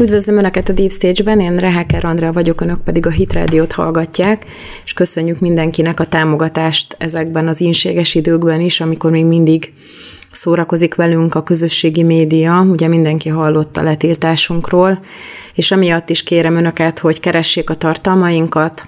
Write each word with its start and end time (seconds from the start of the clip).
Üdvözlöm 0.00 0.38
Önöket 0.38 0.68
a 0.68 0.72
Deep 0.72 0.92
Stage-ben, 0.92 1.40
én 1.40 1.56
Reháker 1.56 2.04
Andrea 2.04 2.32
vagyok, 2.32 2.60
Önök 2.60 2.78
pedig 2.84 3.06
a 3.06 3.10
Hit 3.10 3.32
Radio-t 3.32 3.72
hallgatják, 3.72 4.44
és 4.84 4.92
köszönjük 4.92 5.40
mindenkinek 5.40 6.00
a 6.00 6.04
támogatást 6.04 6.96
ezekben 6.98 7.48
az 7.48 7.60
ínséges 7.60 8.14
időkben 8.14 8.60
is, 8.60 8.80
amikor 8.80 9.10
még 9.10 9.24
mindig 9.24 9.72
szórakozik 10.30 10.94
velünk 10.94 11.34
a 11.34 11.42
közösségi 11.42 12.02
média, 12.02 12.60
ugye 12.60 12.88
mindenki 12.88 13.28
hallott 13.28 13.76
a 13.76 13.82
letiltásunkról, 13.82 15.00
és 15.54 15.70
emiatt 15.70 16.10
is 16.10 16.22
kérem 16.22 16.56
Önöket, 16.56 16.98
hogy 16.98 17.20
keressék 17.20 17.70
a 17.70 17.74
tartalmainkat, 17.74 18.86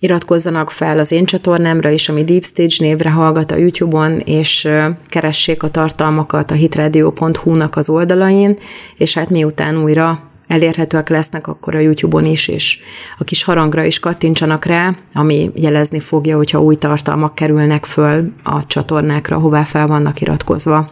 Iratkozzanak 0.00 0.70
fel 0.70 0.98
az 0.98 1.12
én 1.12 1.24
csatornámra 1.24 1.90
is, 1.90 2.08
ami 2.08 2.24
Deep 2.24 2.44
Stage 2.44 2.74
névre 2.78 3.10
hallgat 3.10 3.50
a 3.50 3.56
YouTube-on, 3.56 4.18
és 4.18 4.68
keressék 5.08 5.62
a 5.62 5.68
tartalmakat 5.68 6.50
a 6.50 6.54
hitradio.hu-nak 6.54 7.76
az 7.76 7.88
oldalain, 7.88 8.58
és 8.96 9.14
hát 9.14 9.30
miután 9.30 9.82
újra 9.82 10.27
elérhetőek 10.48 11.08
lesznek 11.08 11.46
akkor 11.46 11.74
a 11.74 11.78
YouTube-on 11.78 12.24
is, 12.24 12.48
és 12.48 12.78
a 13.18 13.24
kis 13.24 13.44
harangra 13.44 13.84
is 13.84 13.98
kattintsanak 13.98 14.64
rá, 14.64 14.94
ami 15.12 15.50
jelezni 15.54 16.00
fogja, 16.00 16.36
hogyha 16.36 16.62
új 16.62 16.74
tartalmak 16.74 17.34
kerülnek 17.34 17.84
föl 17.84 18.32
a 18.42 18.66
csatornákra, 18.66 19.38
hová 19.38 19.64
fel 19.64 19.86
vannak 19.86 20.20
iratkozva. 20.20 20.90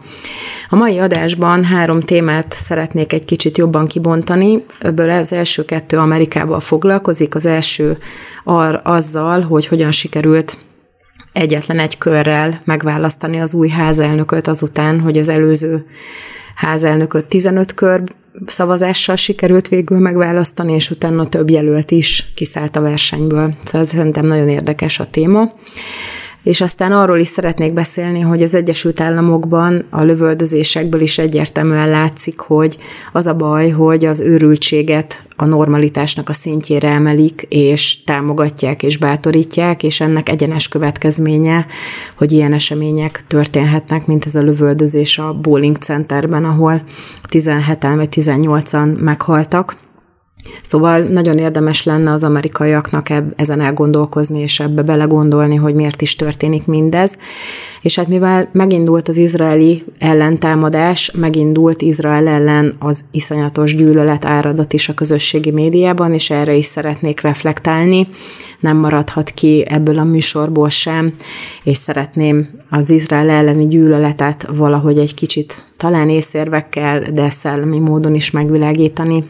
A 0.69 0.75
mai 0.75 0.97
adásban 0.97 1.63
három 1.63 2.01
témát 2.01 2.51
szeretnék 2.51 3.13
egy 3.13 3.25
kicsit 3.25 3.57
jobban 3.57 3.87
kibontani. 3.87 4.63
Ebből 4.79 5.09
az 5.09 5.33
első 5.33 5.65
kettő 5.65 5.97
Amerikával 5.97 6.59
foglalkozik. 6.59 7.35
Az 7.35 7.45
első 7.45 7.97
ar 8.43 8.81
azzal, 8.83 9.41
hogy 9.41 9.67
hogyan 9.67 9.91
sikerült 9.91 10.57
egyetlen 11.37 11.79
egy 11.79 11.97
körrel 11.97 12.61
megválasztani 12.63 13.39
az 13.39 13.53
új 13.53 13.69
házelnököt 13.69 14.47
azután, 14.47 14.99
hogy 14.99 15.17
az 15.17 15.29
előző 15.29 15.85
házelnököt 16.55 17.25
15 17.25 17.73
kör 17.73 18.03
szavazással 18.45 19.15
sikerült 19.15 19.67
végül 19.67 19.99
megválasztani, 19.99 20.73
és 20.73 20.89
utána 20.89 21.29
több 21.29 21.49
jelölt 21.49 21.91
is 21.91 22.31
kiszállt 22.35 22.75
a 22.75 22.81
versenyből. 22.81 23.53
Szóval 23.65 23.83
szerintem 23.83 24.25
nagyon 24.25 24.49
érdekes 24.49 24.99
a 24.99 25.09
téma. 25.09 25.51
És 26.47 26.61
aztán 26.61 26.91
arról 26.91 27.17
is 27.17 27.27
szeretnék 27.27 27.73
beszélni, 27.73 28.19
hogy 28.19 28.43
az 28.43 28.55
Egyesült 28.55 29.01
Államokban 29.01 29.85
a 29.89 30.03
lövöldözésekből 30.03 31.01
is 31.01 31.17
egyértelműen 31.17 31.89
látszik, 31.89 32.39
hogy 32.39 32.77
az 33.11 33.27
a 33.27 33.35
baj, 33.35 33.69
hogy 33.69 34.05
az 34.05 34.19
őrültséget 34.19 35.23
a 35.35 35.45
normalitásnak 35.45 36.29
a 36.29 36.33
szintjére 36.33 36.89
emelik, 36.89 37.45
és 37.49 38.03
támogatják 38.03 38.83
és 38.83 38.97
bátorítják, 38.97 39.83
és 39.83 40.01
ennek 40.01 40.29
egyenes 40.29 40.67
következménye, 40.67 41.65
hogy 42.17 42.31
ilyen 42.31 42.53
események 42.53 43.23
történhetnek, 43.27 44.05
mint 44.05 44.25
ez 44.25 44.35
a 44.35 44.41
lövöldözés 44.41 45.17
a 45.17 45.33
Bowling 45.33 45.77
Centerben, 45.77 46.45
ahol 46.45 46.81
17-en 47.29 47.93
vagy 47.95 48.09
18-an 48.11 48.99
meghaltak 48.99 49.75
Szóval 50.61 50.99
nagyon 50.99 51.37
érdemes 51.37 51.83
lenne 51.83 52.11
az 52.11 52.23
amerikaiaknak 52.23 53.09
eb- 53.09 53.33
ezen 53.35 53.61
elgondolkozni, 53.61 54.39
és 54.39 54.59
ebbe 54.59 54.81
belegondolni, 54.81 55.55
hogy 55.55 55.75
miért 55.75 56.01
is 56.01 56.15
történik 56.15 56.65
mindez. 56.65 57.17
És 57.81 57.95
hát 57.95 58.07
mivel 58.07 58.49
megindult 58.51 59.07
az 59.07 59.17
izraeli 59.17 59.83
ellentámadás, 59.99 61.11
megindult 61.11 61.81
Izrael 61.81 62.27
ellen 62.27 62.75
az 62.79 63.05
iszonyatos 63.11 63.75
gyűlölet 63.75 64.25
áradat 64.25 64.73
is 64.73 64.89
a 64.89 64.93
közösségi 64.93 65.51
médiában, 65.51 66.13
és 66.13 66.29
erre 66.29 66.53
is 66.53 66.65
szeretnék 66.65 67.21
reflektálni. 67.21 68.07
Nem 68.59 68.77
maradhat 68.77 69.29
ki 69.29 69.65
ebből 69.69 69.99
a 69.99 70.03
műsorból 70.03 70.69
sem, 70.69 71.13
és 71.63 71.77
szeretném 71.77 72.49
az 72.69 72.89
Izrael 72.89 73.29
elleni 73.29 73.67
gyűlöletet 73.67 74.47
valahogy 74.55 74.97
egy 74.97 75.13
kicsit 75.13 75.63
talán 75.77 76.09
észérvekkel, 76.09 76.99
de 77.13 77.29
szellemi 77.29 77.79
módon 77.79 78.13
is 78.13 78.31
megvilágítani. 78.31 79.23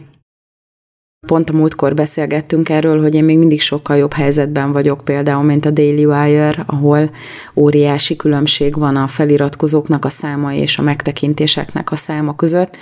Pont 1.26 1.50
a 1.50 1.52
múltkor 1.52 1.94
beszélgettünk 1.94 2.68
erről, 2.68 3.00
hogy 3.00 3.14
én 3.14 3.24
még 3.24 3.38
mindig 3.38 3.60
sokkal 3.60 3.96
jobb 3.96 4.12
helyzetben 4.12 4.72
vagyok 4.72 5.04
például, 5.04 5.42
mint 5.42 5.64
a 5.64 5.70
Daily 5.70 6.04
Wire, 6.04 6.64
ahol 6.66 7.10
óriási 7.54 8.16
különbség 8.16 8.78
van 8.78 8.96
a 8.96 9.06
feliratkozóknak 9.06 10.04
a 10.04 10.08
száma 10.08 10.54
és 10.54 10.78
a 10.78 10.82
megtekintéseknek 10.82 11.92
a 11.92 11.96
száma 11.96 12.34
között. 12.34 12.76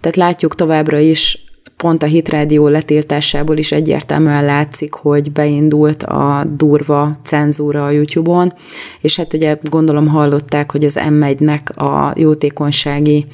Tehát 0.00 0.16
látjuk 0.16 0.54
továbbra 0.54 0.98
is 0.98 1.44
pont 1.76 2.02
a 2.02 2.06
hitrádió 2.06 2.68
letiltásából 2.68 3.56
is 3.56 3.72
egyértelműen 3.72 4.44
látszik, 4.44 4.92
hogy 4.92 5.32
beindult 5.32 6.02
a 6.02 6.44
durva 6.56 7.16
cenzúra 7.24 7.84
a 7.84 7.90
YouTube-on, 7.90 8.52
és 9.00 9.16
hát 9.16 9.32
ugye 9.32 9.58
gondolom 9.62 10.06
hallották, 10.06 10.72
hogy 10.72 10.84
az 10.84 11.00
M1-nek 11.08 11.74
a 11.74 12.12
jótékonysági 12.16 13.26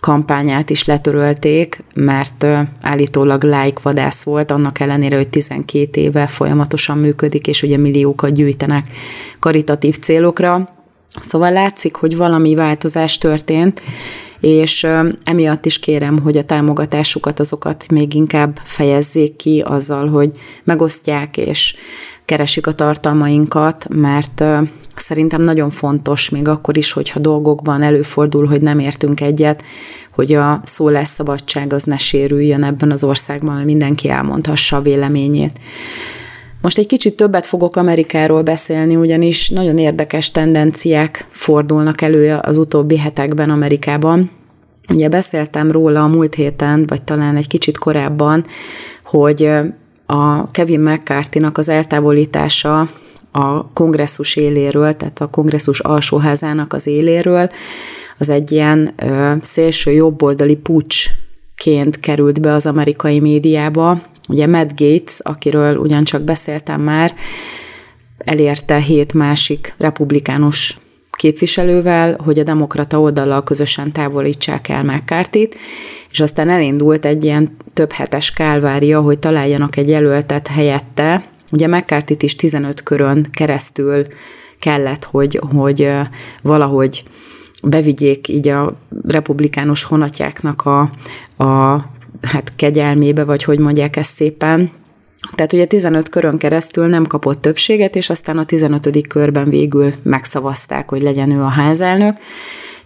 kampányát 0.00 0.70
is 0.70 0.84
letörölték, 0.84 1.84
mert 1.94 2.46
állítólag 2.80 3.44
like 3.44 3.80
vadász 3.82 4.22
volt, 4.22 4.50
annak 4.50 4.80
ellenére, 4.80 5.16
hogy 5.16 5.28
12 5.28 6.00
éve 6.00 6.26
folyamatosan 6.26 6.98
működik, 6.98 7.46
és 7.46 7.62
ugye 7.62 7.76
milliókat 7.76 8.32
gyűjtenek 8.32 8.90
karitatív 9.38 9.98
célokra. 9.98 10.68
Szóval 11.20 11.52
látszik, 11.52 11.94
hogy 11.94 12.16
valami 12.16 12.54
változás 12.54 13.18
történt, 13.18 13.82
és 14.40 14.86
emiatt 15.24 15.66
is 15.66 15.78
kérem, 15.78 16.18
hogy 16.18 16.36
a 16.36 16.44
támogatásukat 16.44 17.40
azokat 17.40 17.90
még 17.90 18.14
inkább 18.14 18.60
fejezzék 18.64 19.36
ki 19.36 19.62
azzal, 19.66 20.08
hogy 20.08 20.32
megosztják 20.64 21.36
és 21.36 21.74
keresik 22.30 22.66
a 22.66 22.72
tartalmainkat, 22.72 23.86
mert 23.88 24.44
szerintem 24.96 25.42
nagyon 25.42 25.70
fontos, 25.70 26.28
még 26.28 26.48
akkor 26.48 26.76
is, 26.76 26.92
hogyha 26.92 27.20
dolgokban 27.20 27.82
előfordul, 27.82 28.46
hogy 28.46 28.62
nem 28.62 28.78
értünk 28.78 29.20
egyet, 29.20 29.62
hogy 30.14 30.32
a 30.32 30.60
szólásszabadság 30.64 31.72
az 31.72 31.82
ne 31.82 31.96
sérüljön 31.96 32.64
ebben 32.64 32.90
az 32.90 33.04
országban, 33.04 33.56
hogy 33.56 33.64
mindenki 33.64 34.08
elmondhassa 34.08 34.76
a 34.76 34.82
véleményét. 34.82 35.58
Most 36.62 36.78
egy 36.78 36.86
kicsit 36.86 37.16
többet 37.16 37.46
fogok 37.46 37.76
Amerikáról 37.76 38.42
beszélni, 38.42 38.96
ugyanis 38.96 39.48
nagyon 39.48 39.78
érdekes 39.78 40.30
tendenciák 40.30 41.26
fordulnak 41.30 42.00
elő 42.00 42.38
az 42.42 42.56
utóbbi 42.56 42.98
hetekben 42.98 43.50
Amerikában. 43.50 44.30
Ugye 44.92 45.08
beszéltem 45.08 45.70
róla 45.70 46.02
a 46.02 46.08
múlt 46.08 46.34
héten, 46.34 46.84
vagy 46.86 47.02
talán 47.02 47.36
egy 47.36 47.48
kicsit 47.48 47.78
korábban, 47.78 48.44
hogy 49.04 49.50
a 50.10 50.50
Kevin 50.50 50.80
mccarthy 50.80 51.40
az 51.52 51.68
eltávolítása 51.68 52.88
a 53.30 53.72
kongresszus 53.72 54.36
éléről, 54.36 54.96
tehát 54.96 55.20
a 55.20 55.26
kongresszus 55.26 55.80
alsóházának 55.80 56.72
az 56.72 56.86
éléről, 56.86 57.50
az 58.18 58.28
egy 58.28 58.52
ilyen 58.52 58.92
ö, 58.96 59.32
szélső 59.40 59.90
jobboldali 59.90 60.56
pucsként 60.56 62.00
került 62.00 62.40
be 62.40 62.52
az 62.52 62.66
amerikai 62.66 63.20
médiába. 63.20 64.00
Ugye 64.28 64.46
Matt 64.46 64.70
Gates, 64.76 65.20
akiről 65.20 65.76
ugyancsak 65.76 66.22
beszéltem 66.22 66.80
már, 66.80 67.14
elérte 68.18 68.78
hét 68.78 69.14
másik 69.14 69.74
republikánus 69.78 70.78
képviselővel, 71.10 72.16
hogy 72.24 72.38
a 72.38 72.42
demokrata 72.42 73.00
oldallal 73.00 73.42
közösen 73.42 73.92
távolítsák 73.92 74.68
el 74.68 74.82
mccarthy 74.82 75.48
és 76.10 76.20
aztán 76.20 76.48
elindult 76.48 77.04
egy 77.04 77.24
ilyen 77.24 77.56
több 77.72 77.92
hetes 77.92 78.32
kálvária, 78.32 79.00
hogy 79.00 79.18
találjanak 79.18 79.76
egy 79.76 79.88
jelöltet 79.88 80.46
helyette. 80.46 81.24
Ugye 81.50 81.66
mccarthy 81.66 82.16
is 82.18 82.36
15 82.36 82.82
körön 82.82 83.26
keresztül 83.32 84.06
kellett, 84.58 85.04
hogy, 85.04 85.40
hogy 85.56 85.90
valahogy 86.42 87.02
bevigyék 87.62 88.28
így 88.28 88.48
a 88.48 88.76
republikánus 89.08 89.82
honatjáknak 89.82 90.62
a, 90.62 90.80
a 91.44 91.84
hát 92.22 92.52
kegyelmébe, 92.56 93.24
vagy 93.24 93.44
hogy 93.44 93.58
mondják 93.58 93.96
ezt 93.96 94.14
szépen, 94.14 94.70
tehát 95.34 95.52
ugye 95.52 95.66
15 95.66 96.08
körön 96.08 96.38
keresztül 96.38 96.86
nem 96.86 97.06
kapott 97.06 97.40
többséget, 97.40 97.96
és 97.96 98.10
aztán 98.10 98.38
a 98.38 98.44
15. 98.44 99.06
körben 99.06 99.48
végül 99.48 99.92
megszavazták, 100.02 100.88
hogy 100.88 101.02
legyen 101.02 101.30
ő 101.30 101.42
a 101.42 101.48
házelnök. 101.48 102.16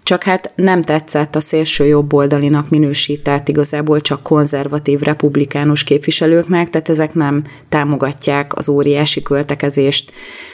Csak 0.05 0.23
hát 0.23 0.53
nem 0.57 0.83
tetszett 0.83 1.35
a 1.35 1.41
szélső 1.41 1.85
jobboldalinak 1.85 2.69
minősített, 2.69 3.49
igazából 3.49 4.01
csak 4.01 4.23
konzervatív 4.23 5.01
republikánus 5.01 5.85
képviselőknek, 5.85 6.71
tehát 6.71 6.89
ezek 6.89 7.15
nem 7.15 7.43
támogatják 7.69 8.57
az 8.57 8.69
óriási 8.69 9.23
költekezést, 9.23 10.13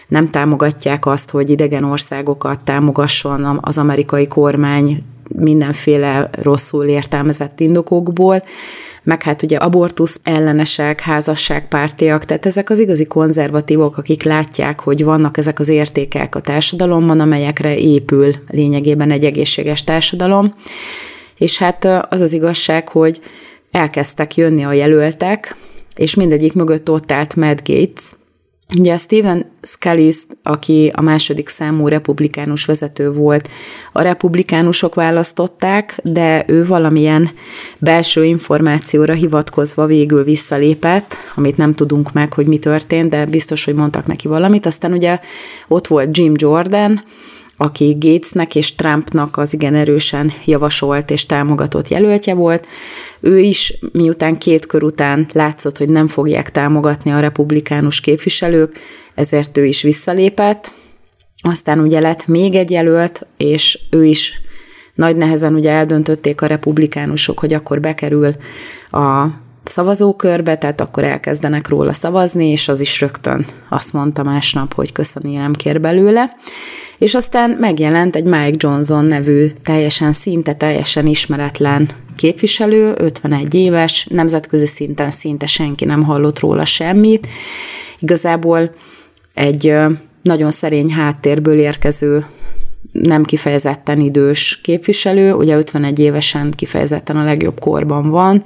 nem 0.09 0.29
támogatják 0.29 1.07
azt, 1.07 1.31
hogy 1.31 1.51
idegen 1.51 1.85
országokat 1.85 2.65
támogasson 2.65 3.59
az 3.61 3.79
amerikai 3.79 4.27
kormány 4.27 5.03
mindenféle 5.35 6.29
rosszul 6.33 6.85
értelmezett 6.85 7.61
indokokból, 7.61 8.43
meg 9.03 9.23
hát 9.23 9.43
ugye 9.43 9.57
abortusz 9.57 10.21
ellenesek, 10.23 11.01
házasságpártiak, 11.01 12.25
tehát 12.25 12.47
ezek 12.47 12.71
az 12.71 12.79
igazi 12.79 13.05
konzervatívok, 13.05 13.97
akik 13.97 14.23
látják, 14.23 14.81
hogy 14.81 15.05
vannak 15.05 15.37
ezek 15.37 15.59
az 15.59 15.69
értékek 15.69 16.35
a 16.35 16.41
társadalomban, 16.41 17.21
amelyekre 17.21 17.77
épül 17.77 18.35
lényegében 18.49 19.11
egy 19.11 19.25
egészséges 19.25 19.85
társadalom. 19.85 20.55
És 21.39 21.59
hát 21.59 21.85
az 22.09 22.21
az 22.21 22.33
igazság, 22.33 22.89
hogy 22.89 23.21
elkezdtek 23.71 24.35
jönni 24.35 24.65
a 24.65 24.73
jelöltek, 24.73 25.57
és 25.97 26.15
mindegyik 26.15 26.53
mögött 26.53 26.91
ott 26.91 27.13
állt 27.13 27.37
Matt 27.37 27.69
Gates, 27.69 28.19
Ugye 28.79 28.97
Steven 28.97 29.51
Scalise, 29.71 30.23
aki 30.43 30.93
a 30.95 31.01
második 31.01 31.49
számú 31.49 31.89
republikánus 31.89 32.65
vezető 32.65 33.11
volt, 33.11 33.49
a 33.93 34.03
republikánusok 34.03 34.95
választották, 34.95 35.99
de 36.03 36.45
ő 36.47 36.67
valamilyen 36.67 37.31
belső 37.79 38.25
információra 38.25 39.13
hivatkozva 39.13 39.87
végül 39.87 40.25
visszalépett, 40.25 41.15
amit 41.35 41.57
nem 41.57 41.73
tudunk 41.73 42.13
meg, 42.13 42.33
hogy 42.33 42.47
mi 42.47 42.59
történt, 42.59 43.11
de 43.11 43.27
biztos, 43.27 43.65
hogy 43.65 43.75
mondtak 43.75 44.07
neki 44.07 44.29
valamit. 44.29 44.67
Aztán 44.67 44.93
ugye 44.93 45.19
ott 45.69 45.87
volt 45.87 46.17
Jim 46.17 46.33
Jordan, 46.37 47.01
aki 47.57 47.97
Gatesnek 47.99 48.55
és 48.55 48.75
Trumpnak 48.75 49.37
az 49.37 49.53
igen 49.53 49.75
erősen 49.75 50.33
javasolt 50.45 51.11
és 51.11 51.27
támogatott 51.27 51.89
jelöltje 51.89 52.35
volt. 52.35 52.67
Ő 53.21 53.39
is, 53.39 53.75
miután 53.93 54.39
két 54.39 54.67
kör 54.67 54.83
után 54.83 55.27
látszott, 55.33 55.79
hogy 55.79 55.89
nem 55.89 56.07
fogják 56.07 56.51
támogatni 56.51 57.11
a 57.11 57.21
republikánus 57.21 58.01
képviselők, 58.01 58.79
ezért 59.15 59.57
ő 59.59 59.65
is 59.65 59.83
visszalépett. 59.83 60.73
Aztán 61.43 61.79
ugye 61.79 62.01
lett 62.01 62.27
még 62.27 62.55
egy 62.55 62.71
jelölt, 62.71 63.27
és 63.37 63.79
ő 63.91 64.05
is 64.05 64.41
nagy 64.95 65.17
nehezen 65.17 65.55
ugye 65.55 65.71
eldöntötték 65.71 66.41
a 66.41 66.47
republikánusok, 66.47 67.39
hogy 67.39 67.53
akkor 67.53 67.81
bekerül 67.81 68.35
a 68.91 69.27
szavazókörbe, 69.65 70.59
tehát 70.59 70.81
akkor 70.81 71.05
elkezdenek 71.05 71.69
róla 71.69 71.93
szavazni, 71.93 72.49
és 72.49 72.69
az 72.69 72.81
is 72.81 73.01
rögtön 73.01 73.47
azt 73.69 73.93
mondta 73.93 74.23
másnap, 74.23 74.75
hogy 74.75 74.93
köszöni, 74.93 75.37
nem 75.37 75.53
kér 75.53 75.81
belőle. 75.81 76.37
És 76.99 77.15
aztán 77.15 77.51
megjelent 77.51 78.17
egy 78.17 78.25
Mike 78.25 78.55
Johnson 78.57 79.05
nevű 79.05 79.47
teljesen 79.65 80.13
szinte 80.13 80.55
teljesen 80.55 81.07
ismeretlen 81.07 81.89
képviselő, 82.17 82.95
51 82.99 83.55
éves, 83.55 84.07
nemzetközi 84.11 84.67
szinten 84.67 85.11
szinte 85.11 85.47
senki 85.47 85.85
nem 85.85 86.03
hallott 86.03 86.39
róla 86.39 86.65
semmit. 86.65 87.27
Igazából 87.99 88.75
egy 89.35 89.75
nagyon 90.23 90.51
szerény 90.51 90.93
háttérből 90.93 91.59
érkező 91.59 92.27
nem 92.93 93.23
kifejezetten 93.23 94.01
idős 94.01 94.61
képviselő, 94.63 95.33
ugye 95.33 95.57
51 95.57 95.99
évesen 95.99 96.51
kifejezetten 96.51 97.17
a 97.17 97.25
legjobb 97.25 97.61
korban 97.61 98.11
van, 98.11 98.45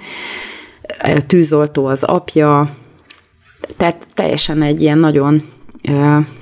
tűzoltó 1.26 1.86
az 1.86 2.02
apja, 2.02 2.70
tehát 3.76 4.06
teljesen 4.14 4.62
egy 4.62 4.82
ilyen 4.82 4.98
nagyon, 4.98 5.42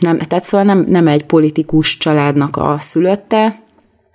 nem, 0.01 0.19
tehát 0.19 0.45
szóval 0.45 0.67
nem, 0.67 0.85
nem 0.89 1.09
egy 1.09 1.25
politikus 1.25 1.97
családnak 1.97 2.57
a 2.57 2.77
szülötte, 2.79 3.61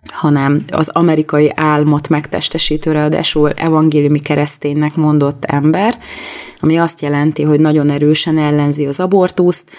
hanem 0.08 0.64
az 0.72 0.90
amerikai 0.90 1.52
álmot 1.56 2.10
megtestesítő, 2.10 2.92
ráadásul 2.92 3.52
evangéliumi 3.52 4.20
kereszténynek 4.20 4.96
mondott 4.96 5.46
ember, 5.46 5.98
ami 6.60 6.78
azt 6.78 7.02
jelenti, 7.02 7.44
hogy 7.44 7.60
nagyon 7.60 7.92
erősen 7.92 8.38
ellenzi 8.38 8.86
az 8.86 9.00
abortuszt, 9.00 9.72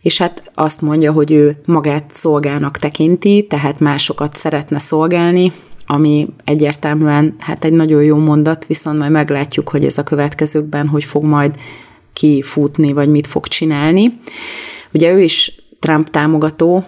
és 0.00 0.18
hát 0.18 0.50
azt 0.54 0.80
mondja, 0.80 1.12
hogy 1.12 1.32
ő 1.32 1.60
magát 1.66 2.04
szolgának 2.08 2.78
tekinti, 2.78 3.46
tehát 3.48 3.80
másokat 3.80 4.36
szeretne 4.36 4.78
szolgálni, 4.78 5.52
ami 5.86 6.28
egyértelműen 6.44 7.34
hát 7.38 7.64
egy 7.64 7.72
nagyon 7.72 8.02
jó 8.02 8.16
mondat, 8.16 8.66
viszont 8.66 8.98
majd 8.98 9.10
meglátjuk, 9.10 9.68
hogy 9.68 9.84
ez 9.84 9.98
a 9.98 10.02
következőkben 10.02 10.88
hogy 10.88 11.04
fog 11.04 11.24
majd 11.24 11.54
kifutni, 12.12 12.92
vagy 12.92 13.08
mit 13.08 13.26
fog 13.26 13.46
csinálni. 13.46 14.12
Ugye 14.92 15.12
ő 15.12 15.20
is 15.20 15.62
Trump 15.80 16.10
támogató, 16.10 16.84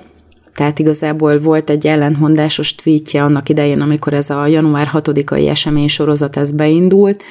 tehát 0.54 0.78
igazából 0.78 1.38
volt 1.38 1.70
egy 1.70 1.86
ellentmondásos 1.86 2.74
tweetje 2.74 3.22
annak 3.22 3.48
idején, 3.48 3.80
amikor 3.80 4.14
ez 4.14 4.30
a 4.30 4.46
január 4.46 4.90
6-ai 4.92 5.48
esemény 5.48 5.88
sorozat 5.88 6.36
ez 6.36 6.52
beindult, 6.52 7.22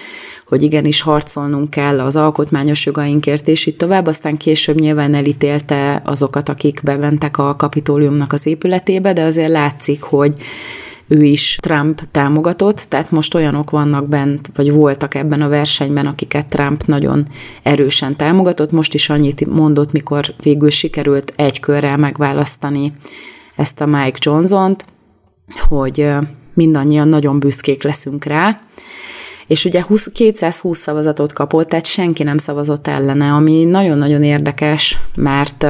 hogy 0.50 0.64
igenis 0.64 1.02
harcolnunk 1.02 1.70
kell 1.70 2.00
az 2.00 2.16
alkotmányos 2.16 2.86
jogainkért, 2.86 3.48
és 3.48 3.66
így 3.66 3.76
tovább. 3.76 4.06
Aztán 4.06 4.38
később 4.38 4.80
nyilván 4.80 5.14
elítélte 5.14 6.02
azokat, 6.06 6.50
akik 6.50 6.82
beventek 6.84 7.38
a 7.38 7.56
kapitóliumnak 7.56 8.34
az 8.34 8.46
épületébe, 8.46 9.14
de 9.14 9.24
azért 9.24 9.52
látszik, 9.52 10.02
hogy 10.02 10.36
ő 11.08 11.24
is 11.24 11.58
Trump 11.62 12.02
támogatott, 12.12 12.78
tehát 12.78 13.12
most 13.12 13.34
olyanok 13.36 13.70
vannak 13.70 14.08
bent, 14.08 14.52
vagy 14.56 14.72
voltak 14.72 15.16
ebben 15.16 15.42
a 15.42 15.48
versenyben, 15.48 16.06
akiket 16.06 16.48
Trump 16.48 16.86
nagyon 16.86 17.26
erősen 17.64 18.16
támogatott. 18.16 18.72
Most 18.72 18.94
is 18.94 19.10
annyit 19.10 19.46
mondott, 19.46 19.92
mikor 19.92 20.26
végül 20.44 20.70
sikerült 20.70 21.34
egy 21.36 21.60
körrel 21.60 21.98
megválasztani 21.98 22.94
ezt 23.56 23.82
a 23.82 23.86
Mike 23.86 24.18
Johnson-t, 24.20 24.86
hogy 25.68 26.08
mindannyian 26.54 27.08
nagyon 27.08 27.40
büszkék 27.40 27.84
leszünk 27.84 28.26
rá, 28.26 28.60
és 29.50 29.66
ugye 29.66 29.84
20, 29.84 30.12
220 30.12 30.78
szavazatot 30.78 31.34
kapott, 31.34 31.68
tehát 31.68 31.86
senki 31.86 32.24
nem 32.24 32.38
szavazott 32.38 32.88
ellene, 32.88 33.32
ami 33.32 33.64
nagyon-nagyon 33.64 34.24
érdekes, 34.24 34.98
mert 35.16 35.68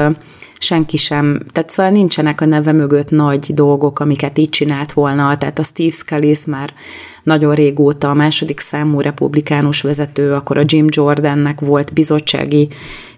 senki 0.58 0.98
sem, 0.98 1.42
tehát 1.52 1.70
szóval 1.70 1.92
nincsenek 1.92 2.42
a 2.42 2.46
neve 2.46 2.72
mögött 2.72 3.10
nagy 3.10 3.54
dolgok, 3.54 4.00
amiket 4.00 4.38
így 4.38 4.50
csinált 4.50 4.92
volna, 4.92 5.38
tehát 5.38 5.60
a 5.60 5.64
Steve 5.64 5.92
Scalise 5.92 6.50
már 6.50 6.74
nagyon 7.24 7.56
régóta 7.56 8.10
a 8.10 8.14
második 8.14 8.60
számú 8.60 9.02
republikánus 9.02 9.82
vezető, 9.82 10.34
akkor 10.34 10.58
a 10.58 10.64
Jim 10.66 10.86
Jordannek 10.90 11.60
volt 11.60 11.94
bizottsági 11.94 12.68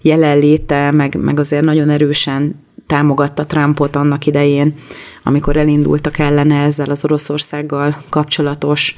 jelenléte, 0.02 0.92
meg, 0.92 1.16
meg 1.16 1.40
azért 1.40 1.64
nagyon 1.64 1.90
erősen 1.90 2.56
támogatta 2.88 3.46
Trumpot 3.46 3.96
annak 3.96 4.26
idején, 4.26 4.74
amikor 5.24 5.58
elindultak 5.58 6.18
ellene 6.18 6.64
ezzel 6.64 6.90
az 6.90 7.06
Oroszországgal 7.06 7.98
kapcsolatos 8.10 8.96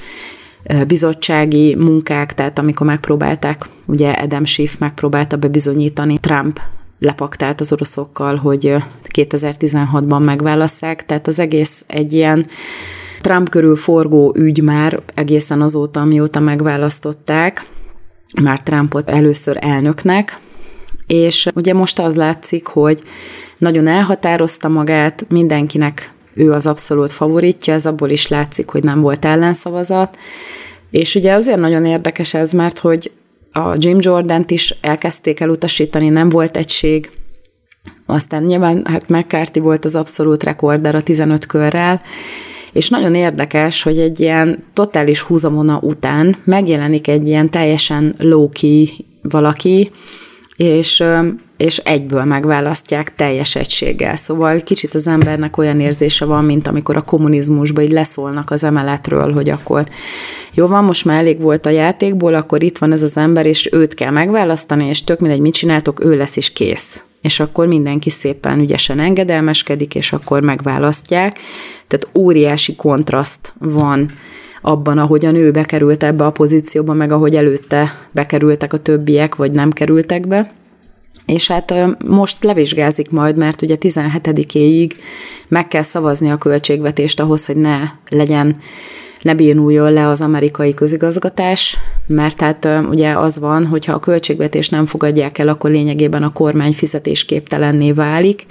bizottsági 0.87 1.75
munkák, 1.75 2.33
tehát 2.33 2.59
amikor 2.59 2.87
megpróbálták, 2.87 3.69
ugye 3.85 4.11
Adam 4.11 4.45
Schiff 4.45 4.77
megpróbálta 4.77 5.37
bebizonyítani 5.37 6.19
Trump 6.19 6.59
lepaktált 6.99 7.59
az 7.59 7.73
oroszokkal, 7.73 8.35
hogy 8.35 8.75
2016-ban 9.13 10.23
megválasszák, 10.23 11.05
tehát 11.05 11.27
az 11.27 11.39
egész 11.39 11.83
egy 11.87 12.13
ilyen 12.13 12.47
Trump 13.21 13.49
körül 13.49 13.75
forgó 13.75 14.33
ügy 14.37 14.61
már 14.61 15.01
egészen 15.13 15.61
azóta, 15.61 15.99
amióta 15.99 16.39
megválasztották, 16.39 17.65
már 18.41 18.61
Trumpot 18.61 19.09
először 19.09 19.57
elnöknek, 19.59 20.39
és 21.07 21.49
ugye 21.55 21.73
most 21.73 21.99
az 21.99 22.15
látszik, 22.15 22.67
hogy 22.67 23.01
nagyon 23.57 23.87
elhatározta 23.87 24.67
magát, 24.67 25.25
mindenkinek 25.29 26.11
ő 26.33 26.51
az 26.51 26.67
abszolút 26.67 27.11
favoritja, 27.11 27.73
ez 27.73 27.85
abból 27.85 28.09
is 28.09 28.27
látszik, 28.27 28.69
hogy 28.69 28.83
nem 28.83 29.01
volt 29.01 29.25
ellenszavazat, 29.25 30.17
és 30.91 31.15
ugye 31.15 31.33
azért 31.33 31.59
nagyon 31.59 31.85
érdekes 31.85 32.33
ez, 32.33 32.51
mert 32.51 32.79
hogy 32.79 33.11
a 33.51 33.75
Jim 33.77 33.97
Jordan-t 34.01 34.51
is 34.51 34.75
elkezdték 34.81 35.39
elutasítani, 35.39 36.09
nem 36.09 36.29
volt 36.29 36.57
egység, 36.57 37.11
aztán 38.05 38.43
nyilván 38.43 38.85
hát 38.85 39.09
McCarthy 39.09 39.59
volt 39.59 39.85
az 39.85 39.95
abszolút 39.95 40.43
rekorder 40.43 40.95
a 40.95 41.01
15 41.01 41.45
körrel, 41.45 42.01
és 42.71 42.89
nagyon 42.89 43.15
érdekes, 43.15 43.83
hogy 43.83 43.99
egy 43.99 44.19
ilyen 44.19 44.63
totális 44.73 45.21
húzamona 45.21 45.79
után 45.81 46.35
megjelenik 46.43 47.07
egy 47.07 47.27
ilyen 47.27 47.49
teljesen 47.49 48.15
low-key 48.17 49.05
valaki, 49.21 49.91
és, 50.55 51.03
és 51.63 51.77
egyből 51.77 52.23
megválasztják 52.23 53.15
teljes 53.15 53.55
egységgel. 53.55 54.15
Szóval 54.15 54.59
kicsit 54.59 54.93
az 54.93 55.07
embernek 55.07 55.57
olyan 55.57 55.79
érzése 55.79 56.25
van, 56.25 56.45
mint 56.45 56.67
amikor 56.67 56.97
a 56.97 57.01
kommunizmusban 57.01 57.83
így 57.83 57.91
leszólnak 57.91 58.51
az 58.51 58.63
emeletről, 58.63 59.33
hogy 59.33 59.49
akkor 59.49 59.87
jó 60.53 60.67
van, 60.67 60.83
most 60.83 61.05
már 61.05 61.17
elég 61.17 61.41
volt 61.41 61.65
a 61.65 61.69
játékból, 61.69 62.33
akkor 62.33 62.63
itt 62.63 62.77
van 62.77 62.91
ez 62.91 63.03
az 63.03 63.17
ember, 63.17 63.45
és 63.45 63.69
őt 63.71 63.93
kell 63.93 64.11
megválasztani, 64.11 64.87
és 64.87 65.03
tök 65.03 65.19
mindegy, 65.19 65.39
mit 65.39 65.53
csináltok, 65.53 66.03
ő 66.03 66.17
lesz 66.17 66.37
is 66.37 66.53
kész. 66.53 67.01
És 67.21 67.39
akkor 67.39 67.67
mindenki 67.67 68.09
szépen 68.09 68.59
ügyesen 68.59 68.99
engedelmeskedik, 68.99 69.95
és 69.95 70.13
akkor 70.13 70.41
megválasztják. 70.41 71.39
Tehát 71.87 72.09
óriási 72.13 72.75
kontraszt 72.75 73.53
van 73.59 74.11
abban, 74.61 74.97
ahogyan 74.97 75.35
ő 75.35 75.51
bekerült 75.51 76.03
ebbe 76.03 76.25
a 76.25 76.31
pozícióba, 76.31 76.93
meg 76.93 77.11
ahogy 77.11 77.35
előtte 77.35 78.07
bekerültek 78.11 78.73
a 78.73 78.77
többiek, 78.77 79.35
vagy 79.35 79.51
nem 79.51 79.71
kerültek 79.71 80.27
be. 80.27 80.51
És 81.25 81.47
hát 81.47 81.73
most 82.05 82.43
levizsgázik 82.43 83.09
majd, 83.09 83.35
mert 83.35 83.61
ugye 83.61 83.75
17-éig 83.79 84.91
meg 85.47 85.67
kell 85.67 85.81
szavazni 85.81 86.31
a 86.31 86.37
költségvetést 86.37 87.19
ahhoz, 87.19 87.45
hogy 87.45 87.55
ne 87.55 87.79
legyen 88.09 88.59
ne 89.23 89.35
bénuljon 89.35 89.93
le 89.93 90.07
az 90.07 90.21
amerikai 90.21 90.73
közigazgatás, 90.73 91.77
mert 92.07 92.41
hát 92.41 92.69
ugye 92.89 93.17
az 93.17 93.39
van, 93.39 93.65
hogyha 93.65 93.93
a 93.93 93.99
költségvetés 93.99 94.69
nem 94.69 94.85
fogadják 94.85 95.37
el, 95.37 95.47
akkor 95.47 95.69
lényegében 95.69 96.23
a 96.23 96.33
kormány 96.33 96.73
fizetésképtelenné 96.73 97.91
válik. 97.91 98.45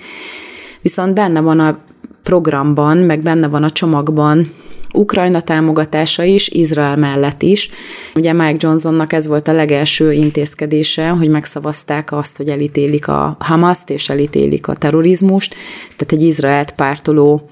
Viszont 0.83 1.15
benne 1.15 1.41
van 1.41 1.61
a 1.61 1.79
programban, 2.23 2.97
meg 2.97 3.21
benne 3.21 3.49
van 3.49 3.63
a 3.63 3.71
csomagban 3.71 4.53
Ukrajna 4.93 5.41
támogatása 5.41 6.23
is, 6.23 6.49
Izrael 6.49 6.97
mellett 6.97 7.43
is. 7.43 7.71
Ugye 8.15 8.33
Mike 8.33 8.57
Johnsonnak 8.59 9.13
ez 9.13 9.27
volt 9.27 9.49
a 9.49 9.53
legelső 9.53 10.13
intézkedése, 10.13 11.09
hogy 11.09 11.29
megszavazták 11.29 12.13
azt, 12.13 12.37
hogy 12.37 12.49
elítélik 12.49 13.09
a 13.09 13.37
Hamaszt 13.41 13.91
és 13.91 14.09
elítélik 14.09 14.69
a 14.69 14.75
terrorizmust, 14.75 15.55
tehát 15.97 16.13
egy 16.13 16.23
Izraelt 16.23 16.73
pártoló 16.73 17.51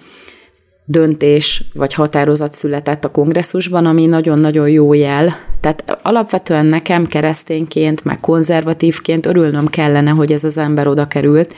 döntés 0.91 1.65
vagy 1.75 1.95
határozat 1.95 2.53
született 2.53 3.05
a 3.05 3.11
kongresszusban, 3.11 3.87
ami 3.87 4.07
nagyon-nagyon 4.07 4.69
jó 4.69 4.93
jel. 4.93 5.37
Tehát 5.61 5.99
alapvetően 6.03 6.67
nekem 6.67 7.07
keresztényként, 7.07 8.05
meg 8.05 8.21
konzervatívként 8.21 9.27
örülnöm 9.27 9.67
kellene, 9.67 10.11
hogy 10.11 10.33
ez 10.33 10.45
az 10.45 10.59
ember 10.59 10.87
oda 10.87 11.07
került, 11.07 11.55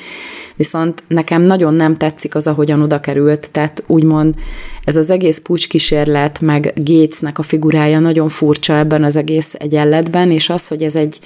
viszont 0.56 1.02
nekem 1.08 1.42
nagyon 1.42 1.74
nem 1.74 1.96
tetszik 1.96 2.34
az, 2.34 2.46
ahogyan 2.46 2.82
oda 2.82 3.00
került, 3.00 3.52
tehát 3.52 3.84
úgymond 3.86 4.34
ez 4.84 4.96
az 4.96 5.10
egész 5.10 5.38
pucskísérlet, 5.38 6.40
meg 6.40 6.72
Gatesnek 6.76 7.38
a 7.38 7.42
figurája 7.42 7.98
nagyon 7.98 8.28
furcsa 8.28 8.76
ebben 8.76 9.04
az 9.04 9.16
egész 9.16 9.54
egyenletben, 9.58 10.30
és 10.30 10.50
az, 10.50 10.68
hogy 10.68 10.82
ez 10.82 10.96
egy 10.96 11.18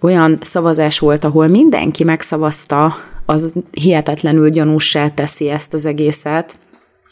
olyan 0.00 0.38
szavazás 0.40 0.98
volt, 0.98 1.24
ahol 1.24 1.46
mindenki 1.46 2.04
megszavazta, 2.04 2.96
az 3.26 3.52
hihetetlenül 3.70 4.48
gyanússá 4.48 5.08
teszi 5.08 5.48
ezt 5.48 5.74
az 5.74 5.86
egészet, 5.86 6.58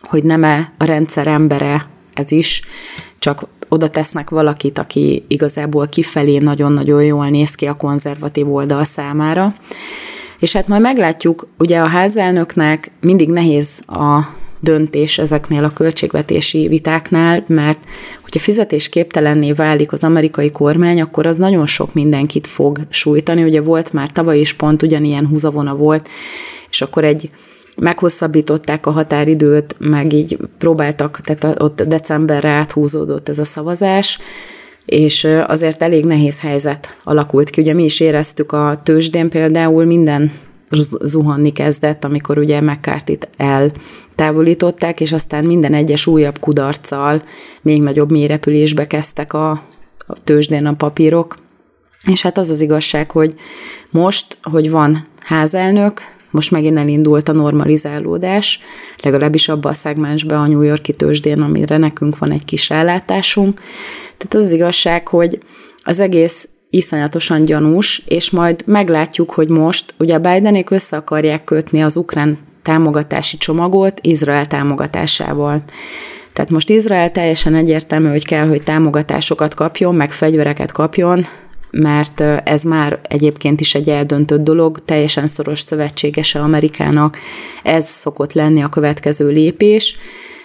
hogy 0.01 0.25
nem-e 0.25 0.73
a 0.79 0.85
rendszer 0.85 1.27
embere 1.27 1.87
ez 2.15 2.31
is, 2.31 2.63
csak 3.19 3.47
oda 3.69 3.91
tesznek 3.91 4.31
valakit, 4.31 4.79
aki 4.79 5.25
igazából 5.29 5.89
kifelé 5.89 6.39
nagyon-nagyon 6.39 7.05
jól 7.05 7.29
néz 7.29 7.55
ki 7.55 7.67
a 7.67 7.77
konzervatív 7.77 8.53
oldal 8.53 8.85
számára. 8.85 9.55
És 10.43 10.53
hát 10.53 10.69
majd 10.69 10.83
meglátjuk, 10.83 11.47
ugye 11.59 11.79
a 11.79 11.87
házelnöknek 11.87 12.91
mindig 13.01 13.29
nehéz 13.29 13.83
a 13.87 14.21
döntés 14.61 15.19
ezeknél 15.19 15.65
a 15.65 15.73
költségvetési 15.73 16.69
vitáknál, 16.69 17.45
mert 17.47 17.79
hogyha 18.23 18.41
fizetésképtelenné 18.41 19.53
válik 19.53 19.93
az 19.93 20.05
amerikai 20.05 20.51
kormány, 20.51 21.01
akkor 21.01 21.27
az 21.27 21.37
nagyon 21.37 21.67
sok 21.67 21.95
mindenkit 21.95 22.47
fog 22.47 22.81
sújtani. 22.89 23.45
Ugye 23.45 23.61
volt 23.61 23.93
már 23.93 24.13
tavaly 24.13 24.39
is 24.39 24.53
pont 24.53 24.83
ugyanilyen 24.83 25.27
húzavona 25.27 25.75
volt, 25.75 26.09
és 26.71 26.83
akkor 26.83 27.05
egy 27.05 27.31
meghosszabbították 27.77 28.87
a 28.87 28.91
határidőt, 28.91 29.77
meg 29.79 30.13
így 30.13 30.39
próbáltak, 30.59 31.21
tehát 31.21 31.63
ott 31.63 31.83
decemberre 31.83 32.49
áthúzódott 32.49 33.29
ez 33.29 33.39
a 33.39 33.45
szavazás, 33.45 34.19
és 34.85 35.29
azért 35.47 35.83
elég 35.83 36.05
nehéz 36.05 36.41
helyzet 36.41 36.97
alakult 37.05 37.51
ki. 37.51 37.61
Ugye 37.61 37.75
mi 37.75 37.85
is 37.85 38.01
éreztük 38.01 38.53
a 38.53 38.81
tőzsdén 38.83 39.29
például 39.29 39.85
minden 39.85 40.33
zuhanni 41.03 41.53
kezdett, 41.53 42.05
amikor 42.05 42.39
ugye 42.39 42.61
mccarthy 42.61 43.19
eltávolították, 43.37 45.01
és 45.01 45.13
aztán 45.13 45.45
minden 45.45 45.75
egyes 45.75 46.07
újabb 46.07 46.39
kudarccal 46.39 47.23
még 47.63 47.83
nagyobb 47.83 48.11
mélyrepülésbe 48.11 48.87
kezdtek 48.87 49.33
a, 49.33 49.51
a 50.07 50.23
tőzsdén 50.25 50.67
a 50.67 50.73
papírok. 50.73 51.37
És 52.07 52.23
hát 52.23 52.39
az 52.39 52.51
az 52.51 52.61
igazság, 52.61 53.11
hogy 53.11 53.35
most, 53.91 54.39
hogy 54.43 54.71
van 54.71 54.97
házelnök, 55.21 56.01
most 56.33 56.51
megint 56.51 56.79
elindult 56.79 57.29
a 57.29 57.33
normalizálódás, 57.33 58.61
legalábbis 59.03 59.49
abba 59.49 59.69
a 59.69 59.73
szegmensbe 59.73 60.39
a 60.39 60.47
New 60.47 60.61
Yorki 60.61 60.93
tőzsdén, 60.93 61.41
amire 61.41 61.77
nekünk 61.77 62.19
van 62.19 62.33
egy 62.33 62.45
kis 62.45 62.69
rálátásunk. 62.69 63.61
Tehát 64.17 64.35
az, 64.35 64.45
az 64.45 64.53
igazság, 64.53 65.09
hogy 65.09 65.39
az 65.83 66.01
egész 66.01 66.49
iszonyatosan 66.71 67.43
gyanús, 67.43 68.03
és 68.07 68.31
majd 68.31 68.63
meglátjuk, 68.67 69.31
hogy 69.31 69.49
most, 69.49 69.95
ugye 69.99 70.19
Bidenék 70.19 70.71
össze 70.71 70.97
akarják 70.97 71.45
kötni 71.45 71.83
az 71.83 71.97
ukrán 71.97 72.39
támogatási 72.63 73.37
csomagot 73.37 74.01
Izrael 74.01 74.47
támogatásával. 74.47 75.63
Tehát 76.33 76.51
most 76.51 76.71
Izrael 76.71 77.11
teljesen 77.11 77.55
egyértelmű, 77.55 78.09
hogy 78.09 78.27
kell, 78.27 78.49
hogy 78.49 78.63
támogatásokat 78.63 79.55
kapjon, 79.55 79.95
meg 79.95 80.13
fegyvereket 80.13 80.73
kapjon, 80.73 81.25
mert 81.73 82.21
ez 82.45 82.63
már 82.63 83.01
egyébként 83.03 83.61
is 83.61 83.75
egy 83.75 83.89
eldöntött 83.89 84.41
dolog, 84.45 84.85
teljesen 84.85 85.27
szoros 85.27 85.61
szövetségese 85.61 86.41
Amerikának, 86.41 87.19
ez 87.63 87.89
szokott 87.89 88.33
lenni 88.33 88.63
a 88.63 88.69
következő 88.69 89.29
lépés, 89.29 89.97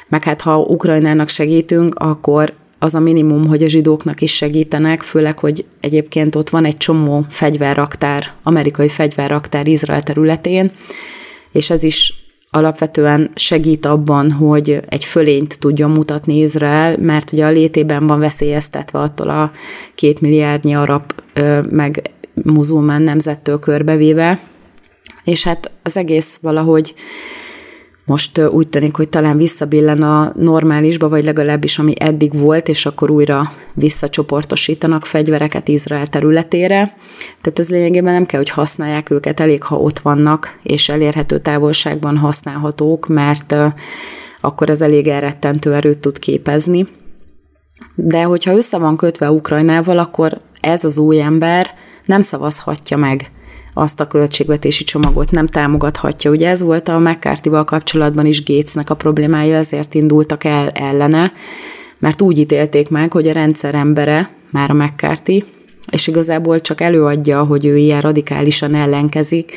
meg 0.08 0.24
hát 0.24 0.42
ha 0.42 0.58
Ukrajnának 0.58 1.30
segítünk, 1.30 1.96
akkor 1.96 2.54
az 2.80 2.96
a 2.96 3.00
minimum, 3.00 3.48
hogy 3.48 3.64
a 3.64 3.68
zsidóknak 3.68 4.22
is 4.22 4.36
segítenek, 4.36 5.02
főleg, 5.02 5.40
hogy 5.40 5.66
egyébként 5.80 6.36
ott 6.36 6.50
van 6.50 6.66
egy 6.66 6.78
csomó 6.78 7.26
fegyverraktár, 7.30 8.34
amerikai 8.44 8.90
fegyverraktár 8.90 9.68
Izrael 9.68 10.04
területén, 10.04 10.72
és 11.52 11.70
ez 11.70 11.84
is 11.84 12.27
alapvetően 12.50 13.32
segít 13.36 13.86
abban, 13.86 14.32
hogy 14.32 14.82
egy 14.88 15.06
fölényt 15.06 15.60
tudjon 15.60 15.92
mutatni 15.92 16.40
Izrael, 16.40 16.98
mert 16.98 17.32
ugye 17.32 17.46
a 17.46 17.50
létében 17.50 18.08
van 18.08 18.20
veszélyeztetve 18.20 19.00
attól 19.00 19.30
a 19.30 19.52
két 19.96 20.22
milliárdnyi 20.22 20.76
arab 20.76 21.14
meg 21.70 22.12
muzulmán 22.44 23.02
nemzettől 23.02 23.60
körbevéve, 23.60 24.40
és 25.24 25.44
hát 25.44 25.72
az 25.84 25.98
egész 25.98 26.40
valahogy 26.42 26.94
most 28.08 28.40
úgy 28.40 28.68
tűnik, 28.68 28.96
hogy 28.96 29.10
talán 29.10 29.38
visszabillen 29.38 30.02
a 30.02 30.32
normálisba, 30.36 31.10
vagy 31.10 31.24
legalábbis 31.24 31.80
ami 31.80 31.94
eddig 32.00 32.40
volt, 32.40 32.68
és 32.68 32.86
akkor 32.86 33.12
újra 33.12 33.42
visszacsoportosítanak 33.74 35.06
fegyvereket 35.06 35.68
Izrael 35.68 36.08
területére. 36.08 36.96
Tehát 37.42 37.60
ez 37.60 37.70
lényegében 37.70 38.14
nem 38.14 38.26
kell, 38.26 38.40
hogy 38.40 38.50
használják 38.50 39.10
őket, 39.10 39.40
elég, 39.40 39.64
ha 39.64 39.76
ott 39.76 40.00
vannak, 40.00 40.60
és 40.64 40.90
elérhető 40.90 41.40
távolságban 41.40 42.18
használhatók, 42.18 43.08
mert 43.08 43.56
akkor 44.42 44.70
ez 44.70 44.82
elég 44.82 45.08
elrettentő 45.08 45.74
erőt 45.74 46.00
tud 46.00 46.20
képezni. 46.20 46.88
De 47.96 48.24
hogyha 48.24 48.56
össze 48.56 48.78
van 48.78 48.98
kötve 48.98 49.32
Ukrajnával, 49.32 49.98
akkor 49.98 50.42
ez 50.60 50.84
az 50.84 50.98
új 50.98 51.22
ember 51.22 51.70
nem 52.06 52.22
szavazhatja 52.22 52.98
meg 52.98 53.32
azt 53.78 54.00
a 54.00 54.08
költségvetési 54.08 54.84
csomagot 54.84 55.32
nem 55.32 55.48
támogathatja. 55.48 56.32
Ugye 56.32 56.50
ez 56.50 56.62
volt 56.62 56.88
a 56.88 57.00
mccarthy 57.00 57.50
kapcsolatban 57.50 58.26
is 58.26 58.44
Gatesnek 58.44 58.90
a 58.90 58.96
problémája, 58.96 59.58
ezért 59.58 59.94
indultak 59.94 60.44
el 60.44 60.70
ellene, 60.70 61.32
mert 62.00 62.22
úgy 62.22 62.38
ítélték 62.38 62.90
meg, 62.90 63.12
hogy 63.12 63.28
a 63.28 63.34
rendszer 63.34 63.76
embere, 63.76 64.30
már 64.50 64.70
a 64.70 64.74
McCarthy, 64.74 65.44
és 65.92 66.08
igazából 66.08 66.62
csak 66.62 66.82
előadja, 66.82 67.44
hogy 67.44 67.66
ő 67.66 67.78
ilyen 67.78 68.02
radikálisan 68.02 68.76
ellenkezik, 68.76 69.52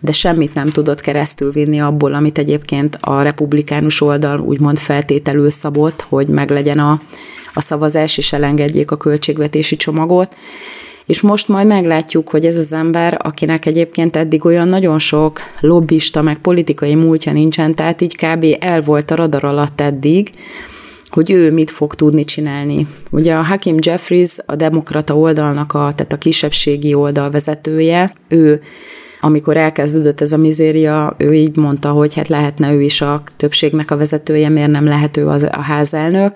de 0.00 0.12
semmit 0.12 0.54
nem 0.54 0.68
tudott 0.68 1.00
keresztül 1.00 1.52
vinni 1.52 1.80
abból, 1.80 2.12
amit 2.12 2.38
egyébként 2.38 2.98
a 3.00 3.22
republikánus 3.22 4.00
oldal 4.00 4.40
úgymond 4.40 4.78
feltételül 4.78 5.50
szabott, 5.50 6.06
hogy 6.08 6.28
meglegyen 6.28 6.78
a, 6.78 7.00
a 7.54 7.60
szavazás, 7.60 8.18
és 8.18 8.32
elengedjék 8.32 8.90
a 8.90 8.96
költségvetési 8.96 9.76
csomagot. 9.76 10.36
És 11.06 11.20
most 11.20 11.48
majd 11.48 11.66
meglátjuk, 11.66 12.28
hogy 12.28 12.46
ez 12.46 12.56
az 12.56 12.72
ember, 12.72 13.18
akinek 13.22 13.66
egyébként 13.66 14.16
eddig 14.16 14.44
olyan 14.44 14.68
nagyon 14.68 14.98
sok 14.98 15.40
lobbista, 15.60 16.22
meg 16.22 16.38
politikai 16.38 16.94
múltja 16.94 17.32
nincsen, 17.32 17.74
tehát 17.74 18.00
így 18.00 18.16
kb. 18.16 18.44
el 18.60 18.80
volt 18.80 19.10
a 19.10 19.14
radar 19.14 19.44
alatt 19.44 19.80
eddig, 19.80 20.30
hogy 21.08 21.30
ő 21.30 21.52
mit 21.52 21.70
fog 21.70 21.94
tudni 21.94 22.24
csinálni. 22.24 22.86
Ugye 23.10 23.34
a 23.34 23.42
Hakim 23.42 23.76
Jeffries, 23.78 24.36
a 24.46 24.56
demokrata 24.56 25.16
oldalnak, 25.16 25.72
a, 25.72 25.92
tehát 25.96 26.12
a 26.12 26.18
kisebbségi 26.18 26.94
oldal 26.94 27.30
vezetője, 27.30 28.12
ő 28.28 28.62
amikor 29.20 29.56
elkezdődött 29.56 30.20
ez 30.20 30.32
a 30.32 30.36
mizéria, 30.36 31.14
ő 31.18 31.34
így 31.34 31.56
mondta, 31.56 31.90
hogy 31.90 32.14
hát 32.14 32.28
lehetne 32.28 32.72
ő 32.72 32.82
is 32.82 33.00
a 33.00 33.22
többségnek 33.36 33.90
a 33.90 33.96
vezetője, 33.96 34.48
miért 34.48 34.70
nem 34.70 34.84
lehető 34.84 35.26
az 35.26 35.42
a 35.42 35.60
házelnök, 35.60 36.34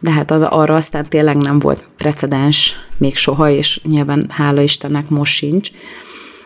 de 0.00 0.10
hát 0.10 0.30
arra 0.30 0.74
aztán 0.74 1.04
tényleg 1.08 1.36
nem 1.36 1.58
volt 1.58 1.88
precedens 1.96 2.74
még 2.98 3.16
soha, 3.16 3.50
és 3.50 3.80
nyilván 3.84 4.26
hála 4.28 4.60
Istennek 4.60 5.08
most 5.08 5.32
sincs. 5.32 5.70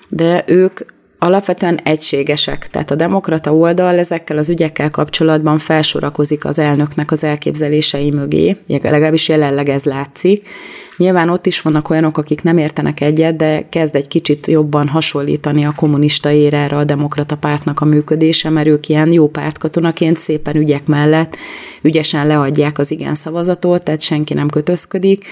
De 0.09 0.45
ők 0.47 0.81
alapvetően 1.23 1.81
egységesek, 1.83 2.69
tehát 2.69 2.91
a 2.91 2.95
demokrata 2.95 3.55
oldal 3.55 3.99
ezekkel 3.99 4.39
az 4.39 4.51
ügyekkel 4.51 4.91
kapcsolatban 4.91 5.59
felsorakozik 5.59 6.45
az 6.45 6.59
elnöknek 6.59 7.11
az 7.11 7.25
elképzelései 7.25 8.11
mögé, 8.11 8.57
legalábbis 8.67 9.29
jelenleg 9.29 9.69
ez 9.69 9.85
látszik. 9.85 10.49
Nyilván 10.97 11.29
ott 11.29 11.47
is 11.47 11.61
vannak 11.61 11.91
olyanok, 11.91 12.19
akik 12.19 12.43
nem 12.43 12.59
értenek 12.59 13.01
egyet, 13.01 13.37
de 13.37 13.69
kezd 13.69 13.97
egy 13.97 14.09
kicsit 14.09 14.47
jobban 14.47 14.89
hasonlítani 14.89 15.65
a 15.65 15.73
kommunista 15.77 16.31
érre 16.31 16.77
a 16.77 16.85
demokrata 16.85 17.37
pártnak 17.37 17.81
a 17.81 17.85
működése, 17.85 18.51
mert 18.51 18.67
ők 18.67 18.89
ilyen 18.89 19.13
jó 19.13 19.29
pártkatonaként 19.29 20.17
szépen 20.19 20.57
ügyek 20.57 20.87
mellett 20.87 21.37
ügyesen 21.83 22.27
leadják 22.27 22.79
az 22.79 22.91
igen 22.91 23.15
szavazatot, 23.15 23.83
tehát 23.83 24.01
senki 24.01 24.35
nem 24.35 24.49
kötözködik. 24.49 25.25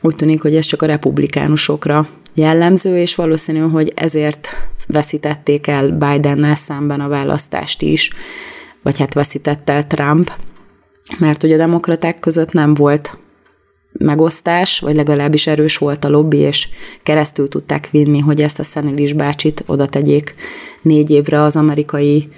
Úgy 0.00 0.16
tűnik, 0.16 0.42
hogy 0.42 0.56
ez 0.56 0.64
csak 0.64 0.82
a 0.82 0.86
republikánusokra 0.86 2.08
jellemző, 2.34 2.98
és 2.98 3.14
valószínű, 3.14 3.58
hogy 3.58 3.92
ezért 3.94 4.48
veszítették 4.86 5.66
el 5.66 5.90
Bidennel 5.90 6.54
szemben 6.54 7.00
a 7.00 7.08
választást 7.08 7.82
is, 7.82 8.10
vagy 8.82 8.98
hát 8.98 9.14
veszítette 9.14 9.72
el 9.72 9.86
Trump, 9.86 10.32
mert 11.18 11.42
ugye 11.42 11.54
a 11.54 11.58
demokraták 11.58 12.18
között 12.18 12.52
nem 12.52 12.74
volt 12.74 13.18
megosztás, 13.92 14.80
vagy 14.80 14.96
legalábbis 14.96 15.46
erős 15.46 15.76
volt 15.76 16.04
a 16.04 16.08
lobby, 16.08 16.36
és 16.36 16.68
keresztül 17.02 17.48
tudták 17.48 17.88
vinni, 17.90 18.18
hogy 18.18 18.42
ezt 18.42 18.58
a 18.58 18.62
Szenelis 18.62 19.12
bácsit 19.12 19.62
oda 19.66 19.86
tegyék 19.86 20.34
négy 20.82 21.10
évre 21.10 21.42
az 21.42 21.56
amerikai 21.56 22.28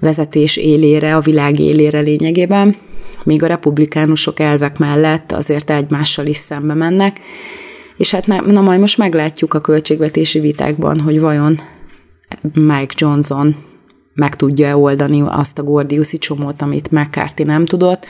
vezetés 0.00 0.56
élére, 0.56 1.16
a 1.16 1.20
világ 1.20 1.58
élére 1.58 2.00
lényegében, 2.00 2.76
míg 3.24 3.42
a 3.42 3.46
republikánusok 3.46 4.40
elvek 4.40 4.78
mellett 4.78 5.32
azért 5.32 5.70
egymással 5.70 6.26
is 6.26 6.36
szembe 6.36 6.74
mennek, 6.74 7.20
és 7.96 8.10
hát 8.10 8.26
na, 8.26 8.40
na 8.40 8.60
majd 8.60 8.80
most 8.80 8.98
meglátjuk 8.98 9.54
a 9.54 9.60
költségvetési 9.60 10.40
vitákban, 10.40 11.00
hogy 11.00 11.20
vajon 11.20 11.56
Mike 12.54 12.94
Johnson 12.96 13.56
meg 14.14 14.34
tudja-e 14.34 14.76
oldani 14.76 15.22
azt 15.26 15.58
a 15.58 15.62
gordiuszi 15.62 16.18
csomót, 16.18 16.62
amit 16.62 16.90
McCarthy 16.90 17.42
nem 17.42 17.64
tudott, 17.64 18.06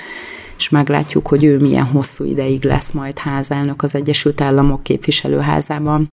és 0.58 0.68
meglátjuk, 0.68 1.28
hogy 1.28 1.44
ő 1.44 1.58
milyen 1.58 1.84
hosszú 1.84 2.24
ideig 2.24 2.64
lesz 2.64 2.92
majd 2.92 3.18
házelnök 3.18 3.82
az 3.82 3.94
Egyesült 3.94 4.40
Államok 4.40 4.82
képviselőházában. 4.82 6.08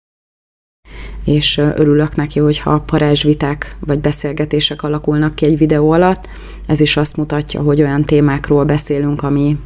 és 1.25 1.58
örülök 1.58 2.16
neki, 2.16 2.40
hogyha 2.40 2.80
parázsviták 2.80 3.75
vagy 3.80 4.00
beszélgetések 4.00 4.84
alakulnak 4.84 5.36
ki 5.36 5.46
egy 5.46 5.58
videó 5.58 5.92
alatt. 5.92 6.28
Ez 6.68 6.80
is 6.80 6.98
azt 6.98 7.18
mutatja, 7.18 7.62
hogy 7.62 7.82
olyan 7.82 8.04
témákról 8.04 8.66
beszélünk, 8.66 9.24
ami 9.24 9.58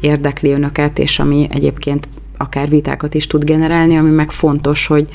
érdekli 0.00 0.50
önöket, 0.50 0.98
és 0.98 1.18
ami 1.18 1.46
egyébként 1.50 2.08
akár 2.42 2.68
vitákat 2.68 3.14
is 3.14 3.26
tud 3.26 3.44
generálni, 3.44 3.96
ami 3.96 4.10
meg 4.10 4.30
fontos, 4.30 4.86
hogy 4.86 5.08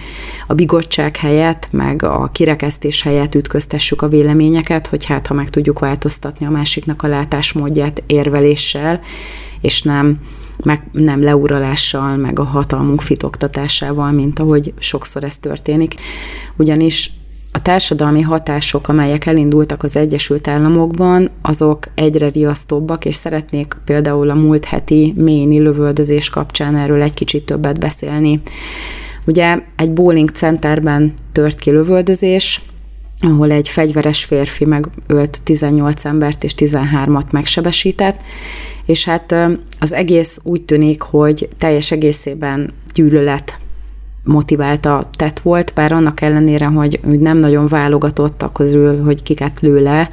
a 0.48 0.53
bigottság 0.53 1.15
helyett, 1.15 1.67
meg 1.72 2.03
a 2.03 2.29
kirekesztés 2.31 3.01
helyett 3.01 3.36
ütköztessük 3.36 4.01
a 4.01 4.07
véleményeket, 4.07 4.88
hogy 4.88 5.05
hát 5.05 5.27
ha 5.27 5.34
meg 5.34 5.50
tudjuk 5.50 5.79
változtatni 5.79 6.46
a 6.46 6.50
másiknak 6.50 7.03
a 7.03 7.07
látásmódját 7.07 8.03
érveléssel, 8.05 9.01
és 9.62 9.81
nem 9.81 10.19
meg 10.63 10.81
nem 10.91 11.24
leuralással, 11.24 12.15
meg 12.15 12.39
a 12.39 12.43
hatalmunk 12.43 13.01
fitoktatásával, 13.01 14.12
mint 14.12 14.39
ahogy 14.39 14.74
sokszor 14.79 15.24
ez 15.24 15.38
történik. 15.38 15.93
Ugyanis 16.55 17.12
a 17.57 17.61
társadalmi 17.61 18.21
hatások, 18.21 18.87
amelyek 18.87 19.25
elindultak 19.25 19.83
az 19.83 19.95
Egyesült 19.95 20.47
Államokban, 20.47 21.29
azok 21.41 21.87
egyre 21.95 22.29
riasztóbbak, 22.29 23.05
és 23.05 23.15
szeretnék 23.15 23.75
például 23.85 24.29
a 24.29 24.33
múlt 24.33 24.65
heti 24.65 25.13
mélyni 25.15 25.59
lövöldözés 25.59 26.29
kapcsán 26.29 26.75
erről 26.75 27.01
egy 27.01 27.13
kicsit 27.13 27.45
többet 27.45 27.79
beszélni. 27.79 28.41
Ugye 29.25 29.59
egy 29.75 29.91
bowling 29.91 30.29
centerben 30.29 31.13
tört 31.31 31.59
ki 31.59 31.71
lövöldözés, 31.71 32.61
ahol 33.19 33.51
egy 33.51 33.69
fegyveres 33.69 34.23
férfi 34.23 34.65
megölt 34.65 35.39
18 35.43 36.05
embert 36.05 36.43
és 36.43 36.53
13-at 36.57 37.29
megsebesített, 37.31 38.21
és 38.85 39.05
hát 39.05 39.35
az 39.79 39.93
egész 39.93 40.39
úgy 40.43 40.61
tűnik, 40.61 41.01
hogy 41.01 41.49
teljes 41.57 41.91
egészében 41.91 42.73
gyűlölet 42.93 43.57
motiválta 44.27 45.10
tett 45.15 45.39
volt, 45.39 45.72
bár 45.75 45.91
annak 45.91 46.22
ellenére, 46.22 46.65
hogy 46.65 47.00
nem 47.03 47.38
nagyon 47.38 47.67
válogatott 47.67 48.41
a 48.41 48.51
közül, 48.51 49.03
hogy 49.03 49.24
kiket 49.24 49.60
lő 49.60 49.81
le, 49.81 50.10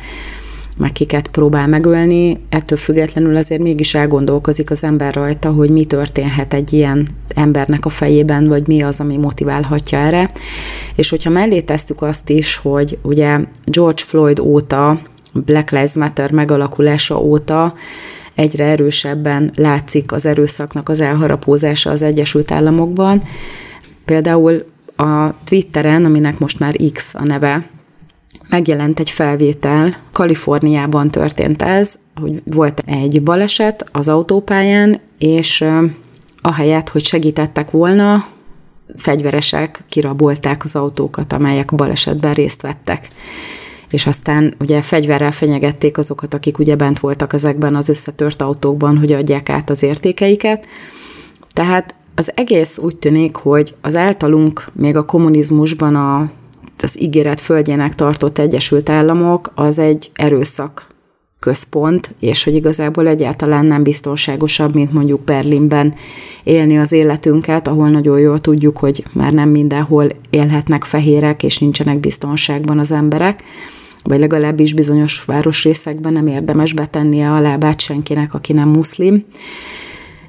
meg 0.76 0.92
kiket 0.92 1.28
próbál 1.28 1.66
megölni, 1.66 2.40
ettől 2.49 2.78
függetlenül 2.78 3.37
azért 3.37 3.62
mégis 3.62 3.94
elgondolkozik 3.94 4.71
az 4.71 4.85
ember 4.85 5.14
rajta, 5.14 5.50
hogy 5.50 5.71
mi 5.71 5.85
történhet 5.85 6.54
egy 6.54 6.73
ilyen 6.73 7.09
embernek 7.35 7.85
a 7.85 7.88
fejében, 7.88 8.49
vagy 8.49 8.66
mi 8.66 8.83
az, 8.83 9.00
ami 9.00 9.16
motiválhatja 9.16 9.99
erre. 9.99 10.30
És 10.94 11.11
hogyha 11.11 11.30
mellé 11.30 11.61
tesszük 11.61 12.02
azt 12.02 12.30
is, 12.30 12.56
hogy 12.56 12.99
ugye 13.02 13.38
George 13.64 14.02
Floyd 14.02 14.38
óta, 14.38 14.99
Black 15.33 15.71
Lives 15.71 15.94
Matter 15.94 16.30
megalakulása 16.30 17.21
óta 17.21 17.75
egyre 18.35 18.64
erősebben 18.64 19.50
látszik 19.54 20.12
az 20.12 20.26
erőszaknak 20.26 20.88
az 20.88 21.00
elharapózása 21.00 21.90
az 21.90 22.02
Egyesült 22.02 22.50
Államokban. 22.50 23.23
Például 24.04 24.64
a 24.96 25.30
Twitteren, 25.44 26.04
aminek 26.04 26.38
most 26.38 26.58
már 26.58 26.76
X 26.92 27.14
a 27.14 27.25
neve, 27.25 27.68
megjelent 28.49 29.00
egy 29.00 29.11
felvétel, 29.11 29.94
Kaliforniában 30.12 31.11
történt 31.11 31.62
ez, 31.62 31.99
hogy 32.20 32.42
volt 32.44 32.82
egy 32.87 33.23
baleset 33.23 33.88
az 33.92 34.08
autópályán, 34.08 35.00
és 35.18 35.64
ahelyett, 36.40 36.88
hogy 36.88 37.04
segítettek 37.04 37.70
volna, 37.70 38.25
fegyveresek 38.96 39.82
kirabolták 39.88 40.64
az 40.64 40.76
autókat, 40.76 41.32
amelyek 41.32 41.73
a 41.73 41.76
balesetben 41.76 42.34
részt 42.34 42.62
vettek 42.62 43.08
és 43.94 44.06
aztán 44.06 44.54
ugye 44.58 44.82
fegyverrel 44.82 45.32
fenyegették 45.32 45.99
azokat, 45.99 46.34
akik 46.34 46.58
ugye 46.58 46.76
bent 46.76 46.99
voltak 46.99 47.32
ezekben 47.32 47.76
az 47.76 47.88
összetört 47.88 48.42
autókban, 48.42 48.99
hogy 48.99 49.12
adják 49.12 49.49
át 49.49 49.70
az 49.70 49.82
értékeiket. 49.82 50.66
Tehát 51.52 51.94
az 52.14 52.33
egész 52.35 52.78
úgy 52.78 52.97
tűnik, 52.97 53.35
hogy 53.35 53.75
az 53.80 53.97
általunk 53.97 54.66
még 54.73 54.97
a 54.97 55.04
kommunizmusban 55.04 55.97
a, 55.97 56.28
az 56.83 57.00
ígéret 57.00 57.40
földjének 57.40 57.94
tartott 57.94 58.38
Egyesült 58.38 58.88
Államok 58.88 59.52
az 59.54 59.78
egy 59.78 60.11
erőszak 60.14 60.87
központ, 61.38 62.14
és 62.21 62.44
hogy 62.44 62.54
igazából 62.54 63.09
egyáltalán 63.09 63.66
nem 63.66 63.83
biztonságosabb, 63.83 64.75
mint 64.75 64.92
mondjuk 64.92 65.21
Berlinben 65.21 65.94
élni 66.44 66.78
az 66.78 66.92
életünket, 66.92 67.68
ahol 67.68 67.88
nagyon 67.88 68.18
jól 68.18 68.40
tudjuk, 68.40 68.76
hogy 68.76 69.04
már 69.12 69.33
nem 69.33 69.49
mindenhol 69.49 70.06
élhetnek 70.30 70.85
fehérek, 70.85 71.42
és 71.42 71.59
nincsenek 71.59 72.00
biztonságban 72.00 72.79
az 72.79 72.92
emberek 72.92 73.42
vagy 74.05 74.18
legalábbis 74.18 74.74
bizonyos 74.74 75.24
városrészekben 75.24 76.12
nem 76.12 76.27
érdemes 76.27 76.72
betennie 76.72 77.31
a 77.31 77.40
lábát 77.40 77.81
senkinek, 77.81 78.35
aki 78.35 78.53
nem 78.53 78.68
muszlim. 78.68 79.24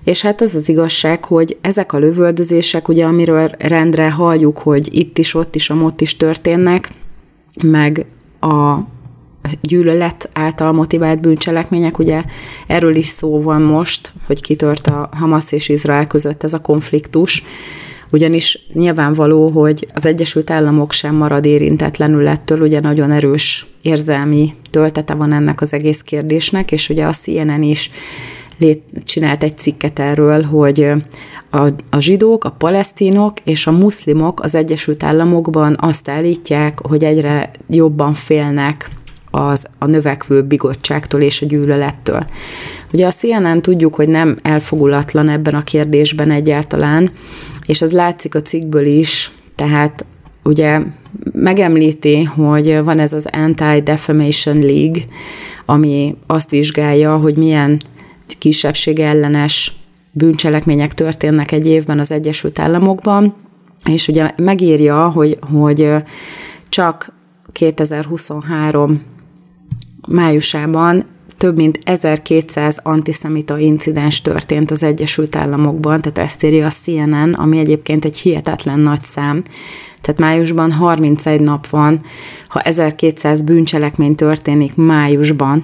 És 0.05 0.21
hát 0.21 0.41
az 0.41 0.55
az 0.55 0.69
igazság, 0.69 1.23
hogy 1.23 1.57
ezek 1.61 1.93
a 1.93 1.97
lövöldözések, 1.97 2.87
ugye 2.87 3.05
amiről 3.05 3.51
rendre 3.57 4.11
halljuk, 4.11 4.57
hogy 4.57 4.97
itt 4.97 5.17
is, 5.17 5.33
ott 5.33 5.55
is, 5.55 5.69
amott 5.69 6.01
is 6.01 6.17
történnek, 6.17 6.89
meg 7.63 8.05
a 8.39 8.77
gyűlölet 9.61 10.29
által 10.33 10.71
motivált 10.71 11.21
bűncselekmények, 11.21 11.99
ugye 11.99 12.23
erről 12.67 12.95
is 12.95 13.05
szó 13.05 13.41
van 13.41 13.61
most, 13.61 14.11
hogy 14.25 14.41
kitört 14.41 14.87
a 14.87 15.09
Hamas 15.11 15.51
és 15.51 15.69
Izrael 15.69 16.07
között 16.07 16.43
ez 16.43 16.53
a 16.53 16.61
konfliktus, 16.61 17.43
ugyanis 18.11 18.59
nyilvánvaló, 18.73 19.49
hogy 19.49 19.87
az 19.93 20.05
Egyesült 20.05 20.49
Államok 20.49 20.91
sem 20.91 21.15
marad 21.15 21.45
érintetlenül 21.45 22.27
ettől, 22.27 22.61
ugye 22.61 22.79
nagyon 22.79 23.11
erős 23.11 23.65
érzelmi 23.81 24.53
töltete 24.69 25.13
van 25.13 25.33
ennek 25.33 25.61
az 25.61 25.73
egész 25.73 26.01
kérdésnek, 26.01 26.71
és 26.71 26.89
ugye 26.89 27.05
a 27.05 27.11
CNN 27.11 27.61
is 27.63 27.91
lét, 28.57 28.83
csinált 29.05 29.43
egy 29.43 29.57
cikket 29.57 29.99
erről, 29.99 30.43
hogy 30.43 30.87
a, 31.49 31.67
a 31.89 31.99
zsidók, 31.99 32.43
a 32.43 32.49
palesztinok 32.49 33.39
és 33.43 33.67
a 33.67 33.71
muszlimok 33.71 34.39
az 34.43 34.55
Egyesült 34.55 35.03
Államokban 35.03 35.77
azt 35.79 36.09
állítják, 36.09 36.79
hogy 36.81 37.03
egyre 37.03 37.51
jobban 37.69 38.13
félnek 38.13 38.89
az, 39.31 39.67
a 39.79 39.85
növekvő 39.85 40.41
bigottságtól 40.43 41.21
és 41.21 41.41
a 41.41 41.45
gyűlölettől. 41.45 42.25
Ugye 42.91 43.07
a 43.07 43.11
CNN 43.11 43.61
tudjuk, 43.61 43.95
hogy 43.95 44.07
nem 44.07 44.35
elfogulatlan 44.41 45.29
ebben 45.29 45.55
a 45.55 45.63
kérdésben 45.63 46.31
egyáltalán, 46.31 47.11
és 47.65 47.81
az 47.81 47.91
látszik 47.91 48.35
a 48.35 48.41
cikkből 48.41 48.85
is, 48.85 49.31
tehát 49.55 50.05
ugye 50.43 50.79
megemlíti, 51.33 52.23
hogy 52.23 52.83
van 52.83 52.99
ez 52.99 53.13
az 53.13 53.29
Anti-Defamation 53.31 54.59
League, 54.59 55.01
ami 55.65 56.15
azt 56.27 56.49
vizsgálja, 56.49 57.17
hogy 57.17 57.37
milyen 57.37 57.81
kisebbség 58.39 58.99
ellenes 58.99 59.73
bűncselekmények 60.11 60.93
történnek 60.93 61.51
egy 61.51 61.67
évben 61.67 61.99
az 61.99 62.11
Egyesült 62.11 62.59
Államokban, 62.59 63.35
és 63.85 64.07
ugye 64.07 64.31
megírja, 64.37 65.09
hogy, 65.09 65.37
hogy 65.51 65.89
csak 66.69 67.13
2023 67.51 69.01
májusában 70.07 71.03
több 71.37 71.55
mint 71.55 71.79
1200 71.83 72.79
antiszemita 72.83 73.57
incidens 73.57 74.21
történt 74.21 74.71
az 74.71 74.83
Egyesült 74.83 75.35
Államokban, 75.35 76.01
tehát 76.01 76.17
ezt 76.17 76.43
írja 76.43 76.65
a 76.65 76.69
CNN, 76.69 77.33
ami 77.33 77.57
egyébként 77.57 78.05
egy 78.05 78.17
hihetetlen 78.17 78.79
nagy 78.79 79.03
szám. 79.03 79.43
Tehát 80.01 80.19
májusban 80.19 80.71
31 80.71 81.41
nap 81.41 81.67
van, 81.67 82.01
ha 82.47 82.59
1200 82.59 83.41
bűncselekmény 83.41 84.15
történik 84.15 84.75
májusban, 84.75 85.63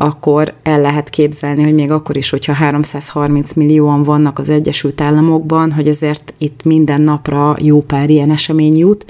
akkor 0.00 0.54
el 0.62 0.80
lehet 0.80 1.08
képzelni, 1.08 1.62
hogy 1.62 1.74
még 1.74 1.90
akkor 1.90 2.16
is, 2.16 2.30
hogyha 2.30 2.52
330 2.52 3.52
millióan 3.52 4.02
vannak 4.02 4.38
az 4.38 4.50
Egyesült 4.50 5.00
Államokban, 5.00 5.72
hogy 5.72 5.88
azért 5.88 6.34
itt 6.38 6.64
minden 6.64 7.00
napra 7.00 7.56
jó 7.58 7.80
pár 7.80 8.10
ilyen 8.10 8.30
esemény 8.30 8.78
jut, 8.78 9.04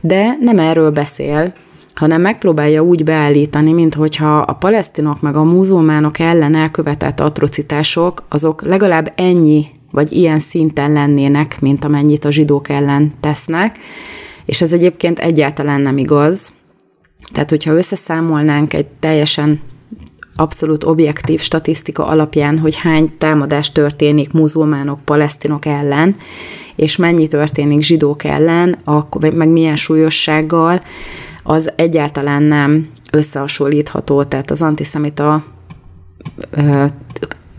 de 0.00 0.36
nem 0.40 0.58
erről 0.58 0.90
beszél, 0.90 1.52
hanem 1.94 2.20
megpróbálja 2.20 2.82
úgy 2.82 3.04
beállítani, 3.04 3.72
mint 3.72 3.94
hogyha 3.94 4.38
a 4.38 4.52
palesztinok 4.52 5.20
meg 5.20 5.36
a 5.36 5.42
muzulmánok 5.42 6.18
ellen 6.18 6.54
elkövetett 6.54 7.20
atrocitások, 7.20 8.22
azok 8.28 8.62
legalább 8.62 9.12
ennyi 9.16 9.66
vagy 9.90 10.12
ilyen 10.12 10.38
szinten 10.38 10.92
lennének, 10.92 11.60
mint 11.60 11.84
amennyit 11.84 12.24
a 12.24 12.30
zsidók 12.30 12.68
ellen 12.68 13.12
tesznek, 13.20 13.78
és 14.44 14.60
ez 14.60 14.72
egyébként 14.72 15.18
egyáltalán 15.18 15.80
nem 15.80 15.98
igaz. 15.98 16.52
Tehát, 17.32 17.50
hogyha 17.50 17.72
összeszámolnánk 17.72 18.74
egy 18.74 18.86
teljesen 19.00 19.60
abszolút 20.40 20.84
objektív 20.84 21.40
statisztika 21.40 22.06
alapján, 22.06 22.58
hogy 22.58 22.76
hány 22.76 23.10
támadás 23.18 23.72
történik 23.72 24.32
muzulmánok, 24.32 25.00
palesztinok 25.04 25.66
ellen, 25.66 26.16
és 26.76 26.96
mennyi 26.96 27.26
történik 27.26 27.82
zsidók 27.82 28.24
ellen, 28.24 28.78
meg 29.34 29.48
milyen 29.48 29.76
súlyossággal, 29.76 30.82
az 31.42 31.72
egyáltalán 31.76 32.42
nem 32.42 32.88
összehasonlítható, 33.12 34.24
tehát 34.24 34.50
az 34.50 34.62
antiszemita 34.62 35.44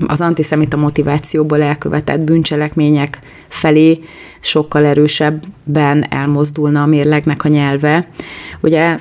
az 0.07 0.21
antiszemita 0.21 0.77
motivációból 0.77 1.61
elkövetett 1.61 2.19
bűncselekmények 2.19 3.19
felé 3.47 3.99
sokkal 4.39 4.85
erősebben 4.85 6.05
elmozdulna 6.09 6.81
a 6.81 6.85
mérlegnek 6.85 7.43
a 7.43 7.47
nyelve. 7.47 8.09
Ugye 8.59 8.99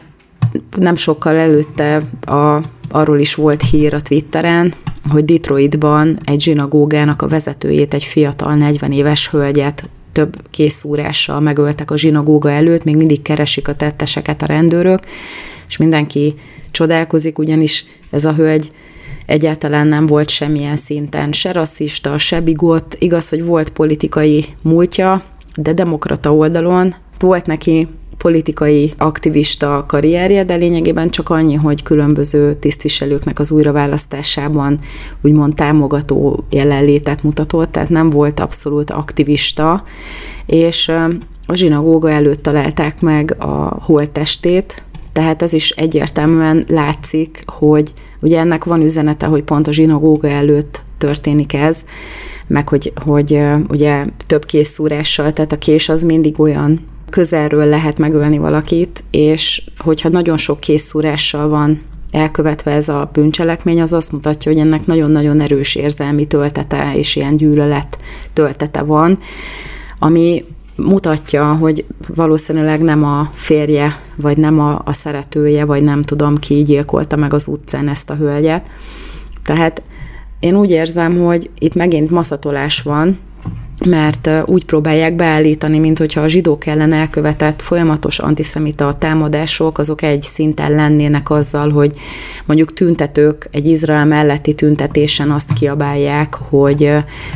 nem 0.77 0.95
sokkal 0.97 1.37
előtte 1.37 2.03
a, 2.21 2.63
arról 2.91 3.19
is 3.19 3.35
volt 3.35 3.63
hír 3.63 3.95
a 3.95 4.01
Twitteren, 4.01 4.75
hogy 5.11 5.25
Detroitban 5.25 6.19
egy 6.25 6.41
zsinagógának 6.41 7.23
a 7.23 7.29
vezetőjét, 7.29 7.95
egy 7.95 8.05
fiatal 8.05 8.55
40 8.55 8.93
éves 8.93 9.29
hölgyet 9.31 9.89
több 10.13 10.37
készúrással 10.51 11.41
megöltek 11.41 11.91
a 11.91 11.97
zsinagóga 11.97 12.51
előtt, 12.51 12.85
még 12.85 12.97
mindig 12.97 13.23
keresik 13.23 13.69
a 13.69 13.75
tetteseket 13.75 14.43
a 14.43 14.47
rendőrök, 14.47 15.01
és 15.69 15.77
mindenki 15.77 16.35
csodálkozik, 16.71 17.39
ugyanis 17.39 17.85
ez 18.11 18.25
a 18.25 18.35
hölgy 18.35 18.73
egyáltalán 19.27 19.87
nem 19.87 20.07
volt 20.07 20.29
semmilyen 20.29 20.77
szinten 20.77 21.33
se 21.33 21.53
rasszista, 21.53 22.19
se 22.19 22.41
bigott. 22.41 22.97
Igaz, 22.99 23.29
hogy 23.29 23.45
volt 23.45 23.71
politikai 23.71 24.45
múltja, 24.63 25.23
de 25.57 25.73
demokrata 25.73 26.35
oldalon 26.35 26.95
volt 27.19 27.47
neki 27.47 27.89
politikai 28.19 28.95
aktivista 28.97 29.85
karrierje, 29.89 30.45
de 30.45 30.55
lényegében 30.55 31.11
csak 31.11 31.31
annyi, 31.31 31.55
hogy 31.55 31.83
különböző 31.83 32.55
tisztviselőknek 32.55 33.39
az 33.39 33.53
újraválasztásában 33.53 34.79
úgymond 35.23 35.55
támogató 35.55 36.45
jelenlétet 36.51 37.23
mutatott, 37.23 37.73
tehát 37.73 37.89
nem 37.89 38.11
volt 38.11 38.41
abszolút 38.41 38.91
aktivista, 38.91 39.83
és 40.47 40.89
a 41.47 41.55
zsinagóga 41.55 42.11
előtt 42.11 42.43
találták 42.43 43.01
meg 43.01 43.37
a 43.39 43.79
holttestét, 43.81 44.83
tehát 45.13 45.43
ez 45.43 45.53
is 45.53 45.71
egyértelműen 45.71 46.65
látszik, 46.69 47.43
hogy 47.47 47.93
ugye 48.21 48.39
ennek 48.39 48.65
van 48.65 48.83
üzenete, 48.83 49.27
hogy 49.27 49.43
pont 49.43 49.67
a 49.67 49.73
zsinagóga 49.73 50.29
előtt 50.29 50.83
történik 50.99 51.55
ez, 51.55 51.85
meg 52.47 52.69
hogy, 52.69 52.93
hogy 53.05 53.41
ugye 53.69 54.05
több 54.27 54.45
készszúrással, 54.45 55.33
tehát 55.33 55.53
a 55.53 55.59
kés 55.59 55.89
az 55.89 56.03
mindig 56.03 56.41
olyan 56.41 56.81
közelről 57.11 57.67
lehet 57.67 57.99
megölni 57.99 58.39
valakit, 58.39 59.05
és 59.11 59.63
hogyha 59.79 60.09
nagyon 60.09 60.37
sok 60.37 60.61
készszúrással 60.61 61.49
van 61.49 61.83
elkövetve 62.11 62.71
ez 62.71 62.89
a 62.89 63.11
bűncselekmény, 63.13 63.81
az 63.81 63.93
azt 63.93 64.13
mutatja, 64.13 64.53
hogy 64.53 64.61
ennek 64.61 64.87
nagyon-nagyon 64.87 65.41
erős 65.41 65.75
érzelmi 65.75 66.27
töltete 66.27 66.91
és 66.95 67.17
ilyen 67.17 67.37
gyűlölet 67.37 67.99
töltete 68.33 68.83
van, 68.83 69.19
ami 69.99 70.45
mutatja, 70.77 71.55
hogy 71.55 71.85
valószínűleg 72.15 72.83
nem 72.83 73.05
a 73.05 73.31
férje, 73.33 74.01
vagy 74.17 74.37
nem 74.37 74.61
a, 74.61 74.83
a 74.85 74.93
szeretője, 74.93 75.65
vagy 75.65 75.83
nem 75.83 76.03
tudom 76.03 76.37
ki 76.37 76.63
gyilkolta 76.63 77.17
meg 77.17 77.33
az 77.33 77.47
utcán 77.47 77.89
ezt 77.89 78.11
a 78.11 78.15
hölgyet. 78.15 78.71
Tehát 79.45 79.83
én 80.41 80.57
úgy 80.57 80.71
érzem, 80.71 81.19
hogy 81.19 81.51
itt 81.59 81.75
megint 81.75 82.11
maszatolás 82.11 82.83
van, 82.83 83.19
mert 83.87 84.31
úgy 84.47 84.65
próbálják 84.65 85.17
beállítani, 85.17 85.93
hogyha 85.99 86.21
a 86.21 86.27
zsidók 86.27 86.67
ellen 86.67 86.93
elkövetett 86.93 87.63
folyamatos 87.63 88.19
antiszemita 88.19 88.93
támadások, 88.93 89.79
azok 89.79 90.03
egy 90.03 90.23
szinten 90.23 90.73
lennének 90.73 91.31
azzal, 91.31 91.71
hogy 91.71 91.93
mondjuk 92.47 92.73
tüntetők 92.73 93.49
egy 93.51 93.67
Izrael 93.67 94.07
melletti 94.07 94.55
tüntetésen 94.55 95.31
azt 95.31 95.53
kiabálják, 95.53 96.35
hogy, 96.35 96.93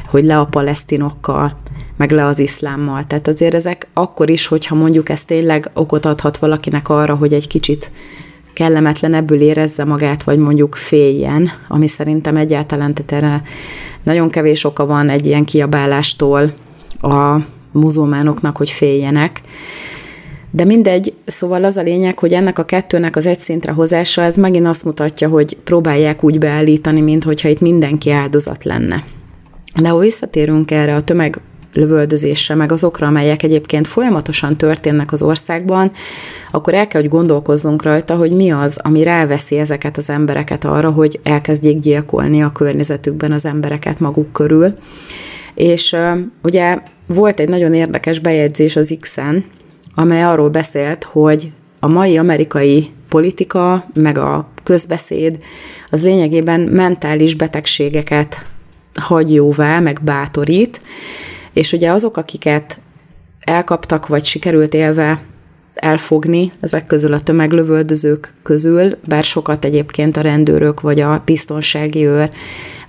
hogy 0.07 0.25
le 0.25 0.38
a 0.38 0.46
palesztinokkal, 0.46 1.57
meg 1.96 2.11
le 2.11 2.27
az 2.27 2.38
iszlámmal. 2.38 3.05
Tehát 3.07 3.29
azért 3.29 3.55
ezek 3.55 3.87
akkor 3.92 4.31
is, 4.31 4.46
hogyha 4.46 4.75
mondjuk 4.75 5.09
ez 5.09 5.25
tényleg 5.25 5.70
okot 5.75 6.07
adhat 6.07 6.37
valakinek 6.37 6.88
arra, 6.88 7.14
hogy 7.14 7.33
egy 7.33 7.48
kicsit 7.48 7.90
kellemetlenebbül 8.54 9.40
érezze 9.40 9.84
magát, 9.84 10.22
vagy 10.22 10.38
mondjuk 10.38 10.74
féljen, 10.74 11.50
ami 11.68 11.88
szerintem 11.88 12.36
egyáltalán, 12.36 12.94
tehát 12.94 13.12
erre 13.24 13.42
nagyon 14.02 14.30
kevés 14.30 14.64
oka 14.64 14.86
van 14.86 15.08
egy 15.08 15.26
ilyen 15.26 15.44
kiabálástól 15.44 16.52
a 17.00 17.36
muzulmánoknak, 17.72 18.56
hogy 18.56 18.70
féljenek. 18.70 19.40
De 20.50 20.64
mindegy, 20.64 21.14
szóval 21.26 21.64
az 21.64 21.76
a 21.76 21.82
lényeg, 21.82 22.18
hogy 22.18 22.32
ennek 22.32 22.58
a 22.58 22.64
kettőnek 22.64 23.16
az 23.16 23.26
egy 23.26 23.38
szintre 23.38 23.72
hozása, 23.72 24.22
ez 24.22 24.36
megint 24.36 24.66
azt 24.66 24.84
mutatja, 24.84 25.28
hogy 25.28 25.56
próbálják 25.64 26.24
úgy 26.24 26.38
beállítani, 26.38 27.00
mint 27.00 27.24
hogyha 27.24 27.48
itt 27.48 27.60
mindenki 27.60 28.10
áldozat 28.10 28.64
lenne. 28.64 29.04
De 29.80 29.88
ha 29.88 29.98
visszatérünk 29.98 30.70
erre 30.70 30.94
a 30.94 31.00
tömeg 31.00 31.40
lövöldözésre, 31.74 32.54
meg 32.54 32.72
azokra, 32.72 33.06
amelyek 33.06 33.42
egyébként 33.42 33.87
folyamatosan 33.87 34.56
történnek 34.56 35.12
az 35.12 35.22
országban, 35.22 35.92
akkor 36.50 36.74
el 36.74 36.87
kell, 36.87 37.00
hogy 37.00 37.11
gondolkozzunk 37.11 37.82
rajta, 37.82 38.14
hogy 38.14 38.32
mi 38.32 38.50
az, 38.50 38.78
ami 38.82 39.02
ráveszi 39.02 39.58
ezeket 39.58 39.96
az 39.96 40.11
embereket 40.11 40.64
arra, 40.64 40.90
hogy 40.90 41.20
elkezdjék 41.22 41.78
gyilkolni 41.78 42.42
a 42.42 42.52
környezetükben 42.52 43.32
az 43.32 43.46
embereket 43.46 44.00
maguk 44.00 44.32
körül. 44.32 44.74
És 45.54 45.96
ugye 46.42 46.78
volt 47.06 47.40
egy 47.40 47.48
nagyon 47.48 47.74
érdekes 47.74 48.18
bejegyzés 48.18 48.76
az 48.76 48.96
X-en, 49.00 49.44
amely 49.94 50.22
arról 50.22 50.48
beszélt, 50.48 51.04
hogy 51.04 51.52
a 51.80 51.88
mai 51.88 52.16
amerikai 52.16 52.90
politika, 53.08 53.85
meg 53.94 54.18
a 54.18 54.48
közbeszéd, 54.62 55.38
az 55.90 56.02
lényegében 56.02 56.61
mentális 56.61 57.35
betegségeket 57.35 58.46
hagy 59.00 59.35
jóvá, 59.35 59.80
meg 59.80 60.00
bátorít, 60.04 60.80
és 61.52 61.72
ugye 61.72 61.90
azok, 61.90 62.16
akiket 62.16 62.78
elkaptak, 63.40 64.06
vagy 64.06 64.24
sikerült 64.24 64.74
élve 64.74 65.22
elfogni 65.74 66.52
ezek 66.60 66.86
közül 66.86 67.12
a 67.12 67.20
tömeglövöldözők 67.20 68.34
közül, 68.42 68.90
bár 69.04 69.22
sokat 69.22 69.64
egyébként 69.64 70.16
a 70.16 70.20
rendőrök, 70.20 70.80
vagy 70.80 71.00
a 71.00 71.22
biztonsági 71.24 72.06
őr, 72.06 72.30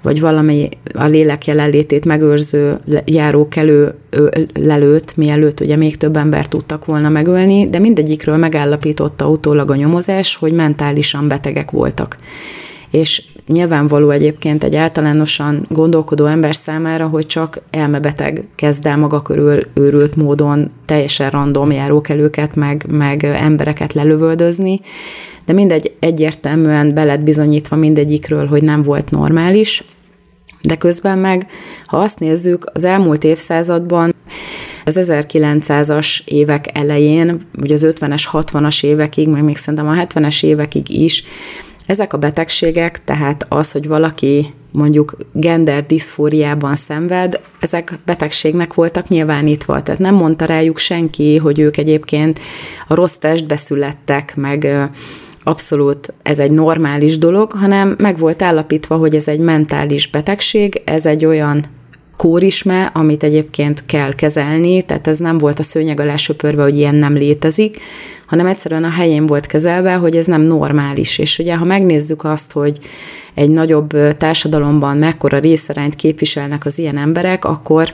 vagy 0.01 0.19
valami 0.19 0.69
a 0.93 1.05
lélek 1.05 1.45
jelenlétét 1.45 2.05
megőrző 2.05 2.79
járók 3.05 3.55
elő 3.55 3.93
lelőtt, 4.53 5.17
mielőtt 5.17 5.59
ugye 5.59 5.75
még 5.75 5.97
több 5.97 6.17
ember 6.17 6.47
tudtak 6.47 6.85
volna 6.85 7.09
megölni, 7.09 7.69
de 7.69 7.79
mindegyikről 7.79 8.37
megállapította 8.37 9.29
utólag 9.29 9.71
a 9.71 9.75
nyomozás, 9.75 10.35
hogy 10.35 10.53
mentálisan 10.53 11.27
betegek 11.27 11.71
voltak. 11.71 12.17
És 12.91 13.23
nyilvánvaló 13.47 14.09
egyébként 14.09 14.63
egy 14.63 14.75
általánosan 14.75 15.65
gondolkodó 15.69 16.25
ember 16.25 16.55
számára, 16.55 17.07
hogy 17.07 17.25
csak 17.25 17.61
elmebeteg 17.69 18.45
kezd 18.55 18.85
el 18.85 18.97
maga 18.97 19.21
körül 19.21 19.63
őrült 19.73 20.15
módon 20.15 20.71
teljesen 20.85 21.29
random 21.29 21.71
járókelőket, 21.71 22.55
meg, 22.55 22.85
meg 22.89 23.23
embereket 23.23 23.93
lelövöldözni, 23.93 24.81
de 25.45 25.53
mindegy 25.53 25.95
egyértelműen 25.99 26.93
belet 26.93 27.23
bizonyítva 27.23 27.75
mindegyikről, 27.75 28.47
hogy 28.47 28.63
nem 28.63 28.81
volt 28.81 29.11
normális, 29.11 29.83
de 30.61 30.75
közben 30.75 31.17
meg, 31.17 31.47
ha 31.85 31.97
azt 31.97 32.19
nézzük, 32.19 32.69
az 32.73 32.83
elmúlt 32.83 33.23
évszázadban 33.23 34.15
az 34.85 34.99
1900-as 35.01 36.19
évek 36.25 36.77
elején, 36.77 37.41
ugye 37.61 37.73
az 37.73 37.87
50-es, 37.89 38.23
60-as 38.31 38.83
évekig, 38.83 39.27
meg 39.27 39.43
még 39.43 39.57
szerintem 39.57 39.87
a 39.87 39.93
70-es 39.93 40.43
évekig 40.43 40.89
is 40.89 41.23
ezek 41.85 42.13
a 42.13 42.17
betegségek, 42.17 43.03
tehát 43.03 43.45
az, 43.49 43.71
hogy 43.71 43.87
valaki 43.87 44.45
mondjuk 44.71 45.17
gender 45.31 45.85
diszfóriában 45.85 46.75
szenved, 46.75 47.39
ezek 47.59 47.99
betegségnek 48.05 48.73
voltak 48.73 49.07
nyilvánítva. 49.07 49.83
Tehát 49.83 50.01
nem 50.01 50.15
mondta 50.15 50.45
rájuk 50.45 50.77
senki, 50.77 51.37
hogy 51.37 51.59
ők 51.59 51.77
egyébként 51.77 52.39
a 52.87 52.95
rossz 52.95 53.15
testbe 53.15 53.55
születtek, 53.55 54.35
meg 54.35 54.89
abszolút 55.43 56.13
ez 56.23 56.39
egy 56.39 56.51
normális 56.51 57.17
dolog, 57.17 57.51
hanem 57.51 57.95
meg 57.97 58.17
volt 58.17 58.41
állapítva, 58.41 58.95
hogy 58.95 59.15
ez 59.15 59.27
egy 59.27 59.39
mentális 59.39 60.07
betegség, 60.09 60.81
ez 60.85 61.05
egy 61.05 61.25
olyan 61.25 61.63
kórisme, 62.23 62.91
amit 62.93 63.23
egyébként 63.23 63.85
kell 63.85 64.15
kezelni, 64.15 64.81
tehát 64.81 65.07
ez 65.07 65.17
nem 65.17 65.37
volt 65.37 65.59
a 65.59 65.63
szőnyeg 65.63 65.99
alá 65.99 66.15
söpörve, 66.15 66.63
hogy 66.63 66.77
ilyen 66.77 66.95
nem 66.95 67.13
létezik, 67.13 67.77
hanem 68.25 68.45
egyszerűen 68.45 68.83
a 68.83 68.89
helyén 68.89 69.25
volt 69.25 69.45
kezelve, 69.45 69.93
hogy 69.93 70.15
ez 70.15 70.27
nem 70.27 70.41
normális. 70.41 71.17
És 71.17 71.39
ugye, 71.39 71.55
ha 71.55 71.65
megnézzük 71.65 72.23
azt, 72.23 72.51
hogy 72.51 72.79
egy 73.33 73.49
nagyobb 73.49 74.17
társadalomban 74.17 74.97
mekkora 74.97 75.39
részarányt 75.39 75.95
képviselnek 75.95 76.65
az 76.65 76.77
ilyen 76.79 76.97
emberek, 76.97 77.45
akkor 77.45 77.93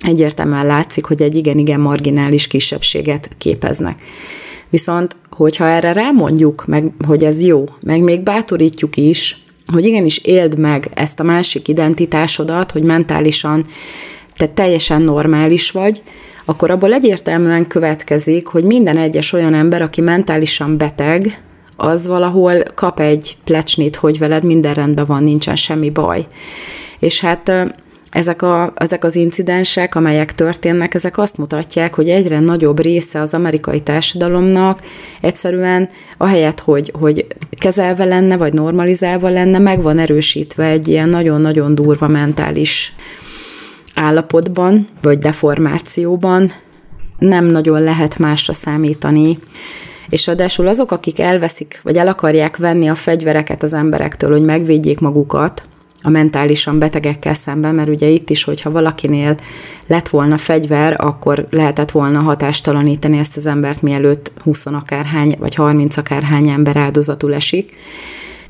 egyértelműen 0.00 0.66
látszik, 0.66 1.04
hogy 1.04 1.22
egy 1.22 1.36
igen-igen 1.36 1.80
marginális 1.80 2.46
kisebbséget 2.46 3.30
képeznek. 3.38 4.02
Viszont, 4.70 5.16
hogyha 5.30 5.68
erre 5.68 5.92
rámondjuk, 5.92 6.66
meg, 6.66 6.92
hogy 7.06 7.24
ez 7.24 7.42
jó, 7.42 7.64
meg 7.80 8.00
még 8.00 8.20
bátorítjuk 8.20 8.96
is, 8.96 9.41
hogy 9.72 9.84
igenis 9.84 10.18
éld 10.18 10.58
meg 10.58 10.90
ezt 10.94 11.20
a 11.20 11.22
másik 11.22 11.68
identitásodat, 11.68 12.72
hogy 12.72 12.82
mentálisan 12.82 13.64
te 14.36 14.48
teljesen 14.48 15.02
normális 15.02 15.70
vagy, 15.70 16.02
akkor 16.44 16.70
abból 16.70 16.92
egyértelműen 16.92 17.66
következik, 17.66 18.46
hogy 18.46 18.64
minden 18.64 18.96
egyes 18.96 19.32
olyan 19.32 19.54
ember, 19.54 19.82
aki 19.82 20.00
mentálisan 20.00 20.76
beteg, 20.76 21.42
az 21.76 22.06
valahol 22.06 22.62
kap 22.74 23.00
egy 23.00 23.36
plecsnit, 23.44 23.96
hogy 23.96 24.18
veled 24.18 24.44
minden 24.44 24.74
rendben 24.74 25.06
van, 25.06 25.22
nincsen 25.22 25.56
semmi 25.56 25.90
baj. 25.90 26.26
És 26.98 27.20
hát 27.20 27.52
ezek, 28.12 28.42
a, 28.42 28.72
ezek 28.76 29.04
az 29.04 29.16
incidensek, 29.16 29.94
amelyek 29.94 30.34
történnek, 30.34 30.94
ezek 30.94 31.18
azt 31.18 31.38
mutatják, 31.38 31.94
hogy 31.94 32.08
egyre 32.08 32.40
nagyobb 32.40 32.80
része 32.80 33.20
az 33.20 33.34
amerikai 33.34 33.80
társadalomnak 33.80 34.80
egyszerűen 35.20 35.88
ahelyett, 36.16 36.60
hogy, 36.60 36.92
hogy 36.98 37.26
kezelve 37.58 38.04
lenne, 38.04 38.36
vagy 38.36 38.52
normalizálva 38.52 39.28
lenne, 39.28 39.58
meg 39.58 39.82
van 39.82 39.98
erősítve 39.98 40.64
egy 40.64 40.88
ilyen 40.88 41.08
nagyon-nagyon 41.08 41.74
durva 41.74 42.08
mentális 42.08 42.94
állapotban, 43.94 44.88
vagy 45.02 45.18
deformációban 45.18 46.52
nem 47.18 47.44
nagyon 47.44 47.82
lehet 47.82 48.18
másra 48.18 48.52
számítani. 48.52 49.38
És 50.08 50.28
adásul 50.28 50.66
azok, 50.66 50.92
akik 50.92 51.20
elveszik, 51.20 51.80
vagy 51.82 51.96
el 51.96 52.08
akarják 52.08 52.56
venni 52.56 52.88
a 52.88 52.94
fegyvereket 52.94 53.62
az 53.62 53.72
emberektől, 53.72 54.30
hogy 54.30 54.42
megvédjék 54.42 54.98
magukat, 54.98 55.62
a 56.02 56.10
mentálisan 56.10 56.78
betegekkel 56.78 57.34
szemben, 57.34 57.74
mert 57.74 57.88
ugye 57.88 58.06
itt 58.06 58.30
is, 58.30 58.44
hogyha 58.44 58.70
valakinél 58.70 59.36
lett 59.86 60.08
volna 60.08 60.36
fegyver, 60.36 60.96
akkor 60.98 61.46
lehetett 61.50 61.90
volna 61.90 62.20
hatástalanítani 62.20 63.18
ezt 63.18 63.36
az 63.36 63.46
embert, 63.46 63.82
mielőtt 63.82 64.32
20 64.42 64.66
akárhány, 64.66 65.36
vagy 65.38 65.54
30 65.54 65.96
akárhány 65.96 66.48
ember 66.48 66.76
áldozatul 66.76 67.34
esik 67.34 67.74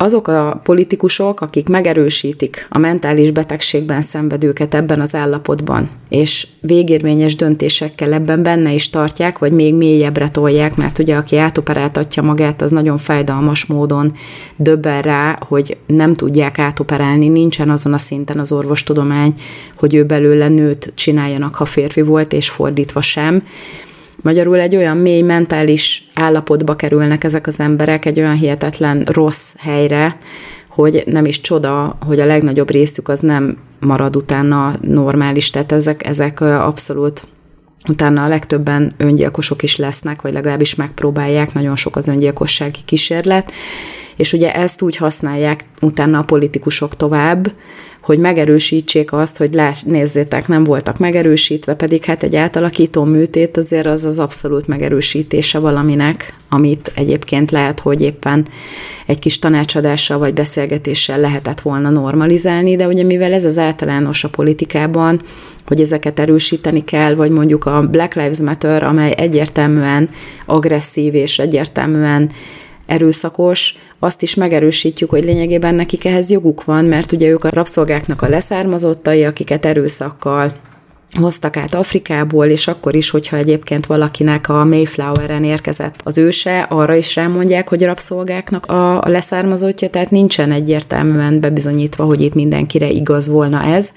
azok 0.03 0.29
a 0.29 0.61
politikusok, 0.65 1.41
akik 1.41 1.69
megerősítik 1.69 2.67
a 2.71 2.79
mentális 2.79 3.31
betegségben 3.31 4.01
szenvedőket 4.01 4.75
ebben 4.75 5.01
az 5.01 5.15
állapotban, 5.15 5.91
és 6.09 6.47
végérvényes 6.61 7.37
döntésekkel 7.37 8.13
ebben 8.13 8.43
benne 8.43 8.73
is 8.73 8.91
tartják, 8.91 9.39
vagy 9.39 9.53
még 9.53 9.75
mélyebbre 9.75 10.29
tolják, 10.29 10.77
mert 10.77 10.99
ugye 10.99 11.17
aki 11.17 11.37
átoperáltatja 11.37 12.23
magát, 12.23 12.63
az 12.63 12.71
nagyon 12.71 12.99
fájdalmas 12.99 13.67
módon 13.67 14.13
döbben 14.57 15.03
rá, 15.03 15.39
hogy 15.49 15.77
nem 15.87 16.15
tudják 16.15 16.59
átoperálni, 16.59 17.29
nincsen 17.29 17.71
azon 17.71 17.93
a 17.93 17.99
szinten 17.99 18.39
az 18.39 18.53
orvostudomány, 18.53 19.35
hogy 19.77 19.95
ő 19.95 20.05
belőle 20.05 20.49
nőt 20.49 20.93
csináljanak, 20.95 21.55
ha 21.55 21.65
férfi 21.65 22.01
volt, 22.01 22.33
és 22.33 22.51
fordítva 22.51 23.01
sem 23.01 23.43
Magyarul 24.23 24.59
egy 24.59 24.77
olyan 24.77 24.97
mély 24.97 25.21
mentális 25.21 26.05
állapotba 26.15 26.77
kerülnek 26.77 27.25
ezek 27.25 27.47
az 27.47 27.61
emberek, 27.61 28.05
egy 28.05 28.21
olyan 28.21 28.35
hihetetlen 28.35 29.05
rossz 29.05 29.55
helyre, 29.59 30.17
hogy 30.69 31.03
nem 31.07 31.25
is 31.25 31.41
csoda, 31.41 31.97
hogy 32.07 32.21
a 32.21 32.25
legnagyobb 32.25 32.71
részük 32.71 33.09
az 33.09 33.21
nem 33.21 33.57
marad 33.81 34.17
utána 34.17 34.77
normális, 34.81 35.51
tehát 35.51 35.73
ezek, 35.73 36.07
ezek 36.07 36.41
abszolút 36.41 37.27
utána 37.89 38.25
a 38.25 38.29
legtöbben 38.29 38.95
öngyilkosok 38.97 39.63
is 39.63 39.77
lesznek, 39.77 40.23
vagy 40.23 40.33
legalábbis 40.33 40.75
megpróbálják, 40.75 41.53
nagyon 41.53 41.77
sok 41.77 41.97
az 41.97 42.09
öngyilkossági 42.09 42.81
kísérlet, 42.85 43.53
és 44.17 44.33
ugye 44.33 44.55
ezt 44.55 44.83
úgy 44.83 44.97
használják 44.97 45.65
utána 45.81 46.19
a 46.19 46.25
politikusok 46.25 46.97
tovább, 46.97 47.53
hogy 48.03 48.19
megerősítsék 48.19 49.13
azt, 49.13 49.37
hogy 49.37 49.55
láss, 49.55 49.83
nézzétek, 49.83 50.49
nem 50.49 50.65
voltak 50.65 50.99
megerősítve, 50.99 51.75
pedig 51.75 52.05
hát 52.05 52.23
egy 52.23 52.37
átalakító 52.37 53.05
műtét 53.05 53.57
azért 53.57 53.87
az 53.87 54.05
az 54.05 54.19
abszolút 54.19 54.67
megerősítése 54.67 55.59
valaminek, 55.59 56.35
amit 56.49 56.93
egyébként 56.95 57.51
lehet, 57.51 57.81
hogy 57.81 58.01
éppen 58.01 58.47
egy 59.07 59.19
kis 59.19 59.39
tanácsadással 59.39 60.19
vagy 60.19 60.33
beszélgetéssel 60.33 61.21
lehetett 61.21 61.61
volna 61.61 61.91
normalizálni, 61.91 62.77
de 62.77 62.87
ugye 62.87 63.03
mivel 63.03 63.33
ez 63.33 63.45
az 63.45 63.59
általános 63.59 64.25
a 64.25 64.29
politikában, 64.29 65.23
hogy 65.67 65.81
ezeket 65.81 66.19
erősíteni 66.19 66.85
kell, 66.85 67.15
vagy 67.15 67.31
mondjuk 67.31 67.65
a 67.65 67.89
Black 67.91 68.15
Lives 68.15 68.41
Matter, 68.41 68.83
amely 68.83 69.15
egyértelműen 69.17 70.11
agresszív 70.47 71.15
és 71.15 71.39
egyértelműen 71.39 72.31
erőszakos, 72.87 73.77
azt 74.05 74.23
is 74.23 74.35
megerősítjük, 74.35 75.11
hogy 75.11 75.25
lényegében 75.25 75.75
nekik 75.75 76.05
ehhez 76.05 76.31
joguk 76.31 76.65
van, 76.65 76.85
mert 76.85 77.13
ugye 77.13 77.29
ők 77.29 77.45
a 77.45 77.51
rabszolgáknak 77.51 78.23
a 78.23 78.29
leszármazottai, 78.29 79.25
akiket 79.25 79.67
erőszakkal 79.67 80.53
hoztak 81.19 81.57
át 81.57 81.75
Afrikából, 81.75 82.47
és 82.47 82.69
akkor 82.69 82.97
is, 82.97 83.11
hogyha 83.11 83.37
egyébként 83.37 83.87
valakinek 83.87 84.49
a 84.49 84.65
Mayflower-en 84.65 85.45
érkezett 85.45 86.01
az 86.05 86.19
őse, 86.19 86.61
arra 86.61 86.95
is 86.95 87.17
rámondják, 87.17 87.69
hogy 87.69 87.83
rabszolgáknak 87.83 88.67
a, 88.67 89.03
a 89.03 89.09
leszármazottja, 89.09 89.91
tehát 89.91 90.11
nincsen 90.11 90.53
egyértelműen 90.53 91.41
bebizonyítva, 91.41 92.05
hogy 92.05 92.21
itt 92.21 92.35
mindenkire 92.35 92.89
igaz 92.89 93.29
volna 93.29 93.63
ez. 93.63 93.93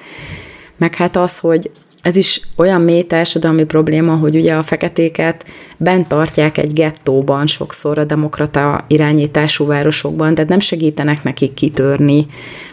Meg 0.78 0.96
hát 0.96 1.16
az, 1.16 1.40
hogy 1.40 1.72
ez 2.02 2.16
is 2.16 2.42
olyan 2.56 2.82
mély 2.82 3.04
társadalmi 3.04 3.64
probléma, 3.64 4.16
hogy 4.16 4.36
ugye 4.36 4.54
a 4.54 4.64
feketéket 4.64 5.46
bent 5.78 6.08
tartják 6.08 6.58
egy 6.58 6.74
gettóban 6.74 7.46
sokszor 7.46 7.98
a 7.98 8.04
demokrata 8.04 8.86
irányítású 8.88 9.66
városokban, 9.66 10.34
tehát 10.34 10.50
nem 10.50 10.60
segítenek 10.60 11.24
nekik 11.24 11.54
kitörni, 11.54 12.26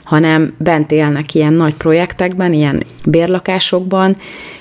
hanem 0.05 0.55
bent 0.59 0.93
élnek 0.93 1.35
ilyen 1.35 1.53
nagy 1.53 1.75
projektekben, 1.75 2.53
ilyen 2.53 2.83
bérlakásokban, 3.07 4.17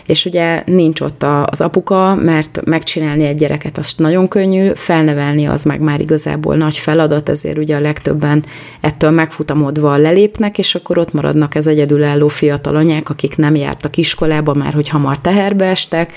és 0.05 0.25
ugye 0.25 0.63
nincs 0.65 1.01
ott 1.01 1.23
az 1.45 1.61
apuka, 1.61 2.15
mert 2.15 2.65
megcsinálni 2.65 3.25
egy 3.25 3.35
gyereket 3.35 3.77
azt 3.77 3.99
nagyon 3.99 4.27
könnyű, 4.27 4.71
felnevelni 4.75 5.45
az 5.45 5.63
meg 5.63 5.79
már 5.79 6.01
igazából 6.01 6.55
nagy 6.55 6.77
feladat, 6.77 7.29
ezért 7.29 7.57
ugye 7.57 7.75
a 7.75 7.79
legtöbben 7.79 8.43
ettől 8.81 9.09
megfutamodva 9.09 9.97
lelépnek, 9.97 10.57
és 10.57 10.75
akkor 10.75 10.97
ott 10.97 11.13
maradnak 11.13 11.55
ez 11.55 11.67
egyedülálló 11.67 12.27
fiatal 12.27 12.75
anyák, 12.75 13.09
akik 13.09 13.37
nem 13.37 13.55
jártak 13.55 13.97
iskolába, 13.97 14.53
már 14.53 14.73
hogy 14.73 14.89
hamar 14.89 15.19
teherbe 15.19 15.65
estek, 15.65 16.13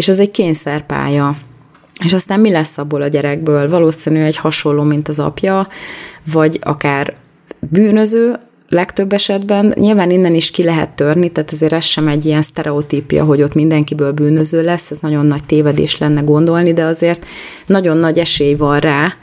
és 0.00 0.08
ez 0.08 0.18
egy 0.18 0.30
kényszerpálya. 0.30 1.36
És 2.04 2.12
aztán 2.12 2.40
mi 2.40 2.50
lesz 2.50 2.78
abból 2.78 3.02
a 3.02 3.08
gyerekből? 3.08 3.68
Valószínű 3.68 4.22
egy 4.22 4.36
hasonló, 4.36 4.82
mint 4.82 5.08
az 5.08 5.18
apja, 5.18 5.68
vagy 6.32 6.58
akár 6.62 7.14
bűnöző, 7.58 8.38
legtöbb 8.68 9.12
esetben 9.12 9.74
nyilván 9.76 10.10
innen 10.10 10.34
is 10.34 10.50
ki 10.50 10.62
lehet 10.62 10.90
törni, 10.90 11.32
tehát 11.32 11.50
azért 11.50 11.72
ez 11.72 11.84
sem 11.84 12.08
egy 12.08 12.26
ilyen 12.26 12.42
sztereotípia, 12.42 13.24
hogy 13.24 13.42
ott 13.42 13.54
mindenkiből 13.54 14.12
bűnöző 14.12 14.62
lesz, 14.62 14.90
ez 14.90 14.98
nagyon 14.98 15.26
nagy 15.26 15.44
tévedés 15.44 15.98
lenne 15.98 16.20
gondolni, 16.20 16.72
de 16.72 16.84
azért 16.84 17.26
nagyon 17.66 17.96
nagy 17.96 18.18
esély 18.18 18.54
van 18.54 18.78
rá, 18.78 19.14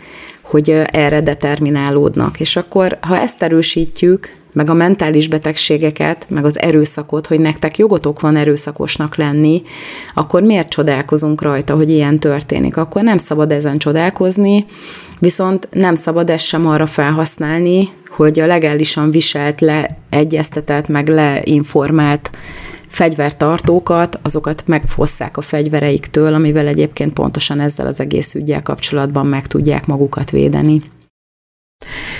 hogy 0.42 0.70
erre 0.86 1.22
determinálódnak. 1.22 2.40
És 2.40 2.56
akkor, 2.56 2.98
ha 3.02 3.20
ezt 3.20 3.44
erősítjük, 3.44 4.36
meg 4.58 4.70
a 4.70 4.74
mentális 4.74 5.28
betegségeket, 5.28 6.26
meg 6.30 6.46
az 6.46 6.60
erőszakot, 6.60 7.28
hogy 7.28 7.40
nektek 7.40 7.78
jogotok 7.78 8.20
van 8.20 8.36
erőszakosnak 8.36 9.16
lenni, 9.16 9.62
akkor 10.14 10.42
miért 10.42 10.70
csodálkozunk 10.70 11.42
rajta, 11.42 11.76
hogy 11.76 11.90
ilyen 11.90 12.20
történik? 12.20 12.78
Akkor 12.78 13.02
nem 13.02 13.18
szabad 13.18 13.52
ezen 13.52 13.78
csodálkozni, 13.78 14.66
viszont 15.20 15.68
nem 15.72 15.96
szabad 15.96 16.30
ezt 16.30 16.46
sem 16.46 16.68
arra 16.68 16.86
felhasználni, 16.86 17.90
hogy 18.10 18.40
a 18.40 18.46
legálisan 18.46 19.12
viselt, 19.12 19.62
leegyeztetett, 19.62 20.88
meg 20.88 21.08
leinformált 21.08 22.30
fegyvertartókat, 22.88 24.20
azokat 24.22 24.64
megfosszák 24.66 25.38
a 25.38 25.42
fegyvereiktől, 25.42 26.34
amivel 26.34 26.68
egyébként 26.68 27.14
pontosan 27.14 27.60
ezzel 27.60 27.88
az 27.88 28.00
egész 28.00 28.36
ügyel 28.36 28.62
kapcsolatban 28.62 29.26
meg 29.26 29.48
tudják 29.48 29.86
magukat 29.86 30.32
védeni. 30.32 30.82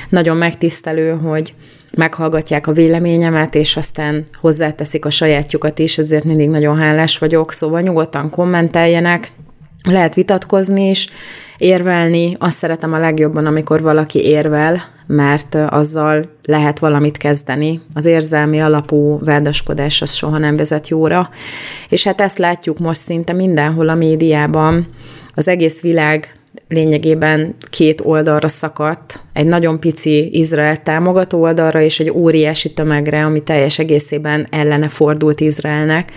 Nagyon 0.10 0.38
megtisztelő, 0.38 1.12
hogy 1.12 1.54
meghallgatják 1.92 2.68
a 2.68 2.72
véleményemet, 2.72 3.56
és 3.56 3.78
aztán 3.78 4.26
hozzáteszik 4.42 5.06
a 5.06 5.10
sajátjukat 5.10 5.80
is, 5.80 5.98
ezért 5.98 6.24
mindig 6.24 6.50
nagyon 6.50 6.78
hálás 6.78 7.18
vagyok, 7.18 7.52
szóval 7.52 7.82
nyugodtan 7.82 8.30
kommenteljenek, 8.30 9.28
lehet 9.84 10.16
vitatkozni 10.16 10.90
is, 10.90 11.10
érvelni, 11.58 12.36
azt 12.40 12.58
szeretem 12.58 12.94
a 12.94 13.00
legjobban, 13.00 13.46
amikor 13.46 13.82
valaki 13.82 14.20
érvel, 14.20 14.82
mert 15.08 15.56
azzal 15.56 16.30
lehet 16.44 16.80
valamit 16.80 17.18
kezdeni. 17.18 17.82
Az 17.94 18.06
érzelmi 18.06 18.60
alapú 18.60 19.20
vádaskodás 19.20 20.02
az 20.02 20.14
soha 20.14 20.38
nem 20.38 20.56
vezet 20.56 20.88
jóra. 20.88 21.30
És 21.90 22.04
hát 22.04 22.22
ezt 22.22 22.38
látjuk 22.38 22.80
most 22.80 23.00
szinte 23.00 23.34
mindenhol 23.34 23.90
a 23.90 23.96
médiában. 23.96 24.86
Az 25.36 25.48
egész 25.48 25.82
világ 25.82 26.37
lényegében 26.68 27.56
két 27.70 28.02
oldalra 28.04 28.48
szakadt, 28.48 29.20
egy 29.34 29.46
nagyon 29.46 29.80
pici 29.80 30.30
Izrael 30.40 30.84
támogató 30.84 31.42
oldalra, 31.42 31.82
és 31.82 32.00
egy 32.00 32.10
óriási 32.10 32.74
tömegre, 32.74 33.26
ami 33.26 33.44
teljes 33.44 33.80
egészében 33.80 34.48
ellene 34.50 34.88
fordult 34.88 35.40
Izraelnek. 35.40 36.12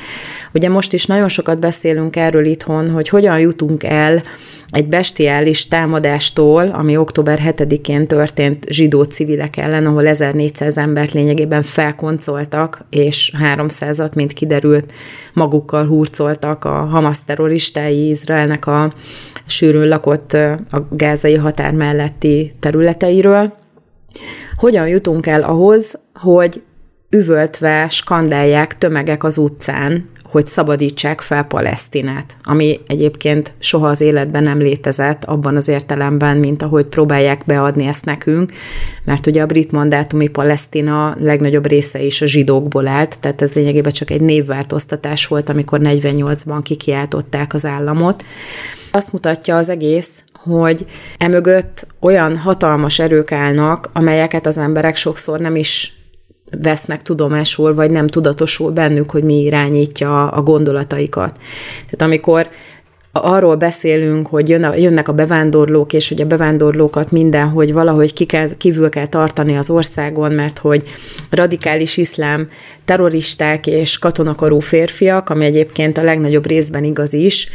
Ugye 0.53 0.69
most 0.69 0.93
is 0.93 1.07
nagyon 1.07 1.29
sokat 1.29 1.59
beszélünk 1.59 2.17
erről 2.17 2.45
itthon, 2.45 2.91
hogy 2.91 3.09
hogyan 3.09 3.39
jutunk 3.39 3.85
el 3.85 4.23
egy 4.71 4.87
bestiális 4.87 5.69
támadástól, 5.69 6.69
ami 6.69 6.97
október 6.97 7.41
7-én 7.45 8.07
történt 8.07 8.65
zsidó 8.69 9.03
civilek 9.03 9.57
ellen, 9.57 9.87
ahol 9.87 10.07
1400 10.07 10.79
embert 10.79 11.13
lényegében 11.13 11.63
felkoncoltak, 11.63 12.85
és 12.91 13.33
300-at, 13.55 14.15
mint 14.15 14.33
kiderült, 14.33 14.93
magukkal 15.33 15.87
hurcoltak 15.87 16.65
a 16.65 16.71
Hamas 16.71 17.25
terroristái 17.25 18.09
Izraelnek 18.09 18.67
a 18.67 18.93
sűrűn 19.47 19.89
lakott 19.89 20.33
a 20.71 20.87
gázai 20.91 21.35
határ 21.35 21.73
melletti 21.73 22.53
területeiről. 22.61 23.53
Hogyan 24.57 24.89
jutunk 24.89 25.27
el 25.27 25.43
ahhoz, 25.43 25.99
hogy 26.15 26.63
üvöltve 27.11 27.89
skandálják 27.89 28.79
tömegek 28.79 29.25
az 29.25 29.39
utcán, 29.39 30.09
hogy 30.31 30.47
szabadítsák 30.47 31.21
fel 31.21 31.43
Palesztinát, 31.43 32.37
ami 32.43 32.81
egyébként 32.87 33.53
soha 33.59 33.89
az 33.89 34.01
életben 34.01 34.43
nem 34.43 34.59
létezett 34.59 35.25
abban 35.25 35.57
az 35.57 35.69
értelemben, 35.69 36.37
mint 36.37 36.63
ahogy 36.63 36.87
próbálják 36.87 37.43
beadni 37.47 37.87
ezt 37.87 38.05
nekünk, 38.05 38.53
mert 39.05 39.27
ugye 39.27 39.43
a 39.43 39.47
brit 39.47 39.73
mandátumi 39.73 40.29
Palesztina 40.29 41.15
legnagyobb 41.19 41.67
része 41.67 42.03
is 42.03 42.23
a 42.23 42.27
zsidókból 42.27 42.87
állt, 42.87 43.21
tehát 43.21 43.43
ez 43.43 43.53
lényegében 43.53 43.93
csak 43.93 44.11
egy 44.11 44.21
névváltoztatás 44.21 45.27
volt, 45.27 45.49
amikor 45.49 45.81
48-ban 45.83 46.61
kikiáltották 46.63 47.55
az 47.55 47.67
államot. 47.67 48.25
Azt 48.93 49.13
mutatja 49.13 49.57
az 49.57 49.69
egész, 49.69 50.23
hogy 50.35 50.87
emögött 51.19 51.87
olyan 52.01 52.37
hatalmas 52.37 52.99
erők 52.99 53.33
állnak, 53.33 53.91
amelyeket 53.93 54.47
az 54.47 54.59
emberek 54.59 54.97
sokszor 54.97 55.41
nem 55.41 55.57
is 55.57 56.00
vesznek 56.51 57.03
tudomásul, 57.03 57.75
vagy 57.75 57.91
nem 57.91 58.07
tudatosul 58.07 58.71
bennük, 58.71 59.11
hogy 59.11 59.23
mi 59.23 59.41
irányítja 59.41 60.29
a 60.29 60.43
gondolataikat. 60.43 61.39
Tehát 61.91 62.03
amikor 62.03 62.49
arról 63.13 63.57
beszélünk, 63.57 64.27
hogy 64.27 64.49
jönnek 64.49 65.09
a 65.09 65.13
bevándorlók, 65.13 65.93
és 65.93 66.09
hogy 66.09 66.21
a 66.21 66.27
bevándorlókat 66.27 67.11
mindenhogy 67.11 67.73
valahogy 67.73 68.13
ki 68.13 68.25
kell, 68.25 68.49
kívül 68.57 68.89
kell 68.89 69.07
tartani 69.07 69.57
az 69.57 69.71
országon, 69.71 70.33
mert 70.33 70.59
hogy 70.59 70.83
radikális 71.31 71.97
iszlám 71.97 72.49
terroristák 72.85 73.67
és 73.67 73.99
katonakarú 73.99 74.59
férfiak, 74.59 75.31
ami 75.31 75.45
egyébként 75.45 75.99
a 75.99 76.03
legnagyobb 76.03 76.47
részben 76.47 76.85
igaz 76.85 77.13
is, 77.13 77.49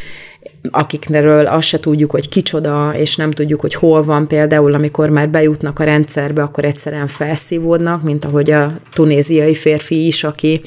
akikről 0.71 1.45
azt 1.45 1.67
se 1.67 1.79
tudjuk, 1.79 2.11
hogy 2.11 2.29
kicsoda, 2.29 2.93
és 2.97 3.15
nem 3.15 3.31
tudjuk, 3.31 3.61
hogy 3.61 3.73
hol 3.73 4.03
van. 4.03 4.27
Például, 4.27 4.73
amikor 4.73 5.09
már 5.09 5.29
bejutnak 5.29 5.79
a 5.79 5.83
rendszerbe, 5.83 6.41
akkor 6.41 6.65
egyszerűen 6.65 7.07
felszívódnak, 7.07 8.03
mint 8.03 8.25
ahogy 8.25 8.51
a 8.51 8.79
tunéziai 8.93 9.55
férfi 9.55 10.05
is, 10.05 10.23
aki 10.23 10.61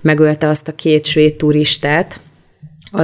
megölte 0.00 0.48
azt 0.48 0.68
a 0.68 0.74
két 0.74 1.04
svéd 1.04 1.34
turistát, 1.34 2.20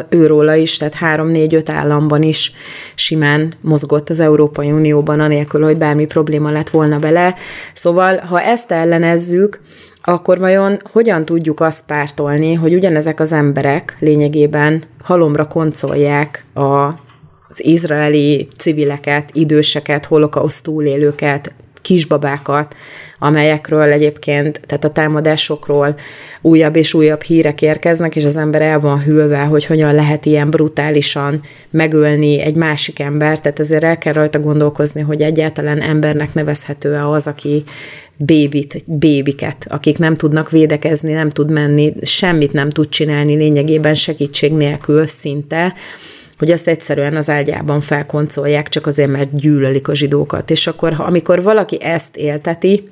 őróla 0.09 0.55
is, 0.55 0.77
tehát 0.77 0.95
három-négy-öt 0.95 1.71
államban 1.71 2.23
is 2.23 2.53
simán 2.95 3.53
mozgott 3.61 4.09
az 4.09 4.21
Európai 4.21 4.71
Unióban, 4.71 5.21
anélkül, 5.21 5.65
hogy 5.65 5.77
bármi 5.77 6.07
probléma 6.07 6.51
lett 6.51 6.71
volna 6.71 6.99
vele. 6.99 7.35
Szóval, 7.73 8.17
ha 8.17 8.41
ezt 8.41 8.71
ellenezzük, 8.71 9.61
akkor 10.03 10.39
vajon 10.39 10.81
hogyan 10.93 11.25
tudjuk 11.25 11.61
azt 11.61 11.87
pártolni, 11.87 12.55
hogy 12.55 12.75
ugyanezek 12.75 13.21
az 13.21 13.33
emberek 13.33 13.97
lényegében 14.01 14.83
halomra 15.03 15.47
koncolják 15.47 16.45
a, 16.55 16.85
az 17.49 17.65
izraeli 17.65 18.49
civileket, 18.59 19.31
időseket, 19.33 20.07
holokauszt 20.07 20.65
túlélőket, 20.65 21.55
kisbabákat, 21.83 22.75
amelyekről 23.23 23.93
egyébként, 23.93 24.61
tehát 24.67 24.85
a 24.85 24.91
támadásokról 24.91 25.95
újabb 26.41 26.77
és 26.77 26.95
újabb 26.95 27.23
hírek 27.23 27.63
érkeznek, 27.63 28.17
és 28.17 28.25
az 28.25 28.37
ember 28.37 28.63
el 28.63 28.81
van 28.81 29.03
hűlve, 29.03 29.39
hogy 29.39 29.67
hogyan 29.67 29.95
lehet 29.95 30.27
ilyen 30.27 30.51
brutálisan 30.51 31.41
megölni 31.71 32.41
egy 32.41 32.55
másik 32.55 32.99
embert, 32.99 33.43
tehát 33.43 33.61
ezért 33.61 33.85
el 33.85 33.99
kell 33.99 34.13
rajta 34.13 34.41
gondolkozni, 34.41 35.01
hogy 35.01 35.23
egyáltalán 35.23 35.81
embernek 35.81 36.35
nevezhető-e 36.35 37.09
az, 37.09 37.27
aki 37.27 37.65
bébit, 38.17 38.83
bébiket, 38.87 39.67
akik 39.69 39.99
nem 39.99 40.15
tudnak 40.15 40.51
védekezni, 40.51 41.13
nem 41.13 41.29
tud 41.29 41.51
menni, 41.51 41.95
semmit 42.03 42.53
nem 42.53 42.71
tud 42.71 42.89
csinálni 42.89 43.35
lényegében 43.35 43.95
segítség 43.95 44.53
nélkül 44.53 45.07
szinte, 45.07 45.75
hogy 46.41 46.51
ezt 46.51 46.69
egyszerűen 46.69 47.17
az 47.17 47.31
ágyában 47.31 47.81
felkoncolják, 47.81 48.69
csak 48.69 48.87
azért, 48.87 49.11
mert 49.11 49.37
gyűlölik 49.37 49.89
a 49.89 49.95
zsidókat. 49.95 50.51
És 50.51 50.67
akkor, 50.67 50.95
amikor 50.99 51.43
valaki 51.43 51.83
ezt 51.83 52.17
élteti, 52.17 52.89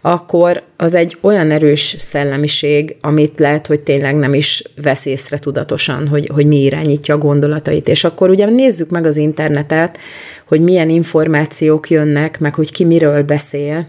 akkor 0.00 0.62
az 0.76 0.94
egy 0.94 1.16
olyan 1.20 1.50
erős 1.50 1.94
szellemiség, 1.98 2.96
amit 3.00 3.38
lehet, 3.38 3.66
hogy 3.66 3.80
tényleg 3.80 4.16
nem 4.16 4.34
is 4.34 4.62
vesz 4.82 5.06
észre 5.06 5.38
tudatosan, 5.38 6.08
hogy, 6.08 6.30
hogy 6.34 6.46
mi 6.46 6.62
irányítja 6.62 7.14
a 7.14 7.18
gondolatait. 7.18 7.88
És 7.88 8.04
akkor 8.04 8.30
ugye 8.30 8.46
nézzük 8.46 8.90
meg 8.90 9.06
az 9.06 9.16
internetet, 9.16 9.98
hogy 10.46 10.60
milyen 10.60 10.90
információk 10.90 11.90
jönnek, 11.90 12.40
meg 12.40 12.54
hogy 12.54 12.72
ki 12.72 12.84
miről 12.84 13.22
beszél. 13.22 13.86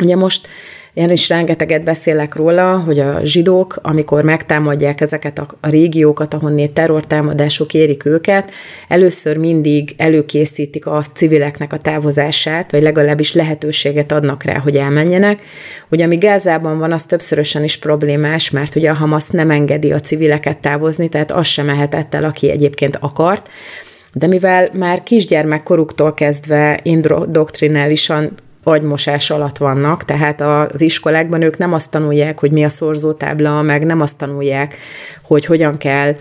Ugye 0.00 0.16
most 0.16 0.48
én 0.98 1.10
is 1.10 1.28
rengeteget 1.28 1.84
beszélek 1.84 2.34
róla, 2.34 2.78
hogy 2.78 2.98
a 2.98 3.20
zsidók, 3.22 3.78
amikor 3.82 4.24
megtámadják 4.24 5.00
ezeket 5.00 5.38
a, 5.38 5.46
a 5.60 5.68
régiókat, 5.68 6.34
ahonnét 6.34 6.72
terrortámadások 6.72 7.74
érik 7.74 8.04
őket, 8.04 8.50
először 8.88 9.36
mindig 9.36 9.94
előkészítik 9.96 10.86
a 10.86 11.02
civileknek 11.14 11.72
a 11.72 11.78
távozását, 11.78 12.70
vagy 12.70 12.82
legalábbis 12.82 13.32
lehetőséget 13.32 14.12
adnak 14.12 14.42
rá, 14.42 14.58
hogy 14.58 14.76
elmenjenek. 14.76 15.40
Ugye 15.88 16.04
ami 16.04 16.16
Gázában 16.16 16.78
van, 16.78 16.92
az 16.92 17.04
többszörösen 17.04 17.64
is 17.64 17.76
problémás, 17.76 18.50
mert 18.50 18.74
ugye 18.74 18.90
a 18.90 18.94
Hamas 18.94 19.28
nem 19.28 19.50
engedi 19.50 19.92
a 19.92 20.00
civileket 20.00 20.58
távozni, 20.58 21.08
tehát 21.08 21.32
az 21.32 21.46
sem 21.46 21.66
mehetett 21.66 22.14
el, 22.14 22.24
aki 22.24 22.50
egyébként 22.50 22.96
akart. 23.00 23.48
De 24.12 24.26
mivel 24.26 24.70
már 24.72 25.02
kisgyermekkoruktól 25.02 26.14
kezdve 26.14 26.80
indoktrinálisan 26.82 28.32
agymosás 28.68 29.30
alatt 29.30 29.56
vannak, 29.56 30.04
tehát 30.04 30.40
az 30.40 30.80
iskolákban 30.80 31.42
ők 31.42 31.58
nem 31.58 31.72
azt 31.72 31.90
tanulják, 31.90 32.38
hogy 32.40 32.50
mi 32.50 32.64
a 32.64 32.68
szorzótábla, 32.68 33.62
meg 33.62 33.84
nem 33.84 34.00
azt 34.00 34.18
tanulják, 34.18 34.76
hogy 35.22 35.44
hogyan 35.44 35.76
kell 35.76 36.14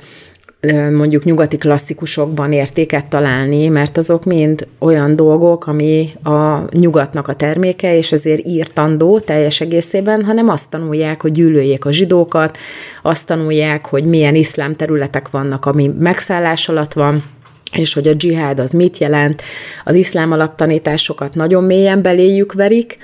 mondjuk 0.92 1.24
nyugati 1.24 1.58
klasszikusokban 1.58 2.52
értéket 2.52 3.06
találni, 3.06 3.68
mert 3.68 3.98
azok 3.98 4.26
mind 4.26 4.68
olyan 4.80 5.16
dolgok, 5.16 5.68
ami 5.68 6.10
a 6.24 6.60
nyugatnak 6.72 7.28
a 7.28 7.36
terméke, 7.36 7.96
és 7.98 8.12
ezért 8.12 8.48
írtandó 8.48 9.20
teljes 9.20 9.62
egészében, 9.62 10.24
hanem 10.24 10.50
azt 10.50 10.70
tanulják, 10.70 11.22
hogy 11.22 11.32
gyűlöljék 11.32 11.86
a 11.86 11.92
zsidókat, 11.92 12.58
azt 13.02 13.28
tanulják, 13.28 13.86
hogy 13.86 14.06
milyen 14.06 14.36
iszlám 14.36 14.74
területek 14.74 15.30
vannak, 15.30 15.66
ami 15.66 15.92
megszállás 16.00 16.70
alatt 16.70 16.94
van, 16.94 17.24
és 17.72 17.94
hogy 17.94 18.08
a 18.08 18.14
dzsihád 18.14 18.60
az 18.60 18.72
mit 18.72 18.98
jelent, 18.98 19.42
az 19.84 19.96
iszlám 19.96 20.32
alaptanításokat 20.32 21.36
nagyon 21.36 21.64
mélyen 21.64 22.02
beléjük 22.02 22.54
verik, 22.54 22.98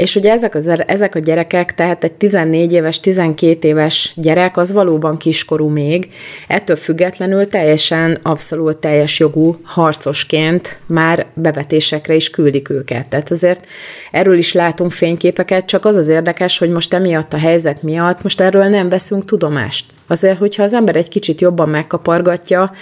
és 0.00 0.16
ugye 0.16 0.32
ezek, 0.32 0.54
az, 0.54 0.68
ezek 0.86 1.14
a 1.14 1.18
gyerekek, 1.18 1.74
tehát 1.74 2.04
egy 2.04 2.12
14 2.12 2.72
éves, 2.72 3.00
12 3.00 3.68
éves 3.68 4.12
gyerek, 4.16 4.56
az 4.56 4.72
valóban 4.72 5.16
kiskorú 5.16 5.68
még, 5.68 6.08
ettől 6.48 6.76
függetlenül 6.76 7.46
teljesen, 7.46 8.18
abszolút 8.22 8.78
teljes 8.78 9.18
jogú 9.18 9.60
harcosként 9.62 10.78
már 10.86 11.26
bevetésekre 11.34 12.14
is 12.14 12.30
küldik 12.30 12.70
őket. 12.70 13.08
Tehát 13.08 13.30
azért 13.30 13.66
erről 14.10 14.36
is 14.36 14.52
látunk 14.52 14.92
fényképeket, 14.92 15.66
csak 15.66 15.84
az 15.84 15.96
az 15.96 16.08
érdekes, 16.08 16.58
hogy 16.58 16.70
most 16.70 16.94
emiatt 16.94 17.32
a 17.32 17.38
helyzet 17.38 17.82
miatt 17.82 18.22
most 18.22 18.40
erről 18.40 18.64
nem 18.64 18.88
veszünk 18.88 19.24
tudomást. 19.24 19.84
Azért, 20.06 20.38
hogyha 20.38 20.62
az 20.62 20.74
ember 20.74 20.96
egy 20.96 21.08
kicsit 21.08 21.40
jobban 21.40 21.68
megkapargatja, 21.68 22.72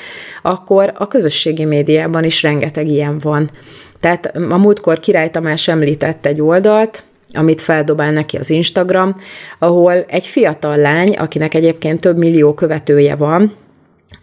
akkor 0.43 0.93
a 0.97 1.09
közösségi 1.09 1.65
médiában 1.65 2.25
is 2.25 2.43
rengeteg 2.43 2.89
ilyen 2.89 3.19
van. 3.19 3.51
Tehát 4.01 4.27
a 4.51 4.57
múltkor 4.57 5.01
Király 5.01 5.31
Tamás 5.31 5.69
említett 5.69 6.27
egy 6.27 6.41
oldalt, 6.41 7.03
amit 7.33 7.61
feldobál 7.61 8.13
neki 8.13 8.37
az 8.37 8.51
Instagram, 8.51 9.15
ahol 9.59 10.05
egy 10.09 10.27
fiatal 10.27 10.77
lány, 10.77 11.17
akinek 11.17 11.55
egyébként 11.55 12.01
több 12.01 12.19
millió 12.19 12.55
követője 12.55 13.15
van, 13.17 13.53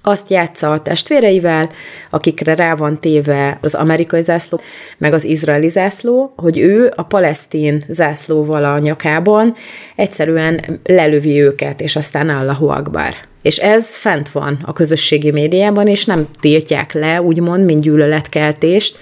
azt 0.01 0.29
játsza 0.29 0.71
a 0.71 0.81
testvéreivel, 0.81 1.69
akikre 2.09 2.55
rá 2.55 2.75
van 2.75 2.99
téve 2.99 3.59
az 3.61 3.75
amerikai 3.75 4.21
zászló, 4.21 4.59
meg 4.97 5.13
az 5.13 5.23
izraeli 5.23 5.69
zászló, 5.69 6.33
hogy 6.35 6.57
ő 6.57 6.93
a 6.95 7.03
palesztin 7.03 7.83
zászlóval 7.87 8.63
a 8.63 8.79
nyakában 8.79 9.55
egyszerűen 9.95 10.79
lelövi 10.83 11.41
őket, 11.41 11.81
és 11.81 11.95
aztán 11.95 12.29
Allahu 12.29 12.67
Akbar. 12.67 13.15
És 13.41 13.57
ez 13.57 13.95
fent 13.95 14.29
van 14.29 14.59
a 14.65 14.73
közösségi 14.73 15.31
médiában, 15.31 15.87
és 15.87 16.05
nem 16.05 16.27
tiltják 16.39 16.93
le, 16.93 17.21
úgymond, 17.21 17.65
mint 17.65 17.81
gyűlöletkeltést, 17.81 18.97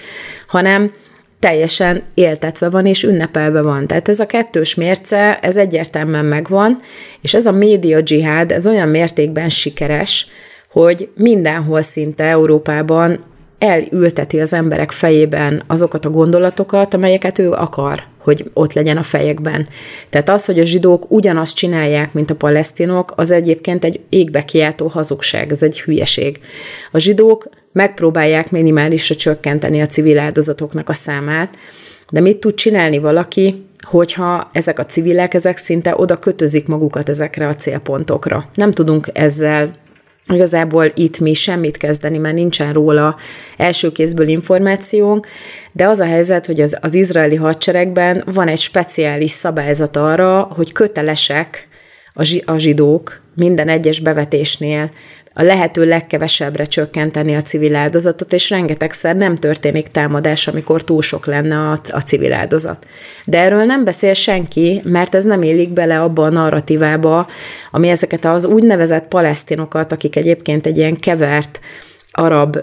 hanem 0.47 0.91
teljesen 1.43 2.03
éltetve 2.13 2.69
van 2.69 2.86
és 2.86 3.03
ünnepelve 3.03 3.62
van. 3.62 3.88
Tehát 3.88 4.10
ez 4.10 4.19
a 4.19 4.25
kettős 4.25 4.75
mérce, 4.75 5.39
ez 5.39 5.58
egyértelműen 5.58 6.25
megvan, 6.25 6.77
és 7.21 7.34
ez 7.34 7.45
a 7.45 7.51
média 7.51 8.01
dzsihád, 8.01 8.51
ez 8.51 8.67
olyan 8.67 8.88
mértékben 8.88 9.49
sikeres, 9.49 10.27
hogy 10.71 11.10
mindenhol 11.15 11.82
szinte 11.82 12.23
Európában 12.23 13.19
elülteti 13.58 14.39
az 14.39 14.53
emberek 14.53 14.91
fejében 14.91 15.63
azokat 15.67 16.06
a 16.06 16.10
gondolatokat, 16.10 16.93
amelyeket 16.93 17.39
ő 17.39 17.51
akar, 17.51 18.03
hogy 18.17 18.49
ott 18.53 18.73
legyen 18.73 18.97
a 18.97 19.03
fejekben. 19.03 19.67
Tehát 20.10 20.29
az, 20.29 20.45
hogy 20.45 20.60
a 20.60 20.65
zsidók 20.65 21.12
ugyanazt 21.12 21.56
csinálják, 21.56 22.13
mint 22.13 22.29
a 22.29 22.36
palesztinok, 22.36 23.13
az 23.15 23.32
egyébként 23.32 23.84
egy 23.84 23.99
égbe 24.10 24.45
kiáltó 24.45 24.88
hazugság, 24.88 25.51
ez 25.51 25.63
egy 25.63 25.82
hülyeség. 25.82 26.39
A 26.91 26.97
zsidók 26.97 27.49
megpróbálják 27.73 28.51
minimálisra 28.51 29.15
csökkenteni 29.15 29.81
a 29.81 29.86
civil 29.86 30.19
áldozatoknak 30.19 30.89
a 30.89 30.93
számát, 30.93 31.55
de 32.09 32.19
mit 32.19 32.38
tud 32.38 32.53
csinálni 32.53 32.97
valaki, 32.97 33.65
hogyha 33.81 34.49
ezek 34.51 34.79
a 34.79 34.86
civilek, 34.86 35.33
ezek 35.33 35.57
szinte 35.57 35.93
oda 35.95 36.19
kötözik 36.19 36.67
magukat 36.67 37.09
ezekre 37.09 37.47
a 37.47 37.55
célpontokra. 37.55 38.49
Nem 38.55 38.71
tudunk 38.71 39.09
ezzel 39.13 39.73
Igazából 40.27 40.91
itt 40.95 41.19
mi 41.19 41.33
semmit 41.33 41.77
kezdeni, 41.77 42.17
mert 42.17 42.36
nincsen 42.36 42.73
róla 42.73 43.17
első 43.57 43.91
kézből 43.91 44.27
információnk, 44.27 45.27
de 45.71 45.88
az 45.88 45.99
a 45.99 46.05
helyzet, 46.05 46.45
hogy 46.45 46.62
az, 46.62 46.77
az 46.81 46.95
izraeli 46.95 47.36
hadseregben 47.36 48.23
van 48.25 48.47
egy 48.47 48.57
speciális 48.57 49.31
szabályzat 49.31 49.95
arra, 49.95 50.41
hogy 50.41 50.71
kötelesek 50.71 51.67
a 52.45 52.57
zsidók 52.57 53.21
minden 53.36 53.69
egyes 53.69 53.99
bevetésnél 53.99 54.89
a 55.34 55.43
lehető 55.43 55.86
legkevesebbre 55.86 56.63
csökkenteni 56.63 57.36
a 57.36 57.41
civil 57.41 57.76
áldozatot, 57.76 58.34
és 58.34 58.50
rengetegszer 58.50 59.15
nem 59.15 59.36
történik 59.36 59.88
támadás, 59.88 60.48
amikor 60.48 60.84
túl 60.84 61.02
sok 61.02 61.26
lenne 61.26 61.58
a, 61.58 61.82
a 61.91 62.00
civil 62.00 62.34
áldozat. 62.34 62.88
De 63.26 63.39
erről 63.39 63.63
nem 63.63 63.84
beszél 63.84 64.13
senki, 64.13 64.82
mert 64.84 65.15
ez 65.15 65.24
nem 65.24 65.41
élik 65.41 65.69
bele 65.69 66.02
abba 66.02 66.23
a 66.23 66.29
narratívába, 66.29 67.27
ami 67.71 67.90
ezeket 67.90 68.25
az 68.25 68.46
úgynevezett 68.46 69.08
palesztinokat, 69.08 69.92
akik 69.92 70.15
egyébként 70.15 70.65
egy 70.65 70.77
ilyen 70.77 70.96
kevert 70.96 71.60
arab, 72.15 72.57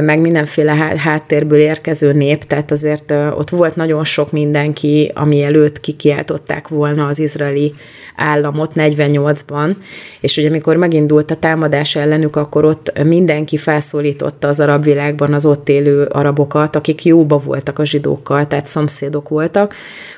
meg 0.00 0.20
mindenféle 0.20 0.72
háttérből 0.96 1.58
érkező 1.58 2.12
nép, 2.12 2.44
tehát 2.44 2.70
azért 2.70 3.10
ott 3.10 3.50
volt 3.50 3.76
nagyon 3.76 4.04
sok 4.04 4.32
mindenki, 4.32 5.12
ami 5.14 5.42
előtt 5.42 5.80
kikiáltották 5.80 6.68
volna 6.68 7.06
az 7.06 7.18
izraeli 7.18 7.74
államot 8.16 8.72
48-ban, 8.74 9.76
és 10.20 10.36
ugye 10.36 10.48
amikor 10.48 10.76
megindult 10.76 11.30
a 11.30 11.36
támadás 11.36 11.96
ellenük, 11.96 12.36
akkor 12.36 12.64
ott 12.64 13.02
mindenki 13.04 13.56
felszólította 13.56 14.48
az 14.48 14.60
arab 14.60 14.84
világban 14.84 15.34
az 15.34 15.46
ott 15.46 15.68
élő 15.68 16.02
arabokat, 16.02 16.76
akik 16.76 17.04
jóba 17.04 17.38
voltak 17.38 17.78
a 17.78 17.84
zsidókkal, 17.84 18.46
tehát 18.46 18.66
szomszédok 18.66 19.28
voltak, 19.28 19.74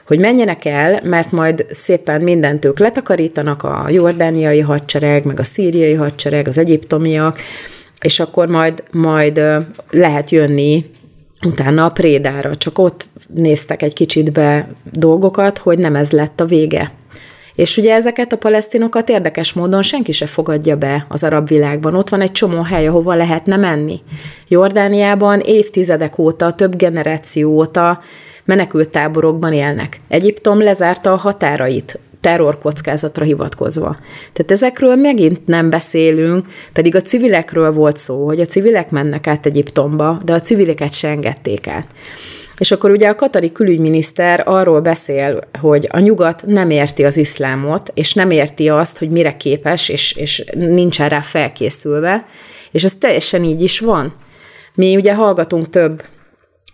hogy 0.07 0.19
menjenek 0.19 0.65
el, 0.65 1.01
mert 1.05 1.33
majd 1.33 1.67
szépen 1.71 2.21
mindent 2.21 2.65
ők 2.65 2.79
letakarítanak, 2.79 3.63
a 3.63 3.87
jordániai 3.89 4.61
hadsereg, 4.61 5.25
meg 5.25 5.39
a 5.39 5.45
szíriai 5.45 5.95
hadsereg, 5.95 6.49
az 6.49 6.59
egyiptomiak, 6.59 7.39
és 8.01 8.21
akkor 8.21 8.49
majd, 8.49 8.85
majd 8.91 9.41
lehet 9.91 10.31
jönni 10.31 10.85
utána 11.47 11.85
a 11.85 11.91
prédára, 11.91 12.57
csak 12.57 12.79
ott 12.79 13.07
néztek 13.35 13.83
egy 13.83 13.93
kicsit 13.93 14.33
be 14.33 14.69
dolgokat, 14.93 15.59
hogy 15.59 15.79
nem 15.79 15.95
ez 15.95 16.11
lett 16.11 16.41
a 16.41 16.45
vége. 16.45 16.91
És 17.55 17.77
ugye 17.77 17.95
ezeket 17.95 18.33
a 18.33 18.37
palesztinokat 18.37 19.09
érdekes 19.09 19.53
módon 19.53 19.83
senki 19.83 20.13
se 20.13 20.27
fogadja 20.27 20.77
be 20.77 21.07
az 21.09 21.25
arab 21.25 21.49
világban. 21.49 21.95
Ott 21.95 22.09
van 22.09 22.21
egy 22.21 22.33
csomó 22.33 22.63
hely, 22.63 22.87
ahova 22.87 23.15
lehetne 23.15 23.57
menni. 23.57 24.01
Jordániában 24.49 25.41
évtizedek 25.41 26.19
óta, 26.19 26.53
több 26.53 26.77
generáció 26.77 27.51
óta 27.51 28.01
menekült 28.45 28.89
táborokban 28.89 29.53
élnek. 29.53 30.01
Egyiptom 30.09 30.63
lezárta 30.63 31.13
a 31.13 31.17
határait 31.17 31.99
terrorkockázatra 32.27 33.25
hivatkozva. 33.25 33.97
Tehát 34.33 34.51
ezekről 34.51 34.95
megint 34.95 35.47
nem 35.47 35.71
beszélünk, 35.71 36.47
pedig 36.73 36.95
a 36.95 37.01
civilekről 37.01 37.73
volt 37.73 37.97
szó, 37.97 38.27
hogy 38.27 38.41
a 38.41 38.45
civilek 38.45 38.91
mennek 38.91 39.27
át 39.27 39.47
Egyiptomba, 39.47 40.21
de 40.25 40.33
a 40.33 40.41
civileket 40.41 40.93
se 40.93 41.09
engedték 41.09 41.67
át. 41.67 41.87
És 42.59 42.73
akkor 42.73 42.91
ugye 42.91 43.09
a 43.09 43.15
katari 43.15 43.53
külügyminiszter 43.53 44.43
arról 44.45 44.81
beszél, 44.81 45.41
hogy 45.61 45.89
a 45.91 45.99
nyugat 45.99 46.43
nem 46.47 46.71
érti 46.71 47.05
az 47.05 47.17
iszlámot, 47.17 47.91
és 47.95 48.15
nem 48.15 48.31
érti 48.31 48.69
azt, 48.69 48.99
hogy 48.99 49.11
mire 49.11 49.37
képes, 49.37 49.89
és, 49.89 50.13
és 50.13 50.45
nincsen 50.55 51.09
rá 51.09 51.21
felkészülve, 51.21 52.27
és 52.71 52.85
ez 52.85 52.95
teljesen 52.95 53.45
így 53.45 53.63
is 53.63 53.81
van. 53.81 54.13
Mi 54.75 54.97
ugye 54.97 55.15
hallgatunk 55.15 55.71
több 55.71 56.03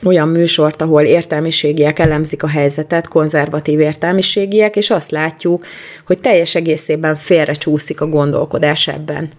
olyan 0.05 0.29
műsort, 0.29 0.83
ahol 0.83 1.03
értelmiségiek 1.03 1.99
elemzik 1.99 2.43
a 2.43 2.49
helyzetet, 2.49 3.09
konzervatív 3.09 3.81
értelmiségiek, 3.81 4.77
és 4.77 4.91
azt 4.91 5.11
látjuk, 5.11 5.67
hogy 6.07 6.21
teljes 6.21 6.55
egészében 6.55 7.15
félre 7.15 7.53
csúszik 7.53 8.01
a 8.01 8.09
gondolkodás 8.09 8.89
ebben. 8.89 9.31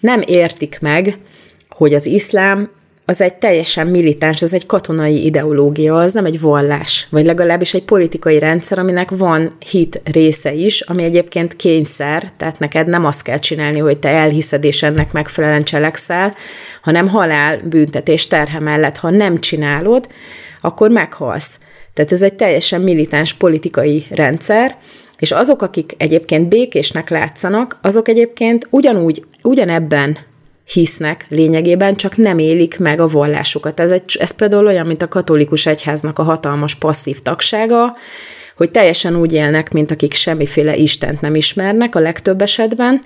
Nem 0.00 0.22
értik 0.26 0.78
meg, 0.80 1.18
hogy 1.68 1.94
az 1.94 2.06
iszlám 2.06 2.70
az 3.10 3.20
egy 3.20 3.34
teljesen 3.34 3.86
militáns, 3.86 4.42
az 4.42 4.54
egy 4.54 4.66
katonai 4.66 5.24
ideológia, 5.24 5.96
az 5.96 6.12
nem 6.12 6.24
egy 6.24 6.40
vallás, 6.40 7.06
vagy 7.10 7.24
legalábbis 7.24 7.74
egy 7.74 7.82
politikai 7.82 8.38
rendszer, 8.38 8.78
aminek 8.78 9.10
van 9.10 9.56
hit 9.70 10.00
része 10.12 10.52
is, 10.52 10.80
ami 10.80 11.02
egyébként 11.02 11.56
kényszer, 11.56 12.32
tehát 12.36 12.58
neked 12.58 12.86
nem 12.86 13.04
azt 13.04 13.22
kell 13.22 13.38
csinálni, 13.38 13.78
hogy 13.78 13.98
te 13.98 14.08
elhiszed 14.08 14.64
és 14.64 14.82
ennek 14.82 15.12
megfelelően 15.12 15.62
cselekszel, 15.62 16.34
hanem 16.82 17.08
halál 17.08 17.60
büntetés 17.64 18.26
terhe 18.26 18.60
mellett, 18.60 18.96
ha 18.96 19.10
nem 19.10 19.40
csinálod, 19.40 20.08
akkor 20.60 20.90
meghalsz. 20.90 21.58
Tehát 21.94 22.12
ez 22.12 22.22
egy 22.22 22.34
teljesen 22.34 22.80
militáns 22.80 23.34
politikai 23.34 24.06
rendszer, 24.10 24.76
és 25.18 25.30
azok, 25.32 25.62
akik 25.62 25.92
egyébként 25.98 26.48
békésnek 26.48 27.10
látszanak, 27.10 27.78
azok 27.82 28.08
egyébként 28.08 28.66
ugyanúgy, 28.70 29.24
ugyanebben 29.42 30.18
hisznek 30.64 31.26
lényegében, 31.28 31.94
csak 31.94 32.16
nem 32.16 32.38
élik 32.38 32.78
meg 32.78 33.00
a 33.00 33.08
vallásukat. 33.08 33.80
Ez, 33.80 33.92
egy, 33.92 34.16
ez 34.20 34.30
például 34.30 34.66
olyan, 34.66 34.86
mint 34.86 35.02
a 35.02 35.08
katolikus 35.08 35.66
egyháznak 35.66 36.18
a 36.18 36.22
hatalmas 36.22 36.74
passzív 36.74 37.18
tagsága, 37.18 37.96
hogy 38.60 38.70
teljesen 38.70 39.16
úgy 39.16 39.32
élnek, 39.32 39.72
mint 39.72 39.90
akik 39.90 40.12
semmiféle 40.12 40.76
Istent 40.76 41.20
nem 41.20 41.34
ismernek 41.34 41.94
a 41.94 42.00
legtöbb 42.00 42.42
esetben, 42.42 43.00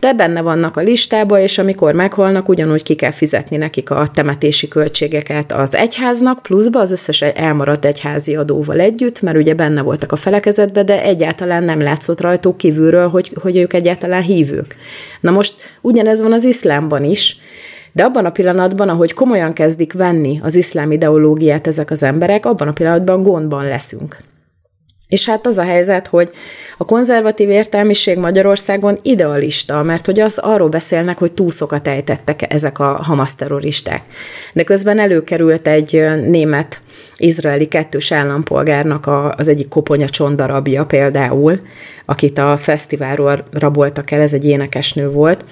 de 0.00 0.12
benne 0.12 0.40
vannak 0.40 0.76
a 0.76 0.80
listába, 0.80 1.38
és 1.38 1.58
amikor 1.58 1.94
meghalnak, 1.94 2.48
ugyanúgy 2.48 2.82
ki 2.82 2.94
kell 2.94 3.10
fizetni 3.10 3.56
nekik 3.56 3.90
a 3.90 4.06
temetési 4.14 4.68
költségeket 4.68 5.52
az 5.52 5.74
egyháznak, 5.74 6.42
pluszba 6.42 6.80
az 6.80 6.92
összes 6.92 7.22
elmaradt 7.22 7.84
egyházi 7.84 8.36
adóval 8.36 8.80
együtt, 8.80 9.20
mert 9.20 9.36
ugye 9.36 9.54
benne 9.54 9.82
voltak 9.82 10.12
a 10.12 10.16
felekezetbe, 10.16 10.84
de 10.84 11.02
egyáltalán 11.02 11.64
nem 11.64 11.80
látszott 11.80 12.20
rajtuk 12.20 12.56
kívülről, 12.56 13.08
hogy, 13.08 13.32
hogy 13.40 13.56
ők 13.56 13.72
egyáltalán 13.72 14.22
hívők. 14.22 14.76
Na 15.20 15.30
most 15.30 15.54
ugyanez 15.80 16.22
van 16.22 16.32
az 16.32 16.44
iszlámban 16.44 17.04
is, 17.04 17.36
de 17.92 18.04
abban 18.04 18.24
a 18.24 18.30
pillanatban, 18.30 18.88
ahogy 18.88 19.12
komolyan 19.12 19.52
kezdik 19.52 19.92
venni 19.92 20.40
az 20.42 20.54
iszlám 20.54 20.92
ideológiát 20.92 21.66
ezek 21.66 21.90
az 21.90 22.02
emberek, 22.02 22.46
abban 22.46 22.68
a 22.68 22.72
pillanatban 22.72 23.22
gondban 23.22 23.64
leszünk. 23.64 24.16
És 25.08 25.26
hát 25.28 25.46
az 25.46 25.58
a 25.58 25.62
helyzet, 25.62 26.06
hogy 26.06 26.30
a 26.78 26.84
konzervatív 26.84 27.48
értelmiség 27.48 28.18
Magyarországon 28.18 28.98
idealista, 29.02 29.82
mert 29.82 30.06
hogy 30.06 30.20
az 30.20 30.38
arról 30.38 30.68
beszélnek, 30.68 31.18
hogy 31.18 31.32
túszokat 31.32 31.88
ejtettek 31.88 32.52
ezek 32.52 32.78
a 32.78 32.84
Hamas 32.84 33.34
terroristák. 33.34 34.02
De 34.52 34.62
közben 34.62 34.98
előkerült 34.98 35.68
egy 35.68 35.92
német 36.26 36.80
izraeli 37.16 37.66
kettős 37.66 38.12
állampolgárnak 38.12 39.06
az 39.36 39.48
egyik 39.48 39.68
koponya 39.68 40.08
csondarabja 40.08 40.86
például, 40.86 41.60
akit 42.04 42.38
a 42.38 42.56
fesztiválról 42.56 43.44
raboltak 43.52 44.10
el, 44.10 44.20
ez 44.20 44.32
egy 44.34 44.44
énekesnő 44.44 45.08
volt, 45.08 45.44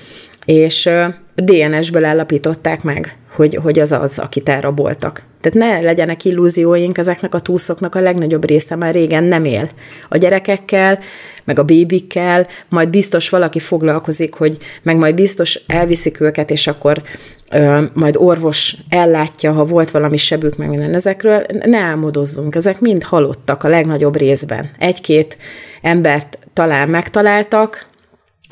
és 0.45 0.91
DNS-ből 1.35 2.05
állapították 2.05 2.83
meg, 2.83 3.17
hogy, 3.35 3.55
hogy 3.55 3.79
az 3.79 3.93
az, 3.93 4.19
akit 4.19 4.49
elraboltak. 4.49 5.23
Tehát 5.41 5.69
ne 5.69 5.87
legyenek 5.87 6.25
illúzióink, 6.25 6.99
ezeknek 6.99 7.35
a 7.35 7.41
túszoknak 7.41 7.95
a 7.95 8.01
legnagyobb 8.01 8.45
része 8.45 8.77
már 8.77 8.95
régen 8.95 9.25
nem 9.25 9.45
él. 9.45 9.69
A 10.09 10.17
gyerekekkel, 10.17 10.99
meg 11.45 11.59
a 11.59 11.63
bébikkel, 11.63 12.47
majd 12.69 12.89
biztos 12.89 13.29
valaki 13.29 13.59
foglalkozik, 13.59 14.35
hogy 14.35 14.57
meg 14.83 14.97
majd 14.97 15.15
biztos 15.15 15.61
elviszik 15.67 16.21
őket, 16.21 16.51
és 16.51 16.67
akkor 16.67 17.03
ö, 17.51 17.83
majd 17.95 18.17
orvos 18.17 18.77
ellátja, 18.89 19.53
ha 19.53 19.65
volt 19.65 19.91
valami 19.91 20.17
sebük, 20.17 20.57
meg 20.57 20.69
minden 20.69 20.95
ezekről. 20.95 21.47
Ne 21.65 21.79
álmodozzunk, 21.79 22.55
ezek 22.55 22.81
mind 22.81 23.03
halottak 23.03 23.65
a 23.65 23.69
legnagyobb 23.69 24.17
részben. 24.17 24.71
Egy-két 24.79 25.37
embert 25.81 26.39
talán 26.53 26.89
megtaláltak, 26.89 27.87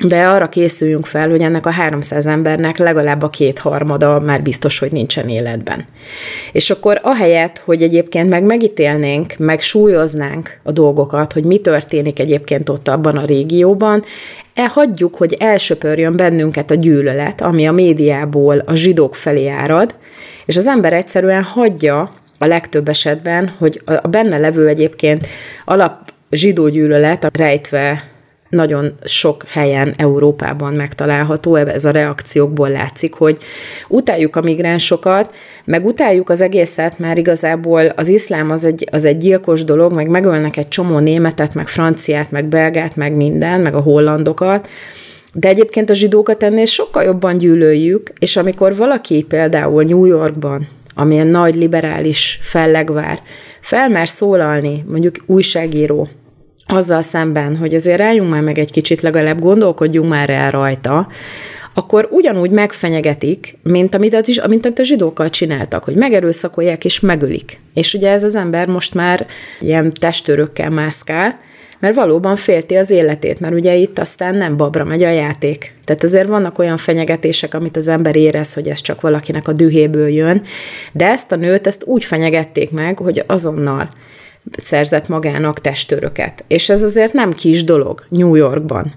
de 0.03 0.27
arra 0.27 0.49
készüljünk 0.49 1.05
fel, 1.05 1.29
hogy 1.29 1.41
ennek 1.41 1.65
a 1.65 1.69
300 1.69 2.27
embernek 2.27 2.77
legalább 2.77 3.21
a 3.21 3.29
kétharmada 3.29 4.19
már 4.19 4.41
biztos, 4.41 4.79
hogy 4.79 4.91
nincsen 4.91 5.29
életben. 5.29 5.85
És 6.51 6.69
akkor 6.69 6.99
ahelyett, 7.03 7.61
hogy 7.65 7.81
egyébként 7.81 8.29
meg 8.29 8.43
megítélnénk, 8.43 9.33
meg 9.37 9.61
súlyoznánk 9.61 10.59
a 10.63 10.71
dolgokat, 10.71 11.33
hogy 11.33 11.43
mi 11.43 11.59
történik 11.59 12.19
egyébként 12.19 12.69
ott 12.69 12.87
abban 12.87 13.17
a 13.17 13.25
régióban, 13.25 14.03
elhagyjuk, 14.53 15.15
hogy 15.15 15.35
elsöpörjön 15.39 16.15
bennünket 16.15 16.71
a 16.71 16.75
gyűlölet, 16.75 17.41
ami 17.41 17.67
a 17.67 17.71
médiából 17.71 18.63
a 18.65 18.75
zsidók 18.75 19.15
felé 19.15 19.47
árad, 19.47 19.95
és 20.45 20.57
az 20.57 20.67
ember 20.67 20.93
egyszerűen 20.93 21.43
hagyja 21.43 22.11
a 22.37 22.45
legtöbb 22.45 22.87
esetben, 22.87 23.51
hogy 23.57 23.81
a 24.01 24.07
benne 24.07 24.37
levő 24.37 24.67
egyébként 24.67 25.27
alap 25.65 26.13
zsidó 26.31 26.69
gyűlölet 26.69 27.37
rejtve 27.37 28.10
nagyon 28.51 28.93
sok 29.03 29.43
helyen 29.47 29.93
Európában 29.97 30.73
megtalálható, 30.73 31.55
ez 31.55 31.85
a 31.85 31.91
reakciókból 31.91 32.69
látszik, 32.69 33.13
hogy 33.13 33.37
utáljuk 33.87 34.35
a 34.35 34.41
migránsokat, 34.41 35.35
meg 35.65 35.85
utáljuk 35.85 36.29
az 36.29 36.41
egészet, 36.41 36.99
már 36.99 37.17
igazából 37.17 37.85
az 37.85 38.07
iszlám 38.07 38.49
az 38.49 38.65
egy, 38.65 38.87
az 38.91 39.05
egy 39.05 39.17
gyilkos 39.17 39.63
dolog, 39.63 39.93
meg 39.93 40.07
megölnek 40.07 40.57
egy 40.57 40.67
csomó 40.67 40.99
németet, 40.99 41.53
meg 41.53 41.67
franciát, 41.67 42.31
meg 42.31 42.45
belgát, 42.45 42.95
meg 42.95 43.15
minden, 43.15 43.61
meg 43.61 43.75
a 43.75 43.81
hollandokat, 43.81 44.69
de 45.33 45.47
egyébként 45.47 45.89
a 45.89 45.93
zsidókat 45.93 46.43
ennél 46.43 46.65
sokkal 46.65 47.03
jobban 47.03 47.37
gyűlöljük, 47.37 48.13
és 48.19 48.37
amikor 48.37 48.75
valaki 48.75 49.25
például 49.29 49.83
New 49.83 50.05
Yorkban, 50.05 50.67
amilyen 50.95 51.27
nagy 51.27 51.55
liberális 51.55 52.39
fellegvár, 52.41 53.19
felmer 53.59 54.07
szólalni, 54.07 54.83
mondjuk 54.87 55.15
újságíró, 55.25 56.07
azzal 56.71 57.01
szemben, 57.01 57.57
hogy 57.57 57.73
azért 57.73 57.97
rájunk 57.97 58.31
már 58.31 58.41
meg 58.41 58.59
egy 58.59 58.71
kicsit, 58.71 59.01
legalább 59.01 59.39
gondolkodjunk 59.39 60.09
már 60.09 60.29
el 60.29 60.51
rajta, 60.51 61.07
akkor 61.73 62.07
ugyanúgy 62.11 62.51
megfenyegetik, 62.51 63.57
mint 63.63 63.95
amit, 63.95 64.13
az 64.13 64.29
is, 64.29 64.41
mint 64.47 64.65
amit 64.65 64.79
a 64.79 64.83
zsidókkal 64.83 65.29
csináltak, 65.29 65.83
hogy 65.83 65.95
megerőszakolják 65.95 66.85
és 66.85 66.99
megölik. 66.99 67.59
És 67.73 67.93
ugye 67.93 68.11
ez 68.11 68.23
az 68.23 68.35
ember 68.35 68.67
most 68.67 68.93
már 68.93 69.25
ilyen 69.59 69.93
testőrökkel 69.93 70.69
mászkál, 70.69 71.39
mert 71.79 71.95
valóban 71.95 72.35
félti 72.35 72.75
az 72.75 72.89
életét, 72.89 73.39
mert 73.39 73.53
ugye 73.53 73.75
itt 73.75 73.99
aztán 73.99 74.35
nem 74.35 74.57
babra 74.57 74.83
megy 74.83 75.03
a 75.03 75.09
játék. 75.09 75.73
Tehát 75.85 76.03
azért 76.03 76.27
vannak 76.27 76.59
olyan 76.59 76.77
fenyegetések, 76.77 77.53
amit 77.53 77.77
az 77.77 77.87
ember 77.87 78.15
érez, 78.15 78.53
hogy 78.53 78.67
ez 78.67 78.81
csak 78.81 79.01
valakinek 79.01 79.47
a 79.47 79.53
dühéből 79.53 80.07
jön, 80.07 80.41
de 80.91 81.07
ezt 81.07 81.31
a 81.31 81.35
nőt, 81.35 81.67
ezt 81.67 81.83
úgy 81.85 82.03
fenyegették 82.03 82.71
meg, 82.71 82.97
hogy 82.97 83.23
azonnal 83.27 83.89
szerzett 84.57 85.07
magának 85.07 85.59
testőröket. 85.59 86.43
És 86.47 86.69
ez 86.69 86.83
azért 86.83 87.13
nem 87.13 87.31
kis 87.31 87.63
dolog 87.63 88.05
New 88.09 88.35
Yorkban. 88.35 88.93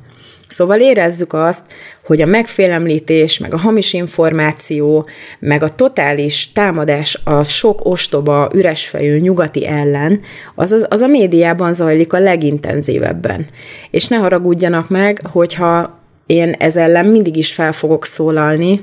Szóval 0.48 0.80
érezzük 0.80 1.32
azt, 1.32 1.64
hogy 2.04 2.20
a 2.20 2.26
megfélemlítés, 2.26 3.38
meg 3.38 3.54
a 3.54 3.58
hamis 3.58 3.92
információ, 3.92 5.06
meg 5.38 5.62
a 5.62 5.68
totális 5.68 6.52
támadás 6.52 7.20
a 7.24 7.42
sok 7.42 7.84
ostoba, 7.84 8.50
üresfejű 8.54 9.18
nyugati 9.18 9.66
ellen, 9.66 10.20
az, 10.54 10.72
az, 10.72 10.86
az 10.88 11.00
a 11.00 11.06
médiában 11.06 11.72
zajlik 11.72 12.12
a 12.12 12.18
legintenzívebben. 12.18 13.46
És 13.90 14.08
ne 14.08 14.16
haragudjanak 14.16 14.88
meg, 14.88 15.20
hogyha 15.32 15.98
én 16.26 16.52
ez 16.58 16.76
ellen 16.76 17.06
mindig 17.06 17.36
is 17.36 17.52
fel 17.52 17.72
fogok 17.72 18.04
szólalni, 18.04 18.80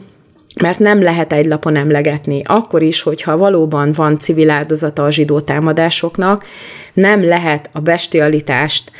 mert 0.55 0.79
nem 0.79 1.01
lehet 1.01 1.33
egy 1.33 1.45
lapon 1.45 1.75
emlegetni. 1.75 2.41
Akkor 2.45 2.81
is, 2.81 3.01
hogyha 3.01 3.37
valóban 3.37 3.91
van 3.91 4.19
civil 4.19 4.49
áldozata 4.49 5.03
a 5.03 5.11
zsidó 5.11 5.39
támadásoknak, 5.39 6.45
nem 6.93 7.27
lehet 7.27 7.69
a 7.71 7.79
bestialitást 7.79 8.91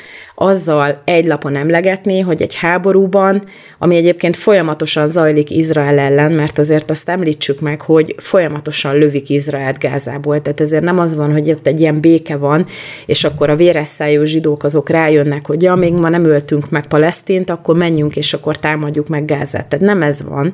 azzal 0.41 1.01
egy 1.05 1.25
lapon 1.25 1.55
emlegetni, 1.55 2.19
hogy 2.19 2.41
egy 2.41 2.55
háborúban, 2.55 3.43
ami 3.79 3.95
egyébként 3.95 4.35
folyamatosan 4.35 5.07
zajlik 5.07 5.49
Izrael 5.49 5.99
ellen, 5.99 6.31
mert 6.31 6.57
azért 6.57 6.89
azt 6.89 7.09
említsük 7.09 7.59
meg, 7.59 7.81
hogy 7.81 8.15
folyamatosan 8.17 8.97
lövik 8.97 9.29
Izraelt 9.29 9.77
Gázából, 9.77 10.41
tehát 10.41 10.61
ezért 10.61 10.83
nem 10.83 10.99
az 10.99 11.15
van, 11.15 11.31
hogy 11.31 11.49
ott 11.49 11.67
egy 11.67 11.79
ilyen 11.79 11.99
béke 11.99 12.35
van, 12.35 12.65
és 13.05 13.23
akkor 13.23 13.49
a 13.49 13.55
véresszájú 13.55 14.23
zsidók 14.23 14.63
azok 14.63 14.89
rájönnek, 14.89 15.45
hogy 15.47 15.61
ja, 15.61 15.75
még 15.75 15.93
ma 15.93 16.09
nem 16.09 16.25
öltünk 16.25 16.69
meg 16.69 16.87
Palesztint, 16.87 17.49
akkor 17.49 17.75
menjünk, 17.75 18.15
és 18.15 18.33
akkor 18.33 18.59
támadjuk 18.59 19.07
meg 19.07 19.25
Gázát. 19.25 19.67
Tehát 19.67 19.85
nem 19.85 20.01
ez 20.01 20.23
van, 20.23 20.53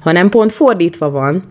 hanem 0.00 0.28
pont 0.28 0.52
fordítva 0.52 1.10
van, 1.10 1.44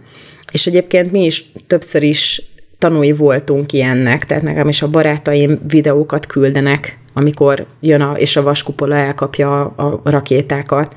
és 0.52 0.68
egyébként 0.68 1.12
mi 1.12 1.26
is 1.26 1.46
többször 1.68 2.04
is 2.04 2.42
tanúi 2.78 3.12
voltunk 3.12 3.74
ilyennek, 3.74 4.26
tehát 4.26 4.44
nekem 4.44 4.68
is 4.68 4.82
a 4.82 4.90
barátaim 4.90 5.60
videókat 5.68 6.26
küldenek, 6.26 7.00
amikor 7.14 7.66
jön 7.80 8.02
a, 8.02 8.14
és 8.18 8.36
a 8.36 8.44
vaskupola 8.44 8.96
elkapja 8.96 9.62
a, 9.62 10.00
a 10.04 10.10
rakétákat. 10.10 10.96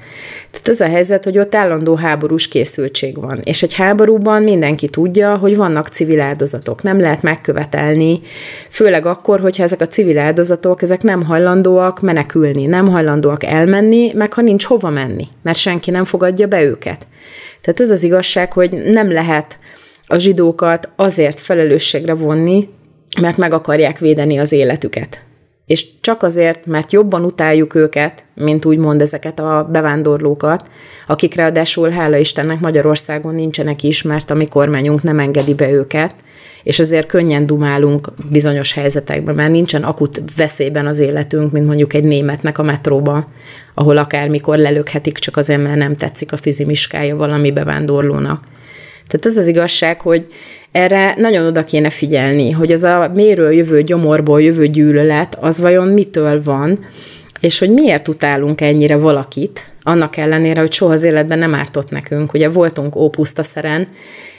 Tehát 0.50 0.68
ez 0.68 0.80
a 0.80 0.88
helyzet, 0.88 1.24
hogy 1.24 1.38
ott 1.38 1.54
állandó 1.54 1.94
háborús 1.94 2.48
készültség 2.48 3.20
van. 3.20 3.40
És 3.42 3.62
egy 3.62 3.74
háborúban 3.74 4.42
mindenki 4.42 4.88
tudja, 4.88 5.36
hogy 5.36 5.56
vannak 5.56 5.88
civil 5.88 6.20
áldozatok. 6.20 6.82
Nem 6.82 7.00
lehet 7.00 7.22
megkövetelni, 7.22 8.20
főleg 8.68 9.06
akkor, 9.06 9.40
hogyha 9.40 9.62
ezek 9.62 9.80
a 9.80 9.86
civil 9.86 10.18
áldozatok, 10.18 10.82
ezek 10.82 11.02
nem 11.02 11.22
hajlandóak 11.22 12.00
menekülni, 12.00 12.66
nem 12.66 12.88
hajlandóak 12.88 13.44
elmenni, 13.44 14.12
meg 14.14 14.32
ha 14.32 14.42
nincs 14.42 14.64
hova 14.64 14.90
menni, 14.90 15.28
mert 15.42 15.58
senki 15.58 15.90
nem 15.90 16.04
fogadja 16.04 16.46
be 16.46 16.62
őket. 16.62 17.06
Tehát 17.60 17.80
ez 17.80 17.90
az 17.90 18.02
igazság, 18.02 18.52
hogy 18.52 18.72
nem 18.72 19.12
lehet 19.12 19.58
a 20.06 20.16
zsidókat 20.16 20.88
azért 20.96 21.40
felelősségre 21.40 22.14
vonni, 22.14 22.68
mert 23.20 23.36
meg 23.36 23.52
akarják 23.52 23.98
védeni 23.98 24.38
az 24.38 24.52
életüket. 24.52 25.20
És 25.66 25.86
csak 26.00 26.22
azért, 26.22 26.66
mert 26.66 26.92
jobban 26.92 27.24
utáljuk 27.24 27.74
őket, 27.74 28.24
mint 28.34 28.64
úgymond 28.64 29.00
ezeket 29.00 29.38
a 29.38 29.68
bevándorlókat, 29.72 30.70
akik 31.06 31.34
ráadásul, 31.34 31.90
hála 31.90 32.16
Istennek, 32.16 32.60
Magyarországon 32.60 33.34
nincsenek 33.34 33.82
is, 33.82 34.02
mert 34.02 34.30
a 34.30 34.34
mi 34.34 34.46
kormányunk 34.46 35.02
nem 35.02 35.18
engedi 35.18 35.54
be 35.54 35.70
őket, 35.70 36.14
és 36.62 36.78
azért 36.78 37.06
könnyen 37.06 37.46
dumálunk 37.46 38.12
bizonyos 38.30 38.72
helyzetekben, 38.72 39.34
mert 39.34 39.50
nincsen 39.50 39.82
akut 39.82 40.22
veszélyben 40.36 40.86
az 40.86 40.98
életünk, 40.98 41.52
mint 41.52 41.66
mondjuk 41.66 41.94
egy 41.94 42.04
németnek 42.04 42.58
a 42.58 42.62
metróba, 42.62 43.28
ahol 43.74 43.96
akármikor 43.96 44.56
lelökhetik 44.56 45.18
csak 45.18 45.36
azért, 45.36 45.62
mert 45.62 45.76
nem 45.76 45.96
tetszik 45.96 46.32
a 46.32 46.36
fizimiskája 46.36 47.16
valami 47.16 47.52
bevándorlónak. 47.52 48.44
Tehát 49.06 49.26
ez 49.26 49.36
az 49.36 49.46
igazság, 49.46 50.00
hogy 50.00 50.26
erre 50.74 51.14
nagyon 51.16 51.46
oda 51.46 51.64
kéne 51.64 51.90
figyelni, 51.90 52.50
hogy 52.50 52.72
az 52.72 52.84
a 52.84 53.10
méről 53.14 53.52
jövő 53.52 53.82
gyomorból 53.82 54.42
jövő 54.42 54.66
gyűlölet, 54.66 55.36
az 55.40 55.60
vajon 55.60 55.88
mitől 55.88 56.42
van, 56.42 56.86
és 57.40 57.58
hogy 57.58 57.70
miért 57.70 58.08
utálunk 58.08 58.60
ennyire 58.60 58.96
valakit, 58.96 59.72
annak 59.82 60.16
ellenére, 60.16 60.60
hogy 60.60 60.72
soha 60.72 60.92
az 60.92 61.02
életben 61.02 61.38
nem 61.38 61.54
ártott 61.54 61.90
nekünk. 61.90 62.32
Ugye 62.32 62.48
voltunk 62.48 62.96
Ópusztaszeren, 62.96 63.88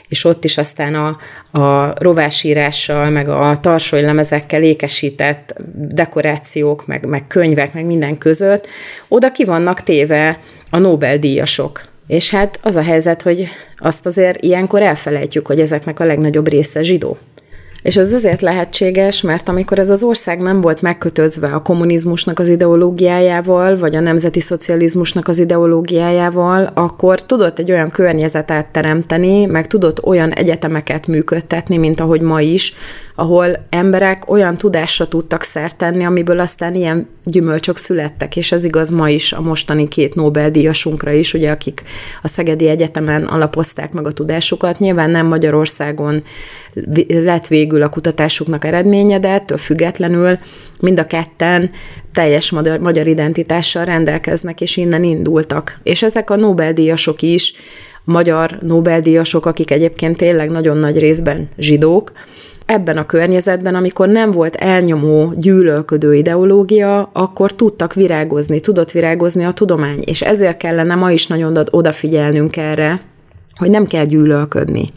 és 0.08 0.24
ott 0.24 0.44
is 0.44 0.58
aztán 0.58 0.96
a, 0.96 1.18
a 1.60 1.94
rovásírással, 2.00 3.10
meg 3.10 3.30
a 3.30 3.60
lemezekkel 3.92 4.64
ékesített 4.64 5.56
dekorációk, 5.76 6.88
meg, 6.88 7.06
meg 7.06 7.28
könyvek, 7.28 7.74
meg 7.74 7.86
minden 7.86 8.18
között, 8.18 8.68
oda 9.08 9.32
ki 9.32 9.44
vannak 9.44 9.84
téve 9.84 10.40
a 10.70 10.78
Nobel-díjasok. 10.78 11.94
És 12.08 12.30
hát 12.30 12.60
az 12.62 12.76
a 12.76 12.82
helyzet, 12.82 13.22
hogy 13.22 13.48
azt 13.78 14.06
azért 14.06 14.44
ilyenkor 14.44 14.82
elfelejtjük, 14.82 15.48
hogy 15.48 15.60
ezeknek 15.60 16.00
a 16.00 16.06
legnagyobb 16.06 16.48
része 16.48 16.82
zsidó. 16.82 17.18
És 17.86 17.98
ez 17.98 18.14
azért 18.14 18.42
lehetséges, 18.42 19.22
mert 19.22 19.50
amikor 19.50 19.80
ez 19.80 19.90
az 19.90 20.04
ország 20.04 20.40
nem 20.40 20.62
volt 20.62 20.82
megkötözve 20.82 21.48
a 21.48 21.62
kommunizmusnak 21.62 22.40
az 22.40 22.50
ideológiájával, 22.50 23.78
vagy 23.78 23.96
a 23.96 24.00
nemzeti 24.00 24.40
szocializmusnak 24.40 25.28
az 25.28 25.40
ideológiájával, 25.40 26.72
akkor 26.74 27.22
tudott 27.22 27.60
egy 27.60 27.72
olyan 27.72 27.90
környezetet 27.90 28.70
teremteni, 28.70 29.46
meg 29.46 29.68
tudott 29.68 30.04
olyan 30.04 30.32
egyetemeket 30.32 31.08
működtetni, 31.08 31.78
mint 31.78 32.00
ahogy 32.00 32.22
ma 32.22 32.42
is, 32.42 32.74
ahol 33.16 33.66
emberek 33.70 34.30
olyan 34.32 34.58
tudásra 34.58 35.08
tudtak 35.08 35.42
szert 35.42 35.78
tenni, 35.78 36.04
amiből 36.04 36.40
aztán 36.40 36.76
ilyen 36.76 37.08
gyümölcsök 37.24 37.78
születtek, 37.78 38.36
és 38.36 38.52
ez 38.52 38.64
igaz 38.64 38.90
ma 38.90 39.10
is 39.10 39.34
a 39.34 39.42
mostani 39.42 39.88
két 39.88 40.16
Nobel-díjasunkra 40.16 41.12
is, 41.12 41.34
ugye, 41.34 41.52
akik 41.52 41.84
a 42.22 42.28
Szegedi 42.28 42.68
Egyetemen 42.68 43.24
alapozták 43.24 43.92
meg 43.92 44.08
a 44.08 44.12
tudásukat. 44.12 44.80
Nyilván 44.80 45.10
nem 45.10 45.26
Magyarországon 45.26 46.24
lett 47.08 47.48
végül 47.48 47.82
a 47.82 47.90
kutatásuknak 47.90 48.66
eredménye, 48.66 49.20
de 49.20 49.30
ettől 49.30 49.58
függetlenül 49.58 50.38
mind 50.80 51.00
a 51.00 51.06
ketten 51.06 51.72
teljes 52.14 52.52
magyar, 52.52 52.80
magyar 52.80 53.08
identitással 53.08 53.86
rendelkeznek, 53.86 54.62
és 54.62 54.78
innen 54.78 55.04
indultak. 55.04 55.80
És 55.84 56.04
ezek 56.04 56.30
a 56.30 56.36
Nobel-díjasok 56.36 57.22
is, 57.22 57.54
magyar 58.04 58.58
Nobel-díjasok, 58.60 59.46
akik 59.46 59.72
egyébként 59.72 60.18
tényleg 60.18 60.50
nagyon 60.50 60.78
nagy 60.78 61.00
részben 61.00 61.48
zsidók, 61.58 62.12
ebben 62.66 62.98
a 62.98 63.06
környezetben, 63.06 63.76
amikor 63.76 64.08
nem 64.08 64.32
volt 64.32 64.56
elnyomó, 64.56 65.32
gyűlölködő 65.36 66.16
ideológia, 66.16 67.10
akkor 67.14 67.56
tudtak 67.56 67.94
virágozni, 67.94 68.60
tudott 68.60 68.92
virágozni 68.92 69.44
a 69.44 69.52
tudomány, 69.52 70.02
és 70.06 70.22
ezért 70.22 70.58
kellene 70.58 70.96
ma 70.96 71.12
is 71.12 71.28
nagyon 71.28 71.58
odafigyelnünk 71.72 72.58
erre, 72.58 73.02
hogy 73.56 73.70
nem 73.70 73.86
kell 73.86 74.06
gyűlölködni, 74.06 74.90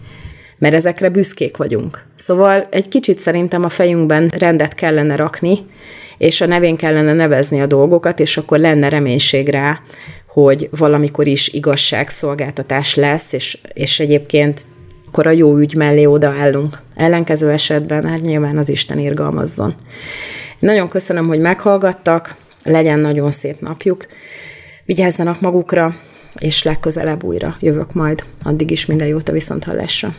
mert 0.59 0.75
ezekre 0.75 1.09
büszkék 1.09 1.57
vagyunk. 1.57 2.05
Szóval 2.17 2.67
egy 2.71 2.89
kicsit 2.89 3.19
szerintem 3.19 3.65
a 3.65 3.69
fejünkben 3.69 4.33
rendet 4.39 4.75
kellene 4.75 5.17
rakni, 5.17 5.59
és 6.19 6.41
a 6.41 6.47
nevén 6.47 6.77
kellene 6.77 7.13
nevezni 7.13 7.61
a 7.61 7.67
dolgokat, 7.67 8.21
és 8.21 8.37
akkor 8.37 8.59
lenne 8.59 8.89
reménység 8.89 9.49
rá, 9.49 9.81
hogy 10.27 10.69
valamikor 10.79 11.27
is 11.27 11.49
igazságszolgáltatás 11.49 12.95
lesz, 12.95 13.33
és, 13.33 13.59
és 13.73 14.01
egyébként 14.01 14.65
akkor 15.09 15.27
a 15.27 15.31
jó 15.31 15.57
ügy 15.57 15.75
mellé 15.75 16.05
odaállunk. 16.05 16.79
Ellenkező 16.95 17.51
esetben 17.51 18.05
hát 18.05 18.21
nyilván 18.21 18.59
az 18.59 18.69
Isten 18.69 18.99
irgalmazzon. 18.99 19.75
Nagyon 20.59 20.89
köszönöm, 20.89 21.27
hogy 21.27 21.41
meghallgattak, 21.41 22.35
legyen 22.65 22.99
nagyon 22.99 23.31
szép 23.31 23.61
napjuk, 23.61 24.07
vigyázzanak 24.85 25.41
magukra, 25.41 25.95
és 26.39 26.63
legközelebb 26.63 27.25
újra 27.25 27.57
jövök 27.61 27.93
majd. 27.93 28.25
Addig 28.43 28.71
is 28.71 28.87
minden 28.87 29.07
jót 29.07 29.29
a 29.29 29.33
viszonthallásra. 29.33 30.15